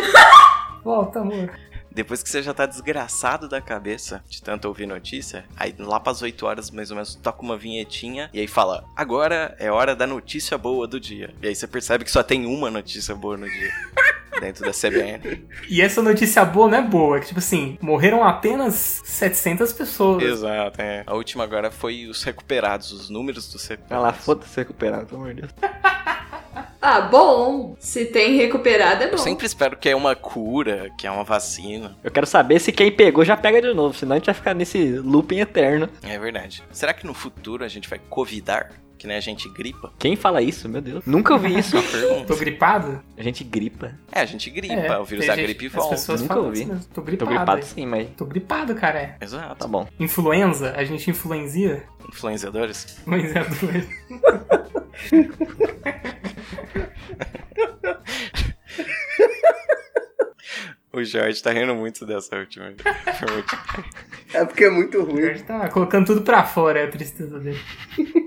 Volta, 0.83 1.23
Moro. 1.23 1.53
Depois 1.93 2.23
que 2.23 2.29
você 2.29 2.43
já 2.43 2.55
tá 2.55 2.67
desgraçado 2.67 3.49
da 3.49 3.61
cabeça 3.61 4.23
de 4.29 4.43
tanto 4.43 4.69
ouvir 4.69 4.87
notícia, 4.87 5.45
aí 5.57 5.75
lá 5.79 5.99
pras 5.99 6.23
8 6.23 6.47
horas 6.47 6.71
mais 6.71 6.91
ou 6.91 6.97
menos 6.97 7.15
toca 7.17 7.43
uma 7.43 7.57
vinhetinha 7.57 8.31
e 8.33 8.41
aí 8.41 8.47
fala: 8.47 8.85
agora 8.95 9.57
é 9.59 9.71
hora 9.71 9.95
da 9.97 10.07
notícia 10.07 10.57
boa 10.57 10.87
do 10.87 11.01
dia. 11.01 11.35
E 11.43 11.49
aí 11.49 11.55
você 11.55 11.67
percebe 11.67 12.05
que 12.05 12.11
só 12.11 12.23
tem 12.23 12.47
uma 12.47 12.71
notícia 12.71 13.15
boa 13.15 13.37
no 13.37 13.49
dia. 13.49 13.73
Dentro 14.41 14.65
da 14.65 14.71
CBN. 14.71 15.47
E 15.69 15.83
essa 15.83 16.01
notícia 16.01 16.43
boa 16.47 16.71
não 16.71 16.79
é 16.79 16.83
boa, 16.83 17.19
é 17.19 17.21
que 17.21 17.27
tipo 17.27 17.41
assim, 17.41 17.77
morreram 17.79 18.25
apenas 18.25 19.03
700 19.05 19.71
pessoas. 19.75 20.23
Exato, 20.23 20.81
é. 20.81 21.03
A 21.07 21.15
última 21.15 21.45
agora 21.45 21.71
foi 21.71 22.07
os 22.07 22.23
recuperados, 22.23 22.91
os 22.91 23.11
números 23.11 23.53
dos 23.53 23.67
recuperados. 23.67 24.07
lá, 24.07 24.13
foda-se 24.15 24.57
recuperado, 24.57 25.07
pelo 25.07 25.21
amor 25.21 25.35
de 25.35 25.43
Deus. 25.43 25.53
Ah, 26.83 27.03
bom. 27.03 27.77
Se 27.79 28.07
tem 28.07 28.37
recuperado, 28.37 29.05
é 29.05 29.07
bom. 29.07 29.15
Eu 29.15 29.19
sempre 29.19 29.47
espero 29.47 29.77
que 29.77 29.89
é 29.89 29.95
uma 29.95 30.17
cura, 30.17 30.91
que 30.99 31.07
é 31.07 31.11
uma 31.11 31.25
vacina. 31.25 31.97
Eu 32.03 32.11
quero 32.11 32.27
saber 32.27 32.59
se 32.59 32.73
quem 32.73 32.91
pegou 32.91 33.25
já 33.25 33.37
pega 33.37 33.61
de 33.61 33.73
novo, 33.75 33.97
senão 33.97 34.15
a 34.15 34.19
gente 34.19 34.27
vai 34.27 34.35
ficar 34.35 34.55
nesse 34.55 34.99
looping 34.99 35.41
eterno. 35.41 35.89
É 36.03 36.19
verdade. 36.19 36.63
Será 36.73 36.93
que 36.95 37.07
no 37.07 37.15
futuro 37.15 37.65
a 37.65 37.69
gente 37.69 37.89
vai 37.89 38.01
covidar? 38.09 38.73
Que 38.99 39.07
nem 39.07 39.17
a 39.17 39.21
gente 39.21 39.49
gripa? 39.49 39.91
Quem 39.99 40.15
fala 40.15 40.43
isso? 40.43 40.69
Meu 40.69 40.83
Deus. 40.83 41.03
Nunca 41.07 41.33
ouvi 41.33 41.57
isso. 41.59 41.75
Uma 41.75 41.83
pergunta. 41.83 42.27
Tô 42.27 42.37
gripado? 42.37 43.03
A 43.17 43.23
gente 43.23 43.43
gripa. 43.43 43.93
É, 44.13 44.21
a 44.21 44.27
gente 44.27 44.51
gripa, 44.51 44.75
É, 44.75 44.99
o 44.99 45.05
vírus 45.05 45.27
da 45.27 45.37
gente- 45.37 45.45
gripe 45.47 45.67
as 45.69 45.73
volta. 45.73 45.91
pessoas 45.91 46.21
Nunca 46.21 46.35
falam 46.35 46.49
ouvi. 46.49 46.61
isso 46.61 46.69
mesmo. 46.69 46.85
Tô 46.85 47.01
Tô 47.01 47.03
gripado. 47.03 47.31
gripado 47.31 47.59
aí. 47.59 47.63
sim, 47.67 47.87
mas 47.87 48.09
Tô 48.15 48.27
gripado, 48.27 48.75
cara. 48.75 48.99
É. 49.01 49.17
Exato. 49.23 49.55
tá 49.55 49.67
bom. 49.67 49.87
Influenza, 49.99 50.75
a 50.77 50.85
gente 50.85 51.09
influencia. 51.09 51.83
Influenciadores? 52.11 52.99
Influenciadores. 53.07 53.89
O 60.93 61.05
Jorge 61.05 61.41
tá 61.41 61.53
rindo 61.53 61.73
muito 61.77 62.05
dessa 62.05 62.37
última. 62.37 62.75
É 64.35 64.45
porque 64.45 64.65
é 64.65 64.71
muito 64.71 64.99
O 64.99 65.05
ruim. 65.05 65.23
Jorge 65.23 65.45
tá 65.45 65.69
colocando 65.69 66.07
tudo 66.07 66.23
pra 66.23 66.43
fora, 66.43 66.81
é 66.81 66.85
a 66.87 66.91
tristeza 66.91 67.39
dele. 67.39 67.61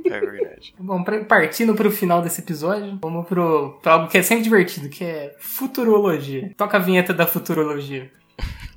É 0.05 0.19
verdade. 0.21 0.73
Bom, 0.79 1.03
pra- 1.03 1.25
partindo 1.25 1.75
pro 1.75 1.91
final 1.91 2.21
desse 2.21 2.39
episódio, 2.39 2.97
vamos 3.01 3.27
pro, 3.27 3.79
pra 3.81 3.93
algo 3.93 4.07
que 4.07 4.17
é 4.17 4.21
sempre 4.23 4.45
divertido, 4.45 4.87
que 4.87 5.03
é 5.03 5.35
futurologia. 5.39 6.51
Toca 6.55 6.77
a 6.77 6.79
vinheta 6.79 7.13
da 7.13 7.27
futurologia. 7.27 8.09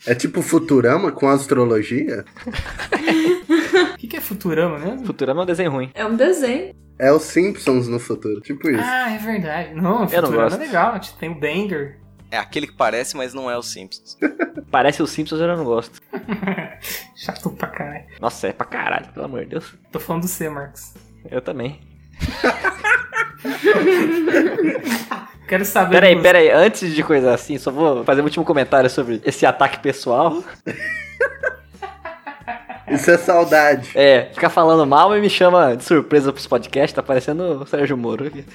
É 0.05 0.15
tipo 0.17 0.43
Futurama 0.43 1.13
com 1.13 1.29
astrologia? 1.29 2.25
O 3.95 3.99
que, 3.99 4.09
que 4.09 4.17
é 4.17 4.21
Futurama 4.21 4.79
mesmo? 4.79 5.07
Futurama 5.07 5.41
é 5.41 5.45
um 5.45 5.47
desenho 5.47 5.71
ruim. 5.71 5.91
É 5.95 6.05
um 6.05 6.15
desenho. 6.15 6.75
É 6.99 7.13
os 7.13 7.23
Simpsons 7.23 7.89
no 7.89 7.99
futuro, 7.99 8.41
tipo 8.41 8.71
isso. 8.71 8.81
Ah, 8.83 9.11
é 9.13 9.19
verdade. 9.19 9.75
Não, 9.75 9.83
Eu 9.83 9.99
não 10.01 10.09
Futurama 10.09 10.37
gosto. 10.45 10.63
é 10.63 10.67
legal. 10.67 11.01
Tem 11.21 11.31
o 11.31 11.35
Banger. 11.35 11.99
É 12.31 12.39
aquele 12.39 12.67
que 12.67 12.73
parece, 12.75 13.17
mas 13.17 13.35
não 13.35 13.51
é 13.51 13.57
o 13.57 13.63
Simpsons. 13.63 14.17
Parece 14.71 15.01
o 15.01 15.07
Simpsons, 15.07 15.41
eu 15.41 15.57
não 15.57 15.65
gosto. 15.65 16.01
Chato 17.15 17.51
pra 17.51 17.69
caralho. 17.69 18.05
Nossa, 18.21 18.49
é 18.49 18.53
pra 18.53 18.67
caralho, 18.67 19.07
pelo 19.13 19.27
amor 19.27 19.45
de 19.45 19.51
Deus. 19.51 19.75
Tô 19.93 20.01
falando 20.01 20.23
do 20.23 20.29
C, 20.29 20.49
Marcos. 20.49 20.93
Eu 21.31 21.41
também. 21.41 21.81
Quero 25.49 25.65
saber. 25.65 25.95
Peraí, 25.95 26.21
peraí, 26.21 26.51
antes 26.51 26.93
de 26.93 27.03
coisa 27.05 27.33
assim, 27.33 27.57
só 27.59 27.71
vou 27.71 28.05
fazer 28.05 28.21
um 28.21 28.25
último 28.25 28.45
comentário 28.45 28.91
sobre 28.91 29.23
esse 29.25 29.47
ataque 29.47 29.79
pessoal. 29.79 30.43
Isso 32.89 33.11
é 33.11 33.19
saudade. 33.19 33.91
É, 33.95 34.29
ficar 34.33 34.51
falando 34.51 34.87
mal 34.87 35.17
e 35.17 35.21
me 35.21 35.29
chama 35.29 35.77
de 35.77 35.85
surpresa 35.85 36.33
pros 36.33 36.47
podcasts, 36.47 36.93
tá 36.95 37.03
parecendo 37.03 37.63
o 37.63 37.67
Sérgio 37.67 37.97
Moro 37.97 38.27
aqui. 38.27 38.45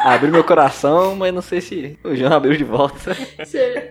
Abriu 0.00 0.32
meu 0.32 0.42
coração, 0.42 1.14
mas 1.14 1.32
não 1.32 1.42
sei 1.42 1.60
se 1.60 1.96
o 2.02 2.16
João 2.16 2.32
abriu 2.32 2.56
de 2.56 2.64
volta. 2.64 3.14
Sério. 3.44 3.82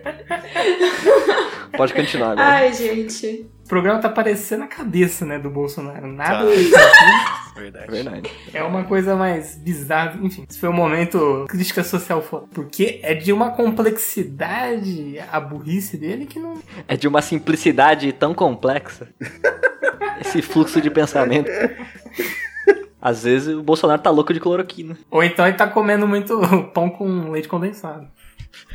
Pode 1.74 1.94
continuar 1.94 2.32
agora. 2.32 2.48
Ai, 2.48 2.72
gente. 2.74 3.46
O 3.72 3.74
programa 3.74 3.98
tá 4.00 4.10
parecendo 4.10 4.64
a 4.64 4.66
cabeça, 4.66 5.24
né, 5.24 5.38
do 5.38 5.48
Bolsonaro. 5.48 6.06
Nada 6.06 6.44
Tá. 6.44 6.54
disso 6.54 6.76
aqui 6.76 7.52
Verdade. 7.56 7.86
É 7.86 7.90
verdade. 7.90 8.30
é 8.52 8.62
uma 8.62 8.84
coisa 8.84 9.16
mais 9.16 9.56
bizarra. 9.56 10.18
Enfim, 10.20 10.44
esse 10.46 10.60
foi 10.60 10.68
o 10.68 10.74
momento 10.74 11.46
crítica 11.48 11.82
social 11.82 12.20
foda. 12.20 12.48
Porque 12.52 13.00
é 13.02 13.14
de 13.14 13.32
uma 13.32 13.52
complexidade 13.52 15.18
a 15.32 15.40
burrice 15.40 15.96
dele 15.96 16.26
que 16.26 16.38
não. 16.38 16.60
É 16.86 16.98
de 16.98 17.08
uma 17.08 17.22
simplicidade 17.22 18.12
tão 18.12 18.34
complexa. 18.34 19.08
Esse 20.20 20.42
fluxo 20.42 20.78
de 20.78 20.90
pensamento. 20.90 21.50
Às 23.00 23.24
vezes 23.24 23.54
o 23.56 23.62
Bolsonaro 23.62 24.02
tá 24.02 24.10
louco 24.10 24.34
de 24.34 24.40
cloroquina. 24.40 24.98
Ou 25.10 25.22
então 25.24 25.46
ele 25.46 25.56
tá 25.56 25.66
comendo 25.66 26.06
muito 26.06 26.38
pão 26.74 26.90
com 26.90 27.30
leite 27.30 27.48
condensado. 27.48 28.06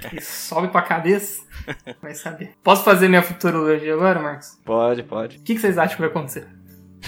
E 0.13 0.21
sobe 0.21 0.67
pra 0.69 0.81
cabeça. 0.81 1.41
Vai 2.01 2.13
saber. 2.13 2.53
Posso 2.63 2.83
fazer 2.83 3.07
minha 3.10 3.21
futurologia 3.23 3.93
agora, 3.93 4.19
Marcos? 4.19 4.60
Pode, 4.63 5.03
pode. 5.03 5.38
O 5.38 5.41
que, 5.41 5.55
que 5.55 5.60
vocês 5.62 5.77
acham 5.77 5.95
que 5.95 6.01
vai 6.01 6.10
acontecer? 6.10 6.47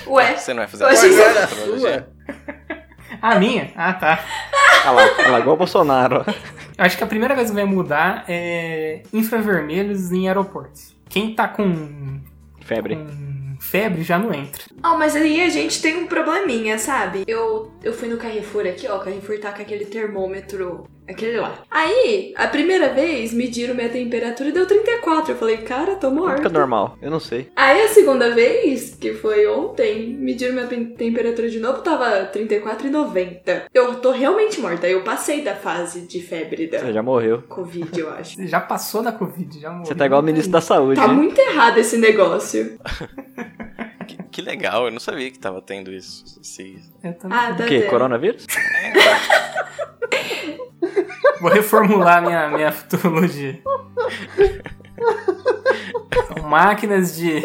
Ué, 0.08 0.36
Você 0.36 0.54
não 0.54 0.60
vai 0.62 0.68
fazer 0.68 0.86
a 0.86 1.48
sua. 1.48 2.10
A 3.22 3.40
minha? 3.40 3.72
Ah, 3.76 3.94
tá. 3.94 4.24
Olha 4.86 4.92
lá, 4.92 5.04
olha 5.18 5.32
lá, 5.32 5.40
igual 5.40 5.56
o 5.56 5.58
Bolsonaro. 5.58 6.24
acho 6.78 6.98
que 6.98 7.04
a 7.04 7.08
primeira 7.08 7.34
coisa 7.36 7.50
que 7.50 7.56
vai 7.56 7.66
mudar 7.66 8.24
é 8.28 9.02
infravermelhos 9.12 10.12
em 10.12 10.28
aeroportos. 10.28 10.96
Quem 11.10 11.34
tá 11.34 11.48
com, 11.48 12.22
Febre. 12.62 12.96
com 12.96 13.58
febre 13.60 14.04
já 14.04 14.18
não 14.20 14.32
entra. 14.34 14.64
Ah, 14.84 14.96
mas 14.96 15.16
aí 15.16 15.42
a 15.44 15.50
gente 15.50 15.82
tem 15.82 15.98
um 15.98 16.06
probleminha, 16.08 16.78
sabe? 16.78 17.24
Eu, 17.28 17.74
eu 17.84 17.92
fui 17.94 18.08
no 18.08 18.18
Carrefour 18.18 18.66
aqui, 18.68 18.88
ó. 18.88 18.98
O 18.98 19.00
Carrefour 19.00 19.40
tá 19.40 19.52
com 19.52 19.62
aquele 19.64 19.86
termômetro, 19.86 20.88
aquele 21.10 21.38
lá. 21.40 21.64
Aí, 21.70 22.34
a 22.38 22.48
primeira 22.48 22.90
vez, 22.94 23.34
mediram 23.34 23.76
minha 23.76 23.90
temperatura 23.90 24.50
e 24.50 24.52
deu 24.52 24.66
34. 24.66 25.34
Eu 25.34 25.38
falei, 25.38 25.58
cara, 25.58 25.96
tô 25.96 26.10
Fica 26.10 26.22
morta. 26.22 26.50
normal, 26.50 26.98
eu 27.02 27.10
não 27.12 27.20
sei. 27.20 27.50
Aí 27.56 27.82
a 27.82 27.88
segunda 27.90 28.34
vez, 28.34 28.96
que 28.96 29.14
foi 29.14 29.48
ontem, 29.48 30.16
mediram 30.20 30.54
minha 30.54 30.68
temperatura 30.68 31.50
de 31.50 31.60
novo, 31.60 31.82
tava 31.82 32.30
34,90. 32.34 33.64
Eu 33.74 33.96
tô 33.96 34.12
realmente 34.12 34.60
morta. 34.60 34.88
Eu 34.88 35.04
passei 35.04 35.42
da 35.42 35.56
fase 35.56 36.02
de 36.02 36.22
febre 36.22 36.68
da 36.68 36.80
Você 36.80 36.94
já 36.94 37.04
morreu. 37.04 37.42
Covid, 37.44 38.00
eu 38.00 38.10
acho. 38.12 38.36
Você 38.36 38.48
já 38.48 38.60
passou 38.60 39.02
da 39.02 39.12
Covid, 39.12 39.60
já 39.60 39.70
morreu. 39.70 39.86
Você 39.86 39.96
tá 39.96 40.06
igual 40.06 40.22
o 40.22 40.24
ministro 40.24 40.52
da 40.52 40.62
saúde. 40.62 41.00
Tá 41.00 41.08
hein? 41.08 41.14
muito 41.14 41.40
errado 41.40 41.78
esse 41.80 41.98
negócio. 41.98 42.78
Que, 44.32 44.42
legal, 44.42 44.86
eu 44.86 44.92
não 44.92 45.00
sabia 45.00 45.30
que 45.30 45.38
tava 45.40 45.62
tendo 45.62 45.92
isso. 45.92 46.24
Esse- 46.42 46.80
Eu 47.04 47.14
também. 47.14 47.38
Ah, 47.38 47.54
tá 47.54 47.64
O 47.66 47.68
quê? 47.68 47.80
tendo. 47.82 47.90
Coronavírus? 47.90 48.46
Vou 51.42 51.50
reformular 51.52 52.22
minha, 52.22 52.50
minha 52.50 52.72
futurologia. 52.72 53.60
São 56.28 56.44
máquinas 56.50 57.16
de. 57.16 57.42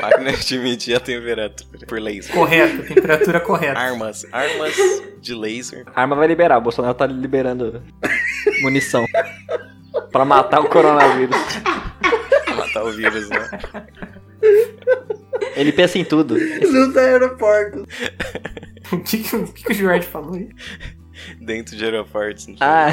Máquinas 0.00 0.44
de 0.44 0.58
medir 0.58 0.96
a 0.96 1.00
temperatura 1.00 1.86
por 1.86 2.00
laser. 2.00 2.34
Correta, 2.34 2.82
temperatura 2.82 3.40
correta. 3.40 3.78
Armas. 3.78 4.26
Armas 4.32 4.74
de 5.20 5.34
laser. 5.34 5.84
A 5.94 6.02
arma 6.02 6.16
vai 6.16 6.26
liberar, 6.28 6.58
o 6.58 6.60
Bolsonaro 6.60 6.94
tá 6.94 7.06
liberando 7.06 7.82
munição. 8.62 9.04
pra 10.12 10.24
matar 10.24 10.60
o 10.60 10.68
coronavírus. 10.68 11.36
pra 12.44 12.54
matar 12.54 12.84
o 12.84 12.92
vírus, 12.92 13.28
né? 13.28 13.48
Ele 15.56 15.72
pensa 15.72 15.98
em 15.98 16.04
tudo. 16.04 16.36
Nos 16.38 16.96
aeroportos. 16.96 17.84
O 18.92 18.98
que, 18.98 19.18
que, 19.18 19.36
o 19.36 19.46
que 19.46 19.64
que 19.64 19.72
o 19.72 19.74
Jorge 19.74 20.06
falou 20.06 20.34
aí? 20.34 20.48
Dentro 21.40 21.76
de 21.76 21.84
aeroportos. 21.84 22.46
Ah, 22.60 22.88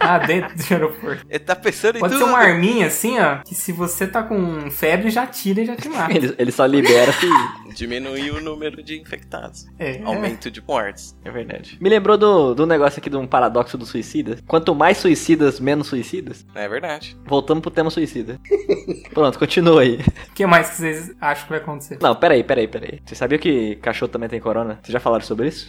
Ah, 0.00 0.18
dentro 0.18 0.56
do 0.56 0.64
aeroporto. 0.74 1.26
Ele 1.28 1.38
tá 1.38 1.54
pensando 1.54 1.96
em 1.96 2.00
Pode 2.00 2.14
tudo. 2.14 2.24
ser 2.24 2.30
uma 2.30 2.38
arminha 2.38 2.86
assim, 2.86 3.18
ó, 3.20 3.36
que 3.44 3.54
se 3.54 3.70
você 3.72 4.06
tá 4.06 4.22
com 4.22 4.70
febre, 4.70 5.10
já 5.10 5.26
tira 5.26 5.60
e 5.62 5.66
já 5.66 5.76
te 5.76 5.88
mata. 5.88 6.12
ele, 6.16 6.34
ele 6.38 6.52
só 6.52 6.64
libera 6.64 7.12
se. 7.12 7.26
Diminuir 7.74 8.30
o 8.32 8.40
número 8.40 8.82
de 8.82 9.00
infectados. 9.00 9.66
É, 9.78 10.00
Aumento 10.04 10.50
de 10.50 10.62
mortes. 10.66 11.16
É 11.24 11.30
verdade. 11.30 11.78
Me 11.80 11.88
lembrou 11.88 12.16
do, 12.16 12.54
do 12.54 12.66
negócio 12.66 13.00
aqui 13.00 13.10
de 13.10 13.16
um 13.16 13.26
paradoxo 13.26 13.76
do 13.78 13.86
suicida. 13.86 14.38
Quanto 14.46 14.74
mais 14.74 14.98
suicidas, 14.98 15.60
menos 15.60 15.86
suicidas. 15.88 16.46
É 16.54 16.68
verdade. 16.68 17.16
Voltamos 17.26 17.62
pro 17.62 17.70
tema 17.70 17.90
suicida. 17.90 18.38
Pronto, 19.12 19.38
continua 19.38 19.82
aí. 19.82 20.00
O 20.30 20.34
que 20.34 20.46
mais 20.46 20.70
que 20.70 20.76
vocês 20.76 21.14
acham 21.20 21.44
que 21.44 21.50
vai 21.50 21.58
acontecer? 21.60 21.98
Não, 22.00 22.14
peraí, 22.14 22.42
peraí, 22.44 22.68
peraí. 22.68 23.00
Você 23.04 23.14
sabia 23.14 23.38
que 23.38 23.76
cachorro 23.76 24.10
também 24.10 24.28
tem 24.28 24.40
corona? 24.40 24.78
Vocês 24.82 24.92
já 24.92 25.00
falaram 25.00 25.24
sobre 25.24 25.48
isso? 25.48 25.68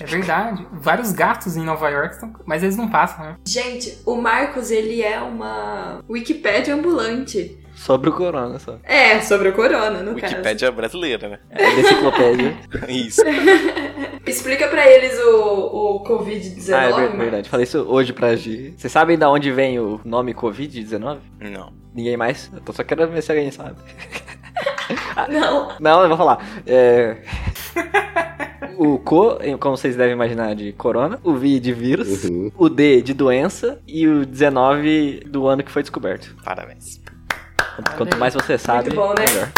É 0.00 0.06
verdade. 0.06 0.66
Vários 0.72 1.12
gatos 1.12 1.56
em 1.56 1.64
Nova 1.64 1.88
York 1.88 2.14
estão. 2.14 2.32
Mas 2.44 2.62
eles 2.62 2.76
não 2.76 2.88
passam, 2.88 3.24
né? 3.24 3.36
Gente, 3.46 3.98
o 4.04 4.16
Marcos, 4.16 4.70
ele 4.70 5.02
é 5.02 5.20
uma 5.20 6.02
Wikipédia 6.08 6.74
ambulante. 6.74 7.58
Sobre 7.76 8.08
o 8.08 8.12
corona 8.12 8.58
só. 8.58 8.78
É, 8.82 9.20
sobre 9.20 9.50
o 9.50 9.52
corona, 9.52 10.02
no 10.02 10.18
caso. 10.18 10.32
Wikipédia 10.34 10.72
brasileira, 10.72 11.28
né? 11.28 11.38
É 11.50 11.62
da 11.62 11.80
enciclopédia. 11.80 12.56
Isso. 12.88 13.22
Explica 14.26 14.66
pra 14.66 14.90
eles 14.90 15.16
o, 15.20 16.00
o 16.00 16.04
Covid-19. 16.04 16.72
ah, 16.74 17.02
é 17.02 17.08
verdade. 17.16 17.48
Falei 17.48 17.62
isso 17.62 17.78
hoje 17.88 18.12
pra 18.12 18.34
Gi. 18.34 18.74
Vocês 18.76 18.92
sabem 18.92 19.16
da 19.16 19.30
onde 19.30 19.52
vem 19.52 19.78
o 19.78 20.00
nome 20.04 20.34
Covid-19? 20.34 21.18
Não. 21.38 21.72
Ninguém 21.94 22.16
mais? 22.16 22.50
Eu 22.52 22.60
tô 22.60 22.72
só 22.72 22.82
querendo 22.82 23.12
ver 23.12 23.22
se 23.22 23.30
alguém 23.30 23.50
sabe. 23.52 23.76
Não. 25.28 25.72
Não, 25.78 26.02
eu 26.02 26.08
vou 26.08 26.16
falar. 26.16 26.44
É... 26.66 27.18
o 28.76 28.98
Co, 28.98 29.38
como 29.60 29.76
vocês 29.76 29.96
devem 29.96 30.12
imaginar, 30.12 30.54
de 30.54 30.72
corona. 30.72 31.20
O 31.22 31.34
V 31.34 31.60
de 31.60 31.72
vírus. 31.72 32.24
Uhum. 32.24 32.50
O 32.56 32.68
D 32.68 33.02
de 33.02 33.14
doença. 33.14 33.80
E 33.86 34.08
o 34.08 34.26
19 34.26 35.24
do 35.26 35.46
ano 35.46 35.62
que 35.62 35.70
foi 35.70 35.82
descoberto. 35.82 36.34
Parabéns. 36.44 37.00
Quanto 37.96 38.16
mais 38.16 38.34
você 38.34 38.56
sabe, 38.56 38.90
bom, 38.90 39.12
né? 39.14 39.24
melhor. 39.28 39.48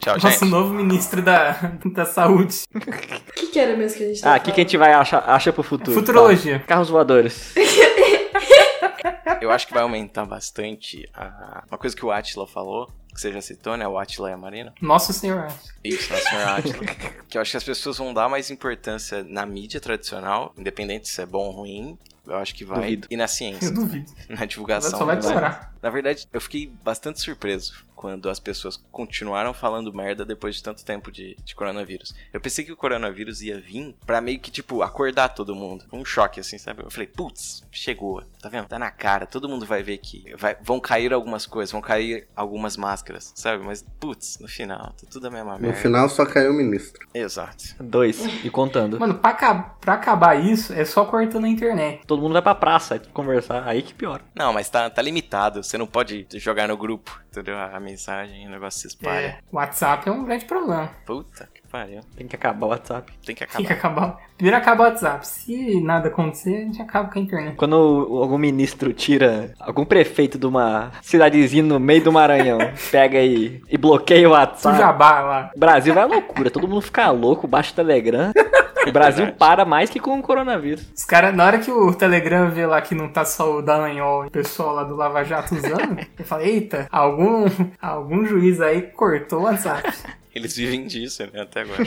Tchau, 0.00 0.14
Nosso 0.14 0.28
gente. 0.28 0.44
novo 0.50 0.72
ministro 0.72 1.20
da, 1.20 1.52
da 1.84 2.04
saúde. 2.04 2.62
O 2.74 2.80
que, 3.34 3.46
que 3.48 3.58
era 3.58 3.76
mesmo 3.76 3.98
que 3.98 4.04
a 4.04 4.08
gente 4.08 4.20
Ah, 4.20 4.22
tava 4.22 4.38
o 4.38 4.40
que, 4.42 4.52
que 4.52 4.60
a 4.60 4.64
gente 4.64 4.76
vai 4.76 4.92
achar 4.92 5.18
acha 5.28 5.52
pro 5.52 5.62
futuro? 5.62 5.92
Futurologia. 5.92 6.60
Tá. 6.60 6.66
Carros 6.66 6.88
voadores. 6.88 7.54
Eu 9.40 9.50
acho 9.52 9.66
que 9.66 9.74
vai 9.74 9.82
aumentar 9.82 10.24
bastante 10.24 11.08
a... 11.14 11.64
uma 11.70 11.78
coisa 11.78 11.94
que 11.94 12.04
o 12.04 12.10
Atila 12.10 12.46
falou, 12.46 12.90
que 13.14 13.20
você 13.20 13.32
já 13.32 13.40
citou, 13.40 13.76
né? 13.76 13.86
O 13.86 13.96
Atila 13.98 14.30
e 14.30 14.32
a 14.32 14.36
Marina. 14.36 14.74
Nosso 14.80 15.12
senhor. 15.12 15.48
Isso, 15.84 16.12
nosso 16.12 16.28
senhor 16.28 16.48
Atila. 16.48 16.84
que 17.28 17.38
eu 17.38 17.42
acho 17.42 17.50
que 17.52 17.56
as 17.56 17.64
pessoas 17.64 17.98
vão 17.98 18.12
dar 18.12 18.28
mais 18.28 18.50
importância 18.50 19.24
na 19.24 19.46
mídia 19.46 19.80
tradicional, 19.80 20.52
independente 20.56 21.08
se 21.08 21.20
é 21.22 21.26
bom 21.26 21.46
ou 21.46 21.50
ruim. 21.52 21.98
Eu 22.28 22.36
acho 22.36 22.54
que 22.54 22.64
vai. 22.64 22.80
Duvido. 22.80 23.08
E 23.10 23.16
na 23.16 23.24
Eu 23.24 23.28
ciência, 23.28 23.70
duvido. 23.70 24.12
na 24.28 24.44
divulgação. 24.44 24.98
Só 24.98 25.04
vai 25.04 25.16
né? 25.16 25.22
piorar. 25.22 25.74
Na 25.82 25.90
verdade, 25.90 26.28
eu 26.32 26.40
fiquei 26.40 26.70
bastante 26.84 27.20
surpreso 27.20 27.87
quando 27.98 28.30
as 28.30 28.38
pessoas 28.38 28.76
continuaram 28.92 29.52
falando 29.52 29.92
merda 29.92 30.24
depois 30.24 30.54
de 30.54 30.62
tanto 30.62 30.84
tempo 30.84 31.10
de, 31.10 31.36
de 31.44 31.52
coronavírus. 31.56 32.14
Eu 32.32 32.40
pensei 32.40 32.64
que 32.64 32.70
o 32.70 32.76
coronavírus 32.76 33.42
ia 33.42 33.60
vir 33.60 33.96
pra 34.06 34.20
meio 34.20 34.38
que, 34.38 34.52
tipo, 34.52 34.82
acordar 34.82 35.30
todo 35.30 35.52
mundo. 35.52 35.84
Um 35.92 36.04
choque, 36.04 36.38
assim, 36.38 36.58
sabe? 36.58 36.84
Eu 36.84 36.90
falei, 36.92 37.08
putz, 37.08 37.64
chegou. 37.72 38.22
Tá 38.40 38.48
vendo? 38.48 38.66
Tá 38.68 38.78
na 38.78 38.92
cara. 38.92 39.26
Todo 39.26 39.48
mundo 39.48 39.66
vai 39.66 39.82
ver 39.82 39.98
que 39.98 40.32
vai- 40.36 40.56
vão 40.62 40.78
cair 40.78 41.12
algumas 41.12 41.44
coisas, 41.44 41.72
vão 41.72 41.80
cair 41.80 42.28
algumas 42.36 42.76
máscaras, 42.76 43.32
sabe? 43.34 43.64
Mas, 43.64 43.84
putz, 43.98 44.38
no 44.38 44.46
final, 44.46 44.92
tá 45.00 45.06
tudo 45.10 45.26
a 45.26 45.30
mesma 45.30 45.54
No 45.56 45.60
merda. 45.62 45.76
final 45.78 46.08
só 46.08 46.24
caiu 46.24 46.52
o 46.52 46.54
ministro. 46.54 47.04
Exato. 47.12 47.64
Dois. 47.80 48.24
E 48.44 48.48
contando. 48.50 49.00
Mano, 49.00 49.14
pra, 49.14 49.34
pra 49.80 49.94
acabar 49.94 50.34
isso, 50.36 50.72
é 50.72 50.84
só 50.84 51.04
cortando 51.04 51.46
a 51.46 51.48
internet. 51.48 52.06
Todo 52.06 52.22
mundo 52.22 52.34
vai 52.34 52.42
pra 52.42 52.54
praça 52.54 53.00
conversar. 53.12 53.66
Aí 53.66 53.82
que 53.82 53.92
piora. 53.92 54.22
Não, 54.36 54.52
mas 54.52 54.70
tá, 54.70 54.88
tá 54.88 55.02
limitado. 55.02 55.64
Você 55.64 55.76
não 55.76 55.86
pode 55.86 56.26
jogar 56.34 56.68
no 56.68 56.76
grupo, 56.76 57.20
entendeu? 57.30 57.56
A 57.56 57.78
a 57.78 57.80
mensagem, 57.88 58.46
o 58.46 58.50
negócio 58.50 58.80
se 58.80 58.86
espalha. 58.88 59.26
É, 59.26 59.38
o 59.50 59.56
WhatsApp 59.56 60.08
é 60.08 60.12
um 60.12 60.24
grande 60.24 60.44
problema. 60.44 60.90
Puta 61.06 61.48
que 61.54 61.62
pariu. 61.68 62.00
Tem 62.16 62.26
que 62.26 62.36
acabar 62.36 62.66
o 62.66 62.70
WhatsApp. 62.70 63.12
Tem 63.24 63.34
que 63.34 63.46
Tem 63.46 63.66
que 63.66 63.72
acabar. 63.72 64.02
acabar. 64.04 64.28
Primeiro 64.36 64.56
acaba 64.56 64.82
o 64.84 64.86
WhatsApp. 64.86 65.26
Se 65.26 65.80
nada 65.80 66.08
acontecer, 66.08 66.56
a 66.56 66.60
gente 66.60 66.80
acaba 66.80 67.10
com 67.10 67.18
a 67.18 67.22
internet. 67.22 67.56
Quando 67.56 67.74
algum 67.74 68.38
ministro 68.38 68.92
tira, 68.92 69.52
algum 69.58 69.84
prefeito 69.84 70.38
de 70.38 70.46
uma 70.46 70.92
cidadezinha 71.02 71.62
no 71.62 71.80
meio 71.80 72.02
do 72.04 72.12
Maranhão, 72.12 72.58
pega 72.90 73.18
e, 73.20 73.60
e 73.68 73.76
bloqueia 73.76 74.28
o 74.28 74.32
WhatsApp. 74.32 74.78
jabá 74.78 75.20
lá. 75.20 75.50
O 75.56 75.58
Brasil 75.58 75.92
vai 75.94 76.04
à 76.04 76.06
loucura, 76.06 76.50
todo 76.50 76.68
mundo 76.68 76.80
fica 76.82 77.10
louco, 77.10 77.46
baixa 77.46 77.72
o 77.72 77.76
Telegram. 77.76 78.32
O 78.86 78.92
Brasil 78.92 79.32
para 79.32 79.64
mais 79.64 79.90
que 79.90 79.98
com 80.00 80.18
o 80.18 80.22
coronavírus. 80.22 80.86
Os 80.96 81.04
caras, 81.04 81.34
na 81.34 81.44
hora 81.44 81.58
que 81.58 81.70
o 81.70 81.92
Telegram 81.94 82.50
vê 82.50 82.66
lá 82.66 82.80
que 82.80 82.94
não 82.94 83.08
tá 83.08 83.24
só 83.24 83.56
o 83.58 83.62
Dallagnol 83.62 84.24
e 84.24 84.28
o 84.28 84.30
pessoal 84.30 84.74
lá 84.74 84.84
do 84.84 84.94
Lava 84.94 85.24
Jato 85.24 85.54
usando, 85.54 85.98
eu 86.18 86.24
falei, 86.24 86.48
eita, 86.54 86.86
algum, 86.90 87.46
algum 87.80 88.24
juiz 88.24 88.60
aí 88.60 88.82
cortou 88.82 89.40
o 89.40 89.42
WhatsApp. 89.44 89.92
Eles 90.34 90.56
vivem 90.56 90.86
disso, 90.86 91.24
né, 91.32 91.40
até 91.42 91.62
agora. 91.62 91.82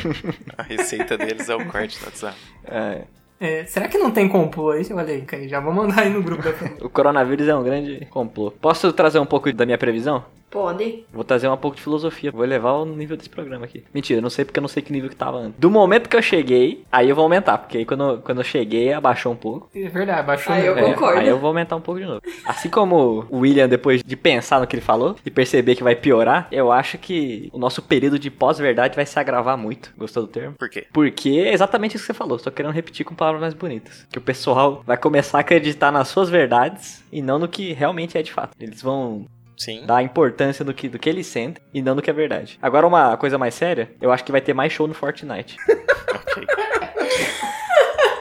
A 0.57 0.63
receita 0.63 1.17
deles 1.17 1.47
é 1.49 1.55
o 1.55 1.65
corte 1.67 1.97
do 1.99 2.05
WhatsApp. 2.05 2.37
É, 2.65 3.01
É, 3.39 3.65
será 3.65 3.87
que 3.87 3.97
não 3.97 4.11
tem 4.11 4.27
complô 4.27 4.71
aí? 4.71 4.85
Olha 4.93 5.13
aí, 5.13 5.47
já 5.47 5.59
vou 5.59 5.73
mandar 5.73 6.01
aí 6.01 6.09
no 6.09 6.21
grupo 6.21 6.43
da 6.43 6.53
família. 6.53 6.85
o 6.85 6.89
coronavírus 6.89 7.47
é 7.47 7.55
um 7.55 7.63
grande 7.63 8.05
complô. 8.09 8.51
Posso 8.51 8.91
trazer 8.93 9.19
um 9.19 9.25
pouco 9.25 9.51
da 9.53 9.65
minha 9.65 9.77
previsão? 9.77 10.23
Pode. 10.51 11.05
Vou 11.13 11.23
trazer 11.23 11.47
um 11.47 11.55
pouco 11.55 11.77
de 11.77 11.81
filosofia. 11.81 12.29
Vou 12.29 12.43
elevar 12.43 12.73
o 12.73 12.85
nível 12.85 13.15
desse 13.15 13.29
programa 13.29 13.65
aqui. 13.65 13.85
Mentira, 13.93 14.19
eu 14.19 14.21
não 14.21 14.29
sei 14.29 14.43
porque 14.43 14.59
eu 14.59 14.61
não 14.61 14.67
sei 14.67 14.83
que 14.83 14.91
nível 14.91 15.09
que 15.09 15.15
tava 15.15 15.37
antes. 15.37 15.57
Do 15.57 15.71
momento 15.71 16.09
que 16.09 16.15
eu 16.15 16.21
cheguei, 16.21 16.83
aí 16.91 17.09
eu 17.09 17.15
vou 17.15 17.23
aumentar. 17.23 17.57
Porque 17.57 17.77
aí 17.77 17.85
quando, 17.85 18.21
quando 18.21 18.39
eu 18.39 18.43
cheguei, 18.43 18.91
abaixou 18.91 19.31
um 19.31 19.35
pouco. 19.35 19.69
É 19.73 19.87
verdade, 19.87 20.27
baixou. 20.27 20.53
Ah, 20.53 20.59
eu. 20.59 20.77
É, 20.77 20.93
concordo. 20.93 21.19
aí 21.19 21.27
eu 21.27 21.39
vou 21.39 21.47
aumentar 21.47 21.77
um 21.77 21.81
pouco 21.81 22.01
de 22.01 22.05
novo. 22.05 22.21
Assim 22.45 22.69
como 22.69 23.25
o 23.29 23.39
William, 23.39 23.69
depois 23.69 24.03
de 24.03 24.15
pensar 24.17 24.59
no 24.59 24.67
que 24.67 24.75
ele 24.75 24.81
falou 24.81 25.15
e 25.25 25.31
perceber 25.31 25.75
que 25.75 25.83
vai 25.83 25.95
piorar, 25.95 26.47
eu 26.51 26.69
acho 26.69 26.97
que 26.97 27.49
o 27.53 27.57
nosso 27.57 27.81
período 27.81 28.19
de 28.19 28.29
pós-verdade 28.29 28.95
vai 28.95 29.05
se 29.05 29.17
agravar 29.17 29.57
muito. 29.57 29.93
Gostou 29.97 30.23
do 30.23 30.29
termo? 30.29 30.55
Por 30.57 30.69
quê? 30.69 30.85
Porque 30.91 31.29
é 31.29 31.53
exatamente 31.53 31.95
isso 31.95 32.03
que 32.03 32.11
você 32.11 32.17
falou, 32.17 32.37
só 32.37 32.51
querendo 32.51 32.73
repetir 32.73 33.05
com 33.05 33.15
palavras 33.15 33.41
mais 33.41 33.53
bonitas. 33.53 34.05
Que 34.11 34.17
o 34.17 34.21
pessoal 34.21 34.83
vai 34.85 34.97
começar 34.97 35.37
a 35.37 35.41
acreditar 35.41 35.91
nas 35.91 36.09
suas 36.09 36.29
verdades 36.29 37.03
e 37.11 37.21
não 37.21 37.39
no 37.39 37.47
que 37.47 37.71
realmente 37.71 38.17
é 38.17 38.21
de 38.21 38.33
fato. 38.33 38.51
Eles 38.59 38.81
vão 38.81 39.25
Sim. 39.63 39.85
dar 39.85 40.01
importância 40.01 40.65
do 40.65 40.73
que, 40.73 40.89
do 40.89 40.97
que 40.97 41.07
eles 41.07 41.27
sentem 41.27 41.63
e 41.71 41.81
não 41.81 41.95
do 41.95 42.01
que 42.01 42.09
é 42.09 42.13
verdade. 42.13 42.57
Agora, 42.61 42.87
uma 42.87 43.15
coisa 43.17 43.37
mais 43.37 43.53
séria, 43.53 43.91
eu 44.01 44.11
acho 44.11 44.23
que 44.23 44.31
vai 44.31 44.41
ter 44.41 44.53
mais 44.55 44.73
show 44.73 44.87
no 44.87 44.93
Fortnite. 44.93 45.57
Ok. 46.13 46.45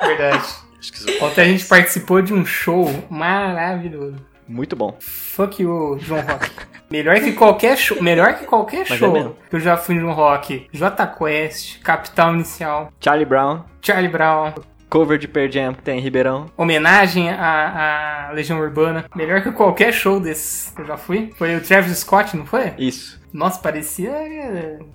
Verdade. 0.06 0.44
Ontem 1.20 1.40
a 1.40 1.44
gente 1.44 1.64
participou 1.66 2.20
de 2.22 2.32
um 2.34 2.44
show 2.44 2.86
maravilhoso. 3.08 4.16
Muito 4.48 4.74
bom. 4.74 4.96
Fuck 5.00 5.62
you, 5.62 5.96
João 6.00 6.20
Rock. 6.22 6.50
Melhor 6.90 7.20
que 7.20 7.32
qualquer 7.32 7.78
show, 7.78 8.02
melhor 8.02 8.34
que 8.34 8.44
qualquer 8.44 8.80
Mas 8.80 8.90
é 8.90 8.96
show 8.96 9.12
mesmo. 9.12 9.36
que 9.48 9.54
eu 9.54 9.60
já 9.60 9.76
fui 9.76 9.94
no 9.94 10.10
rock. 10.10 10.66
J 10.72 11.06
Quest, 11.06 11.80
Capital 11.82 12.34
Inicial, 12.34 12.92
Charlie 12.98 13.24
Brown, 13.24 13.62
Charlie 13.80 14.08
Brown, 14.10 14.52
cover 14.90 15.16
de 15.18 15.28
Pearl 15.28 15.50
Jam 15.50 15.72
que 15.72 15.82
tem 15.82 15.98
em 15.98 16.02
Ribeirão. 16.02 16.46
homenagem 16.56 17.30
à, 17.30 18.28
à 18.28 18.32
Legião 18.32 18.58
Urbana. 18.58 19.04
Melhor 19.14 19.42
que 19.42 19.52
qualquer 19.52 19.92
show 19.92 20.18
desses 20.20 20.70
que 20.74 20.82
eu 20.82 20.86
já 20.86 20.96
fui. 20.96 21.30
Foi 21.36 21.54
o 21.56 21.60
Travis 21.60 21.96
Scott, 21.98 22.36
não 22.36 22.44
foi? 22.44 22.72
Isso. 22.76 23.19
Nossa, 23.32 23.60
parecia. 23.60 24.10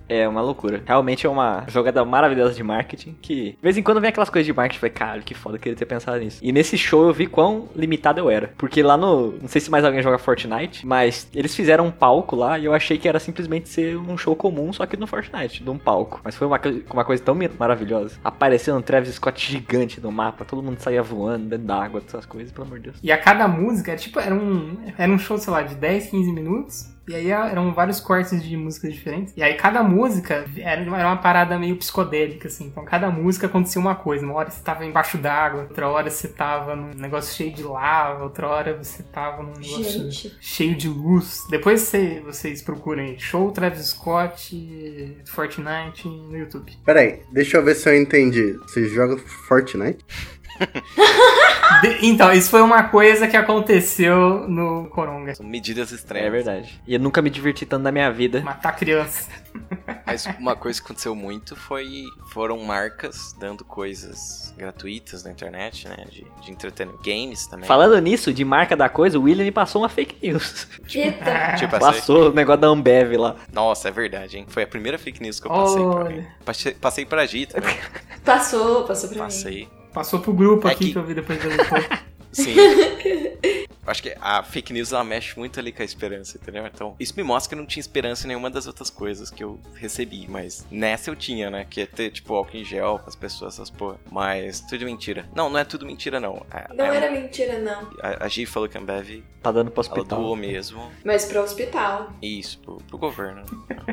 é, 0.08 0.28
uma 0.28 0.40
loucura. 0.40 0.82
Realmente 0.86 1.26
é 1.26 1.30
uma 1.30 1.64
jogada 1.68 2.04
maravilhosa 2.04 2.54
de 2.54 2.62
marketing 2.62 3.16
que, 3.20 3.52
de 3.52 3.58
vez 3.62 3.76
em 3.76 3.82
quando, 3.82 4.00
vem 4.00 4.08
aquelas 4.08 4.30
coisas 4.30 4.46
de 4.46 4.52
marketing. 4.52 4.80
Falei, 4.80 4.94
cara, 4.94 5.20
que 5.22 5.34
foda, 5.34 5.56
eu 5.56 5.60
queria 5.60 5.76
ter 5.76 5.86
pensado 5.86 6.18
nisso. 6.18 6.40
E 6.42 6.52
nesse 6.52 6.76
show 6.76 7.06
eu 7.06 7.14
vi 7.14 7.26
quão 7.26 7.68
limitado 7.74 8.20
eu 8.20 8.30
era. 8.30 8.52
Porque 8.56 8.82
lá 8.82 8.96
no. 8.96 9.32
Não 9.40 9.48
sei 9.48 9.60
se 9.60 9.70
mais 9.70 9.84
alguém 9.84 10.02
joga 10.02 10.18
Fortnite, 10.18 10.86
mas 10.86 11.28
eles 11.34 11.54
fizeram 11.54 11.86
um 11.86 11.90
palco 11.90 12.36
lá 12.36 12.58
e 12.58 12.64
eu 12.64 12.74
achei 12.74 12.98
que 12.98 13.08
era 13.08 13.18
simplesmente 13.18 13.68
ser 13.68 13.96
um 13.96 14.16
show 14.16 14.36
comum, 14.36 14.72
só 14.72 14.86
que 14.86 14.96
no 14.96 15.06
Fortnite, 15.06 15.62
de 15.62 15.70
um 15.70 15.78
palco. 15.78 16.20
Mas 16.22 16.36
foi 16.36 16.46
uma, 16.46 16.60
uma 16.92 17.04
coisa 17.04 17.22
tão 17.22 17.36
maravilhosa. 17.58 18.18
Aparecendo 18.24 18.78
um 18.78 18.82
Travis 18.82 19.14
Scott 19.14 19.52
gigante 19.52 20.00
no 20.00 20.10
mapa, 20.10 20.44
todo 20.44 20.62
mundo 20.62 20.78
saía 20.80 21.02
voando 21.02 21.48
dentro 21.50 21.66
da 21.66 21.82
água, 21.82 22.02
essas 22.06 22.26
coisas, 22.26 22.52
pelo 22.52 22.66
amor 22.66 22.78
de 22.78 22.84
Deus. 22.84 22.98
E 23.02 23.12
a 23.12 23.18
cada 23.18 23.46
música, 23.48 23.96
tipo, 23.96 24.18
era 24.18 24.34
um, 24.34 24.76
era 24.96 25.10
um 25.10 25.18
show, 25.18 25.38
sei 25.38 25.52
lá, 25.52 25.62
de 25.62 25.74
10, 25.74 26.10
15 26.10 26.32
minutos. 26.32 26.95
E 27.08 27.14
aí 27.14 27.30
eram 27.30 27.72
vários 27.72 28.00
cortes 28.00 28.42
de 28.42 28.56
músicas 28.56 28.92
diferentes. 28.92 29.32
E 29.36 29.42
aí 29.42 29.54
cada 29.54 29.82
música 29.82 30.44
era, 30.58 30.80
era 30.82 31.06
uma 31.08 31.16
parada 31.16 31.58
meio 31.58 31.76
psicodélica, 31.76 32.48
assim. 32.48 32.66
Então 32.66 32.84
cada 32.84 33.10
música 33.10 33.46
acontecia 33.46 33.80
uma 33.80 33.94
coisa. 33.94 34.24
Uma 34.24 34.34
hora 34.34 34.50
você 34.50 34.62
tava 34.62 34.84
embaixo 34.84 35.16
d'água, 35.18 35.62
outra 35.62 35.88
hora 35.88 36.10
você 36.10 36.28
tava 36.28 36.74
num 36.74 36.90
negócio 36.94 37.34
cheio 37.34 37.52
de 37.52 37.62
lava, 37.62 38.24
outra 38.24 38.48
hora 38.48 38.76
você 38.76 39.02
tava 39.04 39.42
num 39.42 39.52
negócio 39.54 40.10
Gente. 40.12 40.36
cheio 40.40 40.74
de 40.74 40.88
luz. 40.88 41.44
Depois 41.48 41.80
você- 41.82 42.20
vocês 42.24 42.60
procurem 42.62 43.18
show 43.18 43.52
Travis 43.52 43.86
Scott 43.86 45.16
Fortnite 45.26 46.08
no 46.08 46.36
YouTube. 46.36 46.72
Peraí, 46.84 47.22
deixa 47.32 47.56
eu 47.58 47.64
ver 47.64 47.74
se 47.76 47.88
eu 47.88 47.96
entendi. 47.96 48.52
Você 48.62 48.88
joga 48.88 49.16
Fortnite? 49.16 50.04
De- 51.82 52.06
então, 52.06 52.32
isso 52.32 52.50
foi 52.50 52.60
uma 52.62 52.84
coisa 52.84 53.26
que 53.28 53.36
aconteceu 53.36 54.48
no 54.48 54.86
Coronga. 54.86 55.34
São 55.34 55.46
medidas 55.46 55.90
extremas. 55.92 56.26
É 56.26 56.30
verdade. 56.30 56.80
E 56.86 56.94
eu 56.94 57.00
nunca 57.00 57.20
me 57.22 57.30
diverti 57.30 57.64
tanto 57.66 57.82
na 57.82 57.92
minha 57.92 58.10
vida. 58.10 58.40
Matar 58.42 58.76
criança. 58.76 59.28
Mas 60.06 60.26
uma 60.38 60.54
coisa 60.54 60.78
que 60.80 60.84
aconteceu 60.86 61.14
muito 61.14 61.56
foi 61.56 62.04
foram 62.32 62.58
marcas 62.62 63.34
dando 63.38 63.64
coisas 63.64 64.54
gratuitas 64.56 65.24
na 65.24 65.30
internet, 65.30 65.88
né? 65.88 66.04
De, 66.10 66.26
de 66.42 66.52
entretenimento. 66.52 67.02
Games 67.02 67.46
também. 67.46 67.66
Falando 67.66 67.98
nisso, 68.00 68.32
de 68.32 68.44
marca 68.44 68.76
da 68.76 68.88
coisa, 68.88 69.18
o 69.18 69.22
William 69.22 69.44
me 69.44 69.50
passou 69.52 69.82
uma 69.82 69.88
fake 69.88 70.16
news. 70.26 70.68
Eita. 70.94 71.54
Tipo 71.58 71.76
assim, 71.76 71.84
Passou 71.86 72.30
o 72.30 72.32
negócio 72.34 72.60
da 72.60 72.68
Ambev 72.68 73.14
lá. 73.16 73.36
nossa, 73.52 73.88
é 73.88 73.90
verdade, 73.90 74.38
hein? 74.38 74.46
Foi 74.48 74.62
a 74.62 74.66
primeira 74.66 74.98
fake 74.98 75.22
news 75.22 75.40
que 75.40 75.46
eu 75.46 75.50
passei 75.52 75.76
pra 75.82 75.84
Olha. 75.86 76.16
mim. 76.16 76.26
Passei, 76.44 76.74
passei 76.74 77.06
pra 77.06 77.26
Gi 77.26 77.46
também. 77.46 77.76
Passou, 78.24 78.84
passou 78.84 79.08
pra 79.08 79.18
mim. 79.18 79.24
Passei. 79.24 79.68
Passou 79.96 80.20
pro 80.20 80.34
grupo 80.34 80.68
É 80.68 80.72
aqui 80.72 80.84
que- 80.88 80.92
que... 80.92 80.98
eu 80.98 81.04
vi 81.06 81.14
depois 81.14 81.38
da 81.42 81.48
leitura. 81.48 81.88
Sim. 82.42 82.54
Acho 83.86 84.02
que 84.02 84.16
a 84.20 84.42
fake 84.42 84.72
news 84.72 84.92
ela 84.92 85.04
mexe 85.04 85.38
muito 85.38 85.60
ali 85.60 85.70
com 85.70 85.80
a 85.80 85.84
esperança, 85.84 86.36
entendeu? 86.42 86.66
Então, 86.66 86.96
isso 86.98 87.14
me 87.16 87.22
mostra 87.22 87.50
que 87.50 87.54
eu 87.54 87.58
não 87.60 87.66
tinha 87.66 87.80
esperança 87.80 88.24
em 88.26 88.28
nenhuma 88.28 88.50
das 88.50 88.66
outras 88.66 88.90
coisas 88.90 89.30
que 89.30 89.44
eu 89.44 89.60
recebi, 89.76 90.26
mas 90.28 90.66
nessa 90.72 91.08
eu 91.08 91.14
tinha, 91.14 91.48
né? 91.50 91.64
Que 91.70 91.82
é 91.82 91.86
ter, 91.86 92.10
tipo, 92.10 92.34
álcool 92.34 92.56
em 92.56 92.64
gel 92.64 92.98
pras 92.98 93.14
pessoas, 93.14 93.54
essas 93.54 93.70
porra. 93.70 93.96
Mas 94.10 94.60
tudo 94.60 94.84
mentira. 94.84 95.24
Não, 95.36 95.48
não 95.48 95.60
é 95.60 95.64
tudo 95.64 95.86
mentira, 95.86 96.18
não. 96.18 96.44
A, 96.50 96.74
Não 96.74 96.84
a- 96.84 96.94
era 96.96 97.12
mentira, 97.12 97.60
não. 97.60 97.88
a, 98.02 98.24
a 98.24 98.28
Gi 98.28 98.44
falou 98.44 98.68
que 98.68 98.76
a 98.76 98.80
Ambev 98.80 99.22
Tá 99.40 99.52
dando 99.52 99.70
pro 99.70 99.80
ela 99.84 99.92
hospital. 99.92 100.18
doou 100.20 100.34
mesmo. 100.34 100.90
Mas 101.04 101.24
pro 101.26 101.40
hospital. 101.40 102.10
Isso, 102.20 102.58
pro, 102.58 102.78
pro 102.88 102.98
governo. 102.98 103.42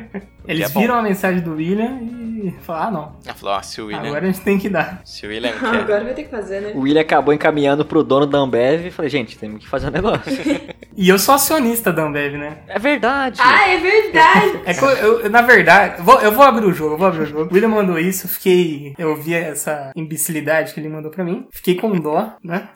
Eles 0.48 0.68
é 0.74 0.80
viram 0.80 0.96
a 0.96 1.02
mensagem 1.02 1.40
do 1.40 1.52
William 1.54 2.00
e 2.02 2.50
falaram, 2.62 2.88
ah, 2.88 2.90
não. 2.90 3.16
Ela 3.24 3.34
falou, 3.34 3.54
ah, 3.54 3.62
se 3.62 3.80
o 3.80 3.86
William, 3.86 4.08
Agora 4.08 4.24
a 4.26 4.32
gente 4.32 4.40
tem 4.42 4.58
que 4.58 4.68
dar. 4.68 5.00
se 5.04 5.24
o 5.24 5.28
William 5.28 5.52
quer... 5.56 5.66
Agora 5.76 6.02
vai 6.02 6.12
ter 6.12 6.24
que 6.24 6.28
fazer, 6.30 6.60
né? 6.60 6.72
O 6.74 6.80
William 6.80 7.00
acabou 7.02 7.32
encaminhando 7.32 7.84
pro 7.84 8.02
dono 8.02 8.26
da 8.34 8.40
Ambev 8.40 8.86
e 8.86 8.90
falei, 8.90 9.10
gente, 9.10 9.38
temos 9.38 9.62
que 9.62 9.68
fazer 9.68 9.88
um 9.88 9.90
negócio. 9.90 10.22
E 10.96 11.08
eu 11.08 11.18
sou 11.18 11.34
acionista 11.34 11.92
da 11.92 12.04
Ambev, 12.04 12.36
né? 12.38 12.58
é 12.68 12.78
verdade. 12.78 13.40
Ah, 13.42 13.68
é 13.68 13.78
verdade! 13.78 14.60
É 14.64 14.72
que 14.72 14.80
eu, 14.84 14.90
eu- 14.90 15.28
na 15.28 15.42
verdade, 15.42 15.96
eu 15.98 16.04
vou, 16.04 16.20
eu 16.20 16.30
vou 16.30 16.44
abrir 16.44 16.64
o 16.66 16.72
jogo, 16.72 16.94
eu 16.94 16.98
vou 16.98 17.08
abrir 17.08 17.22
o 17.22 17.26
jogo. 17.26 17.50
O 17.50 17.52
William 17.52 17.66
mandou 17.68 17.98
isso, 17.98 18.26
eu 18.26 18.30
fiquei. 18.30 18.94
Eu 18.96 19.16
vi 19.16 19.34
essa 19.34 19.90
imbecilidade 19.96 20.72
que 20.72 20.78
ele 20.78 20.88
mandou 20.88 21.10
pra 21.10 21.24
mim. 21.24 21.48
Fiquei 21.50 21.74
com 21.74 21.98
dó, 21.98 22.36
né? 22.44 22.68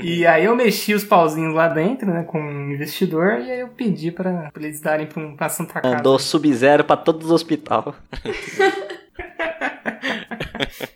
E 0.00 0.26
aí 0.26 0.46
eu 0.46 0.56
mexi 0.56 0.94
os 0.94 1.04
pauzinhos 1.04 1.54
lá 1.54 1.68
dentro, 1.68 2.10
né? 2.10 2.22
Com 2.26 2.40
o 2.40 2.72
investidor, 2.72 3.38
e 3.38 3.50
aí 3.52 3.60
eu 3.60 3.68
pedi 3.68 4.10
pra, 4.10 4.50
pra 4.50 4.62
eles 4.62 4.80
darem 4.80 5.06
pra, 5.06 5.22
um, 5.22 5.36
pra 5.36 5.50
Santa 5.50 5.82
Casa. 5.82 5.94
Mandou 5.96 6.18
Sub-Zero 6.18 6.84
pra 6.84 6.96
todos 6.96 7.26
os 7.26 7.32
hospitais. 7.32 7.84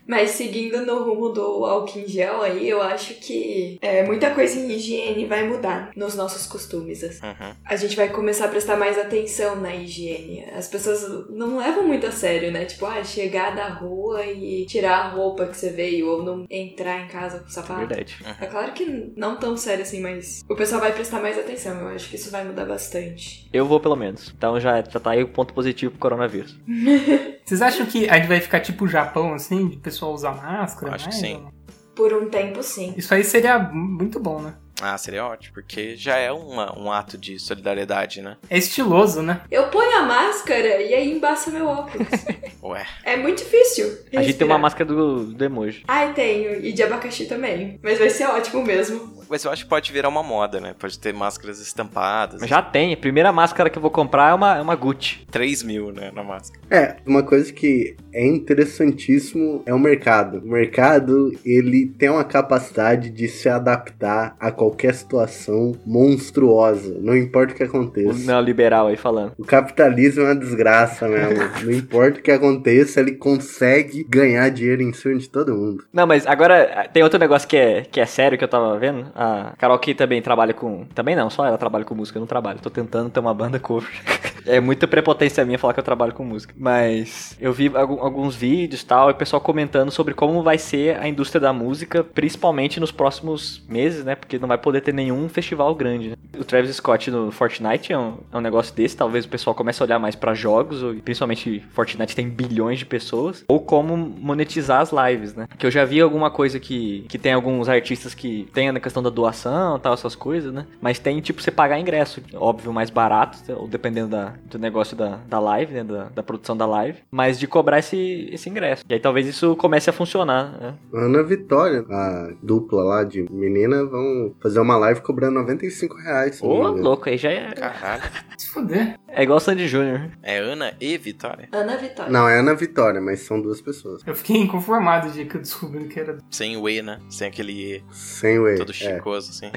Mas 0.07 0.31
seguindo 0.31 0.85
no 0.85 1.05
rumo 1.05 1.31
do 1.31 1.65
álcool 1.65 1.99
em 1.99 2.09
gel 2.09 2.43
aí, 2.43 2.69
eu 2.69 2.83
acho 2.83 3.15
que 3.15 3.79
é, 3.81 4.05
muita 4.05 4.31
coisa 4.31 4.59
em 4.59 4.71
higiene 4.71 5.27
vai 5.27 5.47
mudar 5.49 5.91
nos 5.97 6.15
nossos 6.15 6.47
costumes. 6.47 7.03
assim. 7.03 7.25
Uhum. 7.25 7.55
A 7.65 7.77
gente 7.77 7.97
vai 7.97 8.09
começar 8.09 8.47
a 8.47 8.49
prestar 8.49 8.77
mais 8.77 8.99
atenção 8.99 9.57
na 9.57 9.75
higiene. 9.75 10.45
As 10.57 10.69
pessoas 10.69 11.29
não 11.31 11.59
levam 11.59 11.87
muito 11.87 12.07
a 12.07 12.13
sério, 12.13 12.51
né? 12.51 12.65
Tipo, 12.65 12.87
ah, 12.87 13.03
chegar 13.05 13.55
da 13.55 13.69
rua 13.69 14.25
e 14.27 14.67
tirar 14.67 14.99
a 14.99 15.09
roupa 15.09 15.47
que 15.47 15.57
você 15.57 15.71
veio, 15.71 16.09
ou 16.09 16.23
não 16.23 16.47
entrar 16.51 17.05
em 17.05 17.09
casa 17.09 17.41
com 17.41 17.47
o 17.47 17.51
sapato. 17.51 17.87
Verdade. 17.87 18.17
É 18.41 18.47
claro 18.47 18.73
que 18.73 19.13
não 19.17 19.37
tão 19.37 19.57
sério 19.57 19.83
assim, 19.83 20.01
mas 20.01 20.43
o 20.49 20.55
pessoal 20.55 20.81
vai 20.81 20.93
prestar 20.93 21.21
mais 21.21 21.39
atenção. 21.39 21.81
Eu 21.81 21.89
acho 21.89 22.09
que 22.09 22.17
isso 22.17 22.31
vai 22.31 22.45
mudar 22.45 22.65
bastante. 22.65 23.49
Eu 23.53 23.67
vou 23.67 23.81
pelo 23.81 23.97
menos. 23.97 24.33
Então 24.37 24.59
já, 24.61 24.83
já 24.83 25.01
tá 25.01 25.11
aí 25.13 25.23
o 25.23 25.29
ponto 25.29 25.55
positivo 25.55 25.93
pro 25.93 26.01
coronavírus. 26.01 26.57
Vocês 27.45 27.61
acham 27.61 27.85
que 27.87 28.09
a 28.09 28.17
gente 28.17 28.29
vai 28.29 28.41
ficar 28.41 28.61
tipo 28.61 28.85
o 28.85 28.89
Japão, 28.89 29.35
assim, 29.35 29.52
de 29.69 29.77
pessoal 29.77 30.13
usar 30.13 30.33
máscara? 30.33 30.95
Acho 30.95 31.09
que 31.09 31.11
mais, 31.11 31.21
sim. 31.21 31.47
Por 31.95 32.13
um 32.13 32.29
tempo, 32.29 32.63
sim. 32.63 32.95
Isso 32.97 33.13
aí 33.13 33.23
seria 33.23 33.59
muito 33.59 34.19
bom, 34.19 34.41
né? 34.41 34.55
Ah, 34.81 34.99
seria 34.99 35.25
ótimo, 35.25 35.55
porque 35.55 35.95
já 35.95 36.17
é 36.17 36.33
uma, 36.33 36.77
um 36.77 36.91
ato 36.91 37.17
de 37.17 37.39
solidariedade, 37.39 38.21
né? 38.21 38.37
É 38.51 38.59
estiloso, 38.59 39.23
né? 39.23 39.43
Eu 39.49 39.69
ponho 39.69 39.97
a 39.97 40.03
máscara 40.03 40.83
e 40.83 40.93
aí 40.93 41.13
embaça 41.13 41.53
meu 41.53 41.69
óculos. 41.69 42.09
Ué. 42.61 42.85
é 43.05 43.17
muito 43.17 43.39
difícil. 43.45 43.87
A 43.87 44.23
gente 44.23 44.39
tem 44.39 44.47
uma 44.47 44.57
respirar. 44.57 44.59
máscara 44.59 44.85
do, 44.87 45.27
do 45.33 45.45
emoji. 45.45 45.85
Ai, 45.87 46.13
tenho. 46.15 46.65
E 46.65 46.73
de 46.73 46.83
abacaxi 46.83 47.27
também. 47.27 47.79
Mas 47.81 47.99
vai 47.99 48.11
ser 48.11 48.25
ótimo 48.25 48.65
mesmo. 48.65 49.22
Mas 49.33 49.47
eu 49.47 49.51
acho 49.51 49.65
que 49.65 49.71
pode 49.71 49.91
virar 49.91 50.11
uma 50.11 50.23
moda, 50.23 50.61
né? 50.61 50.75
Pode 50.79 50.99
ter 50.99 51.15
máscaras 51.15 51.59
estampadas. 51.59 52.43
Mas 52.43 52.51
já 52.51 52.61
tem. 52.61 52.93
A 52.93 52.97
primeira 52.99 53.33
máscara 53.33 53.71
que 53.71 53.79
eu 53.79 53.83
vou 53.83 53.91
comprar 53.91 54.31
é 54.31 54.35
uma, 54.35 54.59
é 54.59 54.61
uma 54.61 54.77
Gucci. 54.77 55.27
3 55.31 55.63
mil, 55.63 55.91
né, 55.91 56.11
na 56.15 56.23
máscara. 56.23 56.61
É, 56.71 56.97
uma 57.07 57.23
coisa 57.23 57.51
que 57.51 57.97
é 58.13 58.27
interessantíssimo 58.27 59.63
é 59.65 59.73
o 59.73 59.79
mercado. 59.79 60.43
O 60.45 60.49
mercado, 60.49 61.33
ele 61.45 61.87
tem 61.87 62.11
uma 62.11 62.25
capacidade 62.25 63.09
de 63.09 63.27
se 63.27 63.49
adaptar 63.49 64.37
a 64.39 64.51
qualquer 64.51 64.95
situação 64.95 65.73
monstruosa, 65.87 66.99
não 67.01 67.17
importa 67.17 67.55
o 67.55 67.57
que 67.57 67.63
O 67.63 67.67
aconteça. 67.67 68.27
neoliberal 68.27 68.89
aí 68.89 68.97
falando. 68.97 69.33
O 69.39 69.45
capitalismo 69.45 70.23
é 70.23 70.27
uma 70.27 70.37
desgraça 70.37 71.09
mesmo. 71.09 71.43
não 71.65 71.73
importa 71.73 72.21
o 72.21 72.23
que 72.23 72.31
aconteça. 72.31 72.53
aconteça, 72.53 73.01
ele 73.01 73.13
consegue 73.13 74.05
ganhar 74.09 74.51
dinheiro 74.51 74.83
em 74.83 74.93
cima 74.93 75.17
de 75.17 75.29
todo 75.29 75.57
mundo. 75.57 75.85
Não, 75.93 76.07
mas 76.07 76.27
agora 76.27 76.89
tem 76.93 77.03
outro 77.03 77.19
negócio 77.19 77.49
que 77.49 77.57
é, 77.57 77.83
que 77.83 78.01
é 78.01 78.07
sério 78.07 78.37
que 78.37 78.45
eu 78.45 78.49
tava 78.49 78.79
vendo. 78.79 79.11
A 79.23 79.53
Carol 79.57 79.79
que 79.79 79.95
também 79.95 80.21
trabalha 80.21 80.53
com. 80.53 80.85
Também 80.95 81.15
não, 81.15 81.31
só 81.31 81.47
ela 81.47 81.57
trabalha 81.59 81.85
com 81.85 81.95
música, 81.95 82.19
eu 82.19 82.21
não 82.21 82.27
trabalho. 82.27 82.59
Tô 82.61 82.71
tentando 82.71 83.09
ter 83.11 83.21
uma 83.21 83.33
banda 83.33 83.59
cover. 83.61 83.89
é 84.47 84.59
muita 84.61 84.89
prepotência 84.89 85.45
minha 85.45 85.59
falar 85.59 85.75
que 85.75 85.81
eu 85.81 85.85
trabalho 85.85 86.13
com 86.13 86.25
música. 86.25 86.53
Mas 86.57 87.37
eu 87.41 87.53
vi 87.53 87.71
alguns 87.75 88.35
vídeos 88.35 88.83
tal, 88.83 89.09
e 89.09 89.13
o 89.13 89.15
pessoal 89.15 89.41
comentando 89.41 89.91
sobre 89.91 90.15
como 90.15 90.43
vai 90.43 90.59
ser 90.59 90.97
a 90.99 91.07
indústria 91.09 91.41
da 91.41 91.53
música, 91.53 92.03
principalmente 92.03 92.81
nos 92.81 92.91
próximos 92.91 93.63
meses, 93.69 94.05
né? 94.05 94.15
Porque 94.17 94.39
não 94.39 94.49
vai 94.49 94.59
poder 94.59 94.81
ter 94.81 94.93
nenhum 94.93 95.29
festival 95.29 95.75
grande. 95.75 96.11
né? 96.11 96.17
O 96.39 96.45
Travis 96.45 96.75
Scott 96.77 97.11
no 97.11 97.31
Fortnite 97.31 97.93
é 97.93 97.99
um, 97.99 98.15
é 98.33 98.37
um 98.37 98.41
negócio 98.41 98.75
desse, 98.75 98.97
talvez 98.97 99.25
o 99.25 99.29
pessoal 99.29 99.55
comece 99.55 99.83
a 99.83 99.87
olhar 99.87 99.99
mais 99.99 100.17
pra 100.17 100.35
jogos, 100.35 100.83
ou- 100.83 100.95
principalmente 100.95 101.65
Fortnite 101.73 102.17
tem 102.17 102.29
bilhões 102.29 102.79
de 102.79 102.87
pessoas, 102.87 103.45
ou 103.47 103.61
como 103.61 103.97
monetizar 103.97 104.81
as 104.81 104.91
lives, 104.93 105.35
né? 105.35 105.47
Que 105.59 105.67
eu 105.67 105.71
já 105.71 105.85
vi 105.85 106.01
alguma 106.01 106.31
coisa 106.31 106.59
que, 106.59 107.05
que 107.09 107.19
tem 107.19 107.33
alguns 107.33 107.69
artistas 107.69 108.15
que 108.15 108.49
tem 108.53 108.69
a 108.69 108.81
questão 108.81 109.03
da 109.03 109.11
doação 109.13 109.79
tal, 109.79 109.95
essas 109.95 110.15
coisas, 110.15 110.53
né? 110.53 110.67
Mas 110.81 110.99
tem, 110.99 111.21
tipo, 111.21 111.41
você 111.43 111.51
pagar 111.51 111.79
ingresso, 111.79 112.21
óbvio, 112.35 112.73
mais 112.73 112.91
barato, 112.91 113.39
ou 113.57 113.69
dependendo 113.69 114.09
da, 114.09 114.35
do 114.47 114.59
negócio 114.59 114.97
da, 114.97 115.19
da 115.29 115.39
live, 115.39 115.75
né? 115.75 115.85
Da, 115.85 116.05
da 116.05 116.23
produção 116.23 116.57
da 116.57 116.67
live, 116.67 116.99
mas 117.11 117.39
de 117.39 117.47
cobrar 117.47 117.79
esse, 117.79 118.29
esse 118.33 118.49
ingresso. 118.49 118.85
E 118.89 118.95
aí 118.95 119.01
talvez 119.01 119.27
isso 119.27 119.55
comece 119.57 119.91
a 119.91 119.93
funcionar, 119.93 120.53
né? 120.61 120.75
Ana 120.93 121.23
Vitória, 121.23 121.85
a 121.91 122.31
dupla 122.43 122.83
lá 122.83 123.05
de 123.05 123.23
menina, 123.31 123.85
vão 123.85 124.35
fazer 124.41 124.61
uma 124.61 124.77
live 124.77 125.01
cobrando 125.01 125.35
95 125.41 125.97
reais. 125.97 126.41
Ô, 126.43 126.59
engano. 126.61 126.83
louco, 126.83 127.09
aí 127.09 127.17
já 127.17 127.31
é, 127.31 127.53
Caralho. 127.53 128.03
Se 128.37 128.49
fuder. 128.49 128.99
é 129.09 129.23
igual 129.23 129.37
o 129.37 129.41
Sandy 129.41 129.69
Júnior. 129.69 130.11
É 130.23 130.39
Ana 130.39 130.75
e 130.81 130.97
Vitória. 130.99 131.49
Ana 131.53 131.77
Vitória. 131.77 132.11
Não, 132.13 132.29
é 132.29 132.39
Ana 132.39 132.55
Vitória, 132.55 133.01
mas 133.01 133.21
são 133.21 133.41
duas 133.41 133.61
pessoas. 133.61 134.03
Eu 134.07 134.15
fiquei 134.15 134.37
inconformado 134.37 135.09
o 135.09 135.11
dia 135.11 135.25
que 135.27 135.37
eu 135.37 135.41
descobri 135.41 135.85
que 135.87 136.01
era. 136.01 136.19
Sem 136.31 136.57
o 136.57 136.69
E, 136.69 136.83
né? 136.83 136.99
Sem 137.09 137.29
aquele 137.29 137.53
E 137.53 137.85
Sem 137.93 138.39
o 138.39 138.49
E. 138.49 138.57
todo 138.57 138.73
é. 138.73 138.75
Chicoso, 139.03 139.31
assim. 139.31 139.47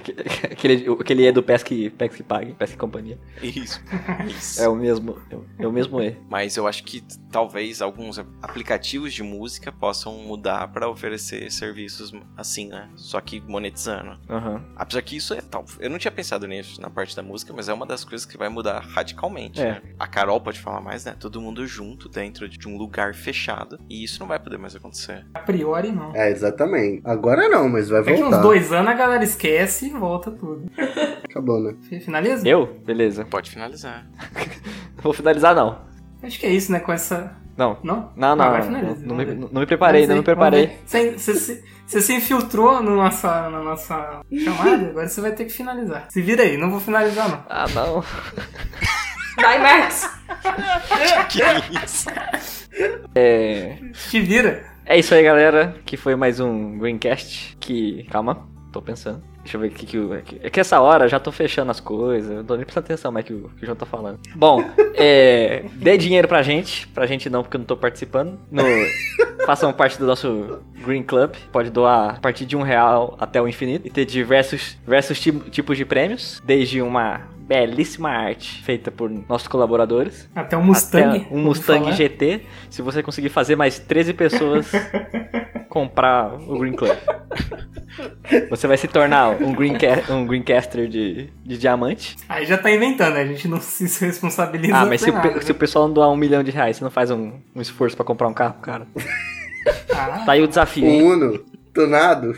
Aquele, 0.52 0.90
aquele 1.00 1.26
é 1.28 1.32
do 1.32 1.44
Pesque, 1.44 1.90
Pesque 1.92 2.24
Pague, 2.24 2.54
Pesque 2.54 2.78
Companhia. 2.78 3.20
Isso. 3.42 3.82
Isso. 4.28 4.62
É 4.66 4.68
o 4.68 4.76
mesmo, 4.76 5.18
é 5.30 5.36
o- 5.36 5.46
é 5.60 5.68
o 5.68 5.72
mesmo 5.72 6.02
E. 6.02 6.18
Mas 6.30 6.56
eu 6.58 6.66
acho 6.68 6.84
que 6.84 7.04
talvez 7.32 7.82
alguns 7.82 8.18
aplicativos 8.42 9.14
de 9.14 9.22
música 9.22 9.72
possam 9.72 10.14
mudar 10.20 10.68
pra 10.70 10.90
oferecer 10.90 11.52
serviços 11.52 12.14
assim, 12.38 12.68
né? 12.70 12.90
Só 12.96 13.20
que 13.22 13.42
monetizando. 13.42 14.18
Aham. 14.30 14.64
Apesar 14.76 15.02
que 15.02 15.18
isso 15.18 15.34
é 15.34 15.42
tal. 15.42 15.66
Eu 15.80 15.90
não 15.90 15.98
tinha 15.98 16.12
pensado 16.12 16.48
nisso 16.48 16.82
na 16.82 16.90
parte 16.90 17.16
da 17.16 17.22
música, 17.22 17.54
mas 17.54 17.68
é 17.70 17.74
uma 17.74 17.86
das 17.86 18.04
coisas 18.04 18.26
que 18.26 18.38
vai 18.38 18.50
mudar 18.50 18.80
radicalmente. 18.80 19.62
É. 19.62 19.66
né? 19.74 19.82
A 20.00 20.08
Carol 20.08 20.40
pode 20.42 20.60
falar 20.60 20.82
mais, 20.82 21.06
né? 21.06 21.16
Todo 21.20 21.42
mundo 21.42 21.66
junto 21.68 22.08
dentro 22.10 22.48
de 22.48 22.68
um 22.68 22.78
lugar 22.78 23.14
fechado. 23.14 23.78
E 23.90 24.04
isso 24.04 24.20
não 24.20 24.28
vai 24.28 24.40
poder 24.40 24.58
mais 24.58 24.76
acontecer. 24.76 25.26
A 25.34 25.40
priori, 25.40 25.92
não. 25.92 26.16
É, 26.16 26.32
exatamente. 26.32 27.02
Agora 27.04 27.48
não, 27.50 27.68
mas 27.70 27.90
vai 27.90 28.04
Daqui 28.04 28.22
voltar. 28.22 28.38
uns 28.38 28.42
dois 28.42 28.72
anos 28.72 28.92
a 28.92 28.94
galera 28.94 29.24
esquece 29.26 29.88
e 29.88 29.90
volta 29.90 30.32
tudo. 30.32 30.70
Acabou, 31.30 31.60
né? 31.62 31.76
Finaliza? 32.00 32.48
Eu? 32.48 32.66
Beleza. 32.86 33.26
Pode 33.26 33.52
finalizar. 33.52 34.06
Vou 35.04 35.14
finalizar, 35.14 35.54
não. 35.54 35.80
Acho 36.24 36.40
que 36.40 36.46
é 36.46 36.50
isso, 36.52 36.72
né? 36.72 36.80
Com 36.80 36.92
essa. 36.94 37.36
Não. 37.58 37.78
Não? 37.84 38.12
Não, 38.16 38.36
não. 38.36 38.50
Vai 38.50 38.60
não, 38.60 38.66
finaliza, 38.68 39.06
não, 39.06 39.16
vamos 39.16 39.34
me, 39.34 39.50
não 39.54 39.60
me 39.62 39.66
preparei, 39.66 40.08
não 40.08 40.16
me 40.18 40.24
preparei. 40.24 40.78
Você, 40.86 41.12
você, 41.12 41.34
se- 41.36 41.64
você 41.86 42.02
se 42.02 42.14
infiltrou 42.14 42.82
no 42.82 42.96
nossa, 42.96 43.50
na 43.50 43.62
nossa 43.64 44.22
chamada, 44.44 44.90
agora 44.90 45.08
você 45.08 45.22
vai 45.22 45.32
ter 45.34 45.46
que 45.46 45.54
finalizar. 45.54 46.08
Se 46.10 46.22
vira 46.22 46.44
aí, 46.44 46.58
não 46.58 46.72
vou 46.72 46.80
finalizar, 46.80 47.30
não. 47.30 47.44
Ah, 47.48 47.66
não. 47.74 48.04
Vai, 49.38 49.60
Marcos! 49.62 50.10
que 51.30 51.42
isso? 51.86 52.08
É, 53.14 53.78
Te 54.10 54.20
vira. 54.22 54.66
é 54.86 54.98
isso 54.98 55.14
aí, 55.14 55.24
galera. 55.24 55.76
Que 55.86 55.96
foi 55.98 56.16
mais 56.16 56.40
um 56.40 56.78
Greencast. 56.78 57.56
Que. 57.60 58.06
Calma, 58.12 58.48
tô 58.76 58.82
pensando. 58.82 59.35
Deixa 59.46 59.58
eu 59.58 59.62
ver 59.62 59.68
o 59.68 59.72
que 59.72 59.86
que 59.86 59.98
o. 60.00 60.12
É 60.16 60.22
que, 60.22 60.40
é 60.44 60.60
essa 60.60 60.82
hora 60.82 61.06
eu 61.06 61.10
já 61.10 61.20
tô 61.20 61.32
fechando 61.32 61.70
as 61.70 61.80
coisas. 61.80 62.32
Eu 62.32 62.38
não 62.38 62.44
tô 62.46 62.56
nem 62.56 62.66
prestando 62.66 62.86
atenção 62.86 63.12
mais 63.12 63.24
que 63.28 63.32
o, 63.32 63.48
que 63.56 63.62
o 63.64 63.66
João 63.68 63.76
tá 63.76 63.86
falando. 63.86 64.20
Bom, 64.36 64.64
é. 64.98 65.64
Dê 65.74 65.98
dinheiro 66.00 66.28
pra 66.28 66.42
gente. 66.42 66.88
Pra 66.88 67.06
gente 67.06 67.30
não, 67.30 67.44
porque 67.44 67.56
eu 67.56 67.60
não 67.60 67.66
tô 67.66 67.78
participando. 67.78 68.40
No, 68.52 68.64
façam 69.46 69.72
parte 69.72 70.00
do 70.00 70.06
nosso 70.08 70.60
Green 70.84 71.04
Club. 71.04 71.36
Pode 71.52 71.70
doar 71.70 72.16
a 72.16 72.20
partir 72.20 72.48
de 72.48 72.58
um 72.58 72.64
real 72.64 73.16
até 73.20 73.40
o 73.40 73.48
infinito. 73.48 73.86
E 73.88 73.92
ter 73.92 74.04
diversos, 74.06 74.78
diversos 74.84 75.20
ti- 75.20 75.32
tipos 75.52 75.78
de 75.78 75.86
prêmios. 75.86 76.42
Desde 76.44 76.82
uma 76.82 77.22
belíssima 77.38 78.10
arte 78.10 78.64
feita 78.64 78.90
por 78.90 79.12
nossos 79.30 79.48
colaboradores. 79.48 80.28
Até 80.36 80.58
um 80.58 80.64
Mustang. 80.64 81.20
Até 81.20 81.36
um 81.36 81.38
Mustang 81.44 81.82
falar. 81.84 81.92
GT. 81.92 82.42
Se 82.72 82.82
você 82.82 83.04
conseguir 83.04 83.30
fazer 83.30 83.56
mais 83.56 83.78
13 83.78 84.12
pessoas 84.16 84.72
comprar 85.70 86.34
o 86.34 86.58
Green 86.58 86.74
Club. 86.74 86.98
Você 88.50 88.68
vai 88.68 88.76
se 88.78 88.88
tornar 88.88 89.35
um, 89.42 89.54
Greenca 89.54 90.04
um 90.14 90.26
Greencaster 90.26 90.88
de, 90.88 91.30
de 91.44 91.58
diamante. 91.58 92.16
Aí 92.28 92.46
já 92.46 92.58
tá 92.58 92.72
inventando, 92.72 93.14
né? 93.16 93.22
A 93.22 93.26
gente 93.26 93.48
não 93.48 93.60
se 93.62 94.06
responsabiliza. 94.06 94.76
Ah, 94.76 94.86
mas 94.86 95.02
se 95.02 95.10
o, 95.10 95.14
nada, 95.14 95.42
se 95.42 95.52
o 95.52 95.54
né? 95.54 95.60
pessoal 95.60 95.88
não 95.88 95.94
doar 95.94 96.10
um 96.10 96.16
milhão 96.18 96.44
de 96.44 96.52
reais, 96.52 96.78
você 96.78 96.84
não 96.84 96.92
faz 96.92 97.12
um, 97.12 97.34
um 97.56 97.62
esforço 97.62 97.96
pra 97.96 98.06
comprar 98.06 98.28
um 98.28 98.34
carro, 98.34 98.56
cara? 98.62 98.88
Ah, 99.94 100.24
Tá 100.26 100.32
aí 100.34 100.42
o 100.42 100.48
desafio, 100.48 100.86
Um? 100.86 101.08
Uno, 101.14 101.40
tunado. 101.74 102.38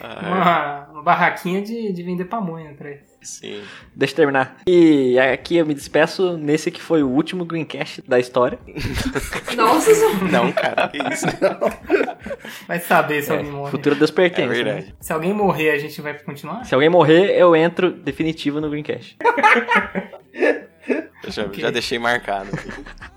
Ah, 0.00 0.86
uma, 0.88 0.92
uma 0.92 1.02
barraquinha 1.02 1.62
de, 1.62 1.92
de 1.92 2.02
vender 2.02 2.26
pamonha 2.26 2.74
pra 2.74 2.90
ele. 2.90 3.00
sim. 3.22 3.62
Deixa 3.94 4.12
eu 4.12 4.16
terminar. 4.16 4.56
E 4.66 5.18
aqui 5.18 5.56
eu 5.56 5.64
me 5.66 5.72
despeço 5.74 6.36
nesse 6.36 6.70
que 6.70 6.80
foi 6.82 7.02
o 7.02 7.08
último 7.08 7.44
Greencast 7.44 8.02
da 8.06 8.18
história. 8.18 8.58
Nossa, 9.56 9.90
Não, 10.30 10.52
cara, 10.52 10.88
que 10.88 10.98
isso? 11.12 11.26
Vai 12.68 12.78
saber 12.78 13.22
se 13.22 13.32
É, 13.32 13.36
alguém 13.38 13.50
morre. 13.50 13.70
futuro 13.70 13.94
Deus 13.94 14.10
É 14.10 14.14
pertence. 14.14 14.48
né? 14.48 14.54
verdade. 14.64 14.94
Se 15.00 15.12
alguém 15.12 15.32
morrer, 15.32 15.70
a 15.70 15.78
gente 15.78 16.00
vai 16.00 16.14
continuar? 16.18 16.64
Se 16.64 16.74
alguém 16.74 16.88
morrer, 16.90 17.30
eu 17.38 17.56
entro 17.56 17.90
definitivo 17.90 18.60
no 18.60 18.68
Greencast. 18.68 19.16
Eu 20.88 21.30
já, 21.32 21.42
Ok. 21.44 21.60
já 21.62 21.70
deixei 21.70 21.98
marcado. 21.98 22.48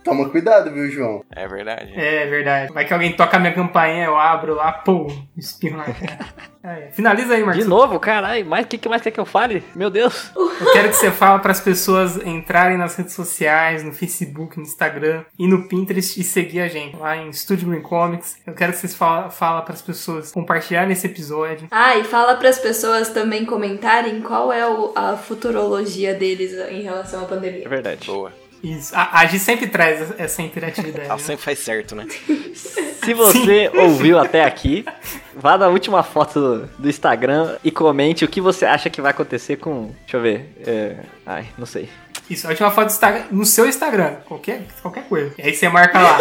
Toma 0.03 0.29
cuidado, 0.29 0.71
viu, 0.71 0.89
João? 0.89 1.23
É 1.29 1.47
verdade. 1.47 1.91
É 1.95 2.25
verdade. 2.25 2.73
Vai 2.73 2.85
que 2.85 2.93
alguém 2.93 3.13
toca 3.13 3.37
a 3.37 3.39
minha 3.39 3.53
campainha, 3.53 4.05
eu 4.05 4.17
abro 4.17 4.55
lá, 4.55 4.71
pum, 4.71 5.07
espirro 5.37 5.77
na 5.77 5.83
cara. 5.85 6.49
É, 6.61 6.89
Finaliza 6.91 7.33
aí, 7.35 7.39
De 7.39 7.45
Marcos. 7.45 7.65
novo, 7.67 7.99
caralho, 8.01 8.45
mas 8.45 8.65
o 8.65 8.67
que, 8.67 8.77
que 8.77 8.89
mais 8.89 9.01
quer 9.01 9.11
que 9.11 9.19
eu 9.19 9.25
fale? 9.25 9.63
Meu 9.73 9.89
Deus. 9.89 10.29
Eu 10.35 10.71
quero 10.73 10.89
que 10.89 10.95
você 10.95 11.09
fale 11.09 11.41
para 11.41 11.51
as 11.53 11.61
pessoas 11.61 12.17
entrarem 12.25 12.77
nas 12.77 12.95
redes 12.97 13.13
sociais, 13.13 13.81
no 13.81 13.93
Facebook, 13.93 14.57
no 14.57 14.63
Instagram 14.63 15.23
e 15.37 15.47
no 15.47 15.69
Pinterest 15.69 16.19
e 16.19 16.23
seguir 16.23 16.59
a 16.59 16.67
gente 16.67 16.97
lá 16.97 17.15
em 17.15 17.31
Studio 17.31 17.69
Green 17.69 17.81
Comics. 17.81 18.37
Eu 18.45 18.53
quero 18.53 18.73
que 18.73 18.77
vocês 18.79 18.93
falem 18.93 19.29
fala 19.31 19.61
para 19.61 19.73
as 19.73 19.81
pessoas 19.81 20.33
compartilharem 20.33 20.91
esse 20.91 21.07
episódio. 21.07 21.67
Ah, 21.71 21.95
e 21.97 22.03
fala 22.03 22.35
para 22.35 22.49
as 22.49 22.59
pessoas 22.59 23.07
também 23.09 23.45
comentarem 23.45 24.21
qual 24.21 24.51
é 24.51 24.67
o- 24.67 24.91
a 24.95 25.15
futurologia 25.15 26.13
deles 26.13 26.51
em 26.69 26.81
relação 26.81 27.21
à 27.23 27.25
É 27.63 27.69
verdade. 27.69 28.05
Boa. 28.05 28.33
Isso. 28.63 28.93
A, 28.95 29.21
a 29.21 29.25
Gi 29.25 29.39
sempre 29.39 29.67
traz 29.67 30.13
essa 30.19 30.41
interatividade. 30.41 31.05
Ela 31.05 31.15
né? 31.15 31.23
sempre 31.23 31.43
faz 31.43 31.59
certo, 31.59 31.95
né? 31.95 32.05
Se 32.53 33.13
você 33.13 33.71
ouviu 33.73 34.19
até 34.19 34.43
aqui, 34.43 34.85
vá 35.33 35.57
na 35.57 35.67
última 35.67 36.03
foto 36.03 36.39
do, 36.39 36.65
do 36.77 36.89
Instagram 36.89 37.57
e 37.63 37.71
comente 37.71 38.25
o 38.25 38.27
que 38.27 38.41
você 38.41 38.65
acha 38.65 38.89
que 38.89 39.01
vai 39.01 39.11
acontecer 39.11 39.55
com. 39.55 39.91
Deixa 40.01 40.17
eu 40.17 40.21
ver. 40.21 40.53
é, 40.65 40.97
Ai, 41.25 41.47
não 41.57 41.65
sei. 41.65 41.89
Isso, 42.29 42.45
a 42.45 42.51
última 42.51 42.69
foto 42.69 42.87
do 42.87 42.91
Instagram, 42.91 43.23
no 43.31 43.45
seu 43.45 43.67
Instagram, 43.67 44.17
qualquer, 44.25 44.61
qualquer 44.81 45.03
coisa. 45.05 45.33
E 45.37 45.41
aí 45.41 45.55
você 45.55 45.67
marca 45.67 45.99
lá, 45.99 46.17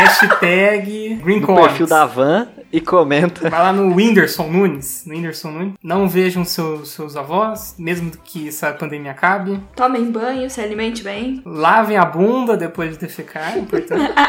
hashtag 0.00 1.14
Green 1.22 1.40
No 1.40 1.46
Comics. 1.46 1.68
perfil 1.68 1.86
da 1.86 2.06
Van 2.06 2.48
e 2.72 2.80
comenta. 2.80 3.48
Vai 3.50 3.60
lá 3.60 3.72
no 3.72 3.94
Whindersson 3.94 4.46
Nunes. 4.48 5.04
No 5.06 5.14
Whindersson 5.14 5.50
Nunes. 5.50 5.74
Não 5.82 6.08
vejam 6.08 6.44
seus, 6.44 6.90
seus 6.90 7.16
avós, 7.16 7.74
mesmo 7.78 8.10
que 8.24 8.48
essa 8.48 8.72
pandemia 8.72 9.10
acabe. 9.12 9.60
Tomem 9.76 10.10
banho, 10.10 10.48
se 10.48 10.60
alimente 10.60 11.02
bem. 11.02 11.42
Lavem 11.44 11.96
a 11.96 12.04
bunda 12.04 12.56
depois 12.56 12.92
de 12.92 12.98
defecar, 12.98 13.54
é 13.54 13.58
importante. 13.58 14.12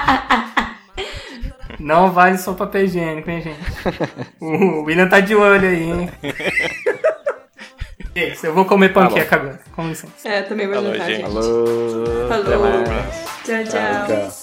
Não 1.80 2.12
vale 2.12 2.38
só 2.38 2.54
papel 2.54 2.84
higiênico, 2.84 3.30
hein, 3.30 3.42
gente? 3.42 3.60
O 4.42 4.84
William 4.84 5.08
tá 5.08 5.20
de 5.20 5.34
olho 5.34 5.68
aí, 5.68 5.84
hein? 5.90 6.10
É 8.14 8.28
isso, 8.28 8.46
eu 8.46 8.54
vou 8.54 8.66
comer 8.66 8.90
panqueca 8.92 9.38
agora. 9.38 9.60
Com 9.74 9.88
licença. 9.88 10.28
É, 10.28 10.42
também 10.42 10.68
vou 10.68 10.76
Falou, 10.76 10.92
jantar, 10.92 11.08
gente. 11.08 11.22
gente. 11.22 11.26
Alô. 11.28 12.28
Falou. 12.28 12.60
Mais. 12.86 13.26
Tchau, 13.46 13.64
tchau. 13.64 14.08
Tchau. 14.08 14.41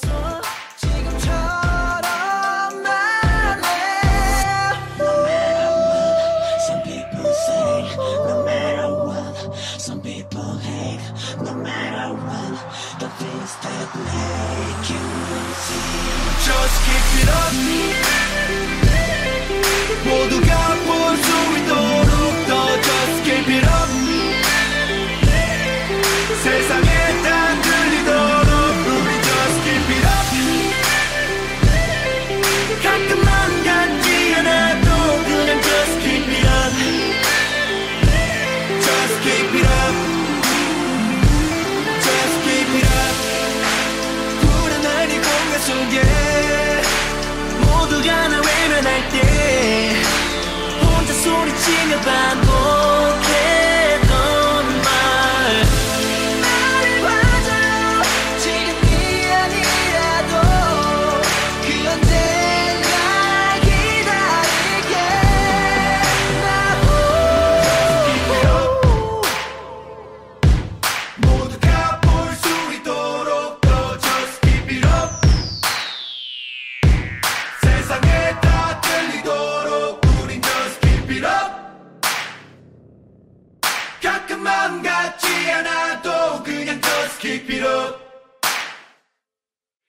Just 87.18 87.20
keep 87.20 87.50
it 87.50 87.64
up 87.64 88.00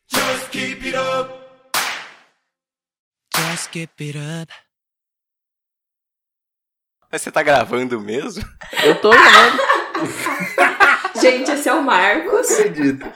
Just 0.10 0.52
keep 0.52 0.84
it 0.84 0.96
up 0.96 1.30
Just 3.36 3.72
keep 3.72 4.02
it 4.02 4.18
up 4.18 4.50
Mas 7.12 7.22
você 7.22 7.32
tá 7.32 7.44
gravando 7.44 8.00
mesmo? 8.00 8.44
Eu 8.84 8.96
tô 9.02 9.10
gravando. 9.10 9.58
Gente, 11.20 11.50
esse 11.52 11.68
é 11.68 11.74
o 11.74 11.84
Marcos. 11.84 12.52
Acredito. 12.52 13.12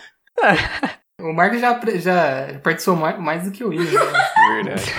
O 1.20 1.32
Marcos 1.32 1.62
já, 1.62 1.80
já 1.98 2.60
participou 2.64 2.96
mais, 2.96 3.44
do 3.44 3.52
que 3.52 3.64
o 3.64 3.70
William. 3.70 4.04
né? 4.04 4.32
Verdade. 4.56 4.92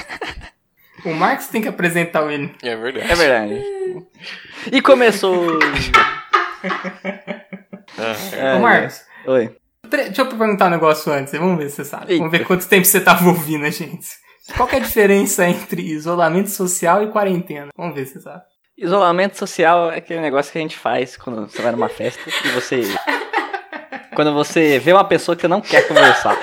O 1.05 1.13
Marcos 1.13 1.49
tem 1.49 1.61
que 1.61 1.67
apresentar 1.67 2.23
o 2.23 2.27
William. 2.27 2.55
É 2.63 2.77
verdade. 2.77 3.11
É 3.11 3.15
verdade. 3.17 3.65
E 4.71 4.81
começou. 4.81 5.59
É, 8.33 8.55
Ô, 8.55 8.59
Marcos, 8.61 9.01
Oi. 9.27 9.57
pre- 9.89 10.05
deixa 10.05 10.23
eu 10.23 10.27
perguntar 10.27 10.67
um 10.67 10.71
negócio 10.71 11.13
antes. 11.13 11.33
Vamos 11.33 11.59
ver 11.59 11.71
se 11.71 11.77
você 11.77 11.85
sabe. 11.85 12.13
Eita. 12.13 12.19
Vamos 12.25 12.33
ver 12.39 12.47
quanto 12.47 12.69
tempo 12.69 12.85
você 12.85 13.01
tava 13.01 13.29
ouvindo 13.29 13.65
a 13.65 13.71
gente. 13.71 14.07
Qual 14.57 14.69
que 14.69 14.77
é 14.77 14.79
a 14.79 14.83
diferença 14.83 15.45
entre 15.49 15.83
isolamento 15.83 16.51
social 16.51 17.03
e 17.03 17.09
quarentena? 17.11 17.69
Vamos 17.77 17.95
ver 17.95 18.07
se 18.07 18.15
você 18.15 18.21
sabe. 18.21 18.43
Isolamento 18.77 19.39
social 19.39 19.91
é 19.93 19.99
aquele 19.99 20.21
negócio 20.21 20.51
que 20.51 20.59
a 20.59 20.61
gente 20.61 20.77
faz 20.77 21.17
quando 21.17 21.49
você 21.49 21.63
vai 21.63 21.71
numa 21.73 21.89
festa 21.89 22.21
e 22.45 22.49
você. 22.49 22.83
quando 24.15 24.33
você 24.33 24.79
vê 24.79 24.93
uma 24.93 25.05
pessoa 25.05 25.35
que 25.37 25.43
você 25.43 25.49
não 25.49 25.61
quer 25.61 25.87
conversar. 25.87 26.37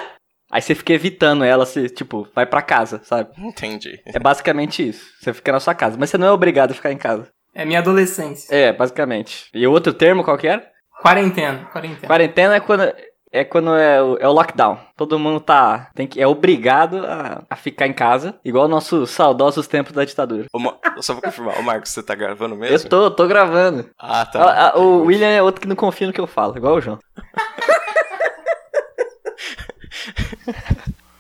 Aí 0.50 0.62
você 0.62 0.76
fica 0.76 0.92
evitando 0.94 1.44
ela, 1.46 1.66
você, 1.66 1.88
tipo, 1.88 2.28
vai 2.36 2.46
pra 2.46 2.62
casa, 2.62 3.00
sabe? 3.04 3.30
Entendi. 3.38 4.02
É 4.06 4.20
basicamente 4.20 4.86
isso. 4.90 5.06
Você 5.22 5.34
fica 5.34 5.52
na 5.52 5.62
sua 5.62 5.74
casa, 5.74 5.96
mas 5.98 6.10
você 6.10 6.18
não 6.18 6.28
é 6.28 6.32
obrigado 6.32 6.72
a 6.72 6.74
ficar 6.74 6.92
em 6.92 6.98
casa. 6.98 7.30
É 7.56 7.64
minha 7.64 7.80
adolescência. 7.80 8.54
É, 8.54 8.74
basicamente. 8.74 9.46
E 9.54 9.66
o 9.66 9.72
outro 9.72 9.94
termo 9.94 10.24
qual 10.24 10.38
que 10.38 10.48
era? 10.48 10.70
Quarentena. 11.02 11.66
Quarentena. 11.72 12.08
Quarentena 12.08 12.56
é 12.56 12.60
quando 12.60 12.94
é 13.34 13.46
quando 13.46 13.74
é 13.76 14.02
o, 14.04 14.18
é 14.20 14.28
o 14.28 14.32
lockdown. 14.34 14.78
Todo 14.98 15.18
mundo 15.18 15.40
tá 15.40 15.90
tem 15.96 16.06
que 16.06 16.22
é 16.22 16.28
obrigado 16.28 16.98
a, 17.06 17.44
a 17.50 17.56
ficar 17.56 17.88
em 17.88 17.94
casa, 17.94 18.36
igual 18.44 18.68
nossos 18.68 19.10
saudosos 19.10 19.68
tempos 19.68 19.94
da 19.94 20.04
ditadura. 20.06 20.46
Ô, 20.54 20.60
Ma- 20.60 20.78
Só 21.00 21.14
pra 21.16 21.30
confirmar, 21.30 21.58
ô 21.58 21.64
Marcos, 21.64 21.92
você 21.92 22.04
tá 22.04 22.14
gravando 22.14 22.56
Eu 22.56 22.60
mesmo? 22.60 22.90
tô, 22.90 23.10
tô 23.10 23.26
gravando. 23.28 23.90
Ah, 23.98 24.26
tá. 24.26 24.44
Ah, 24.44 24.72
ah, 24.76 24.80
o. 24.80 25.04
William 25.06 25.30
é 25.30 25.42
outro 25.42 25.62
que 25.62 25.68
não 25.68 25.76
confia 25.76 26.06
no 26.08 26.14
que 26.14 26.22
eu 26.22 26.28
falo, 26.28 26.56
igual 26.58 26.76
o 26.76 26.82
João. 26.82 27.00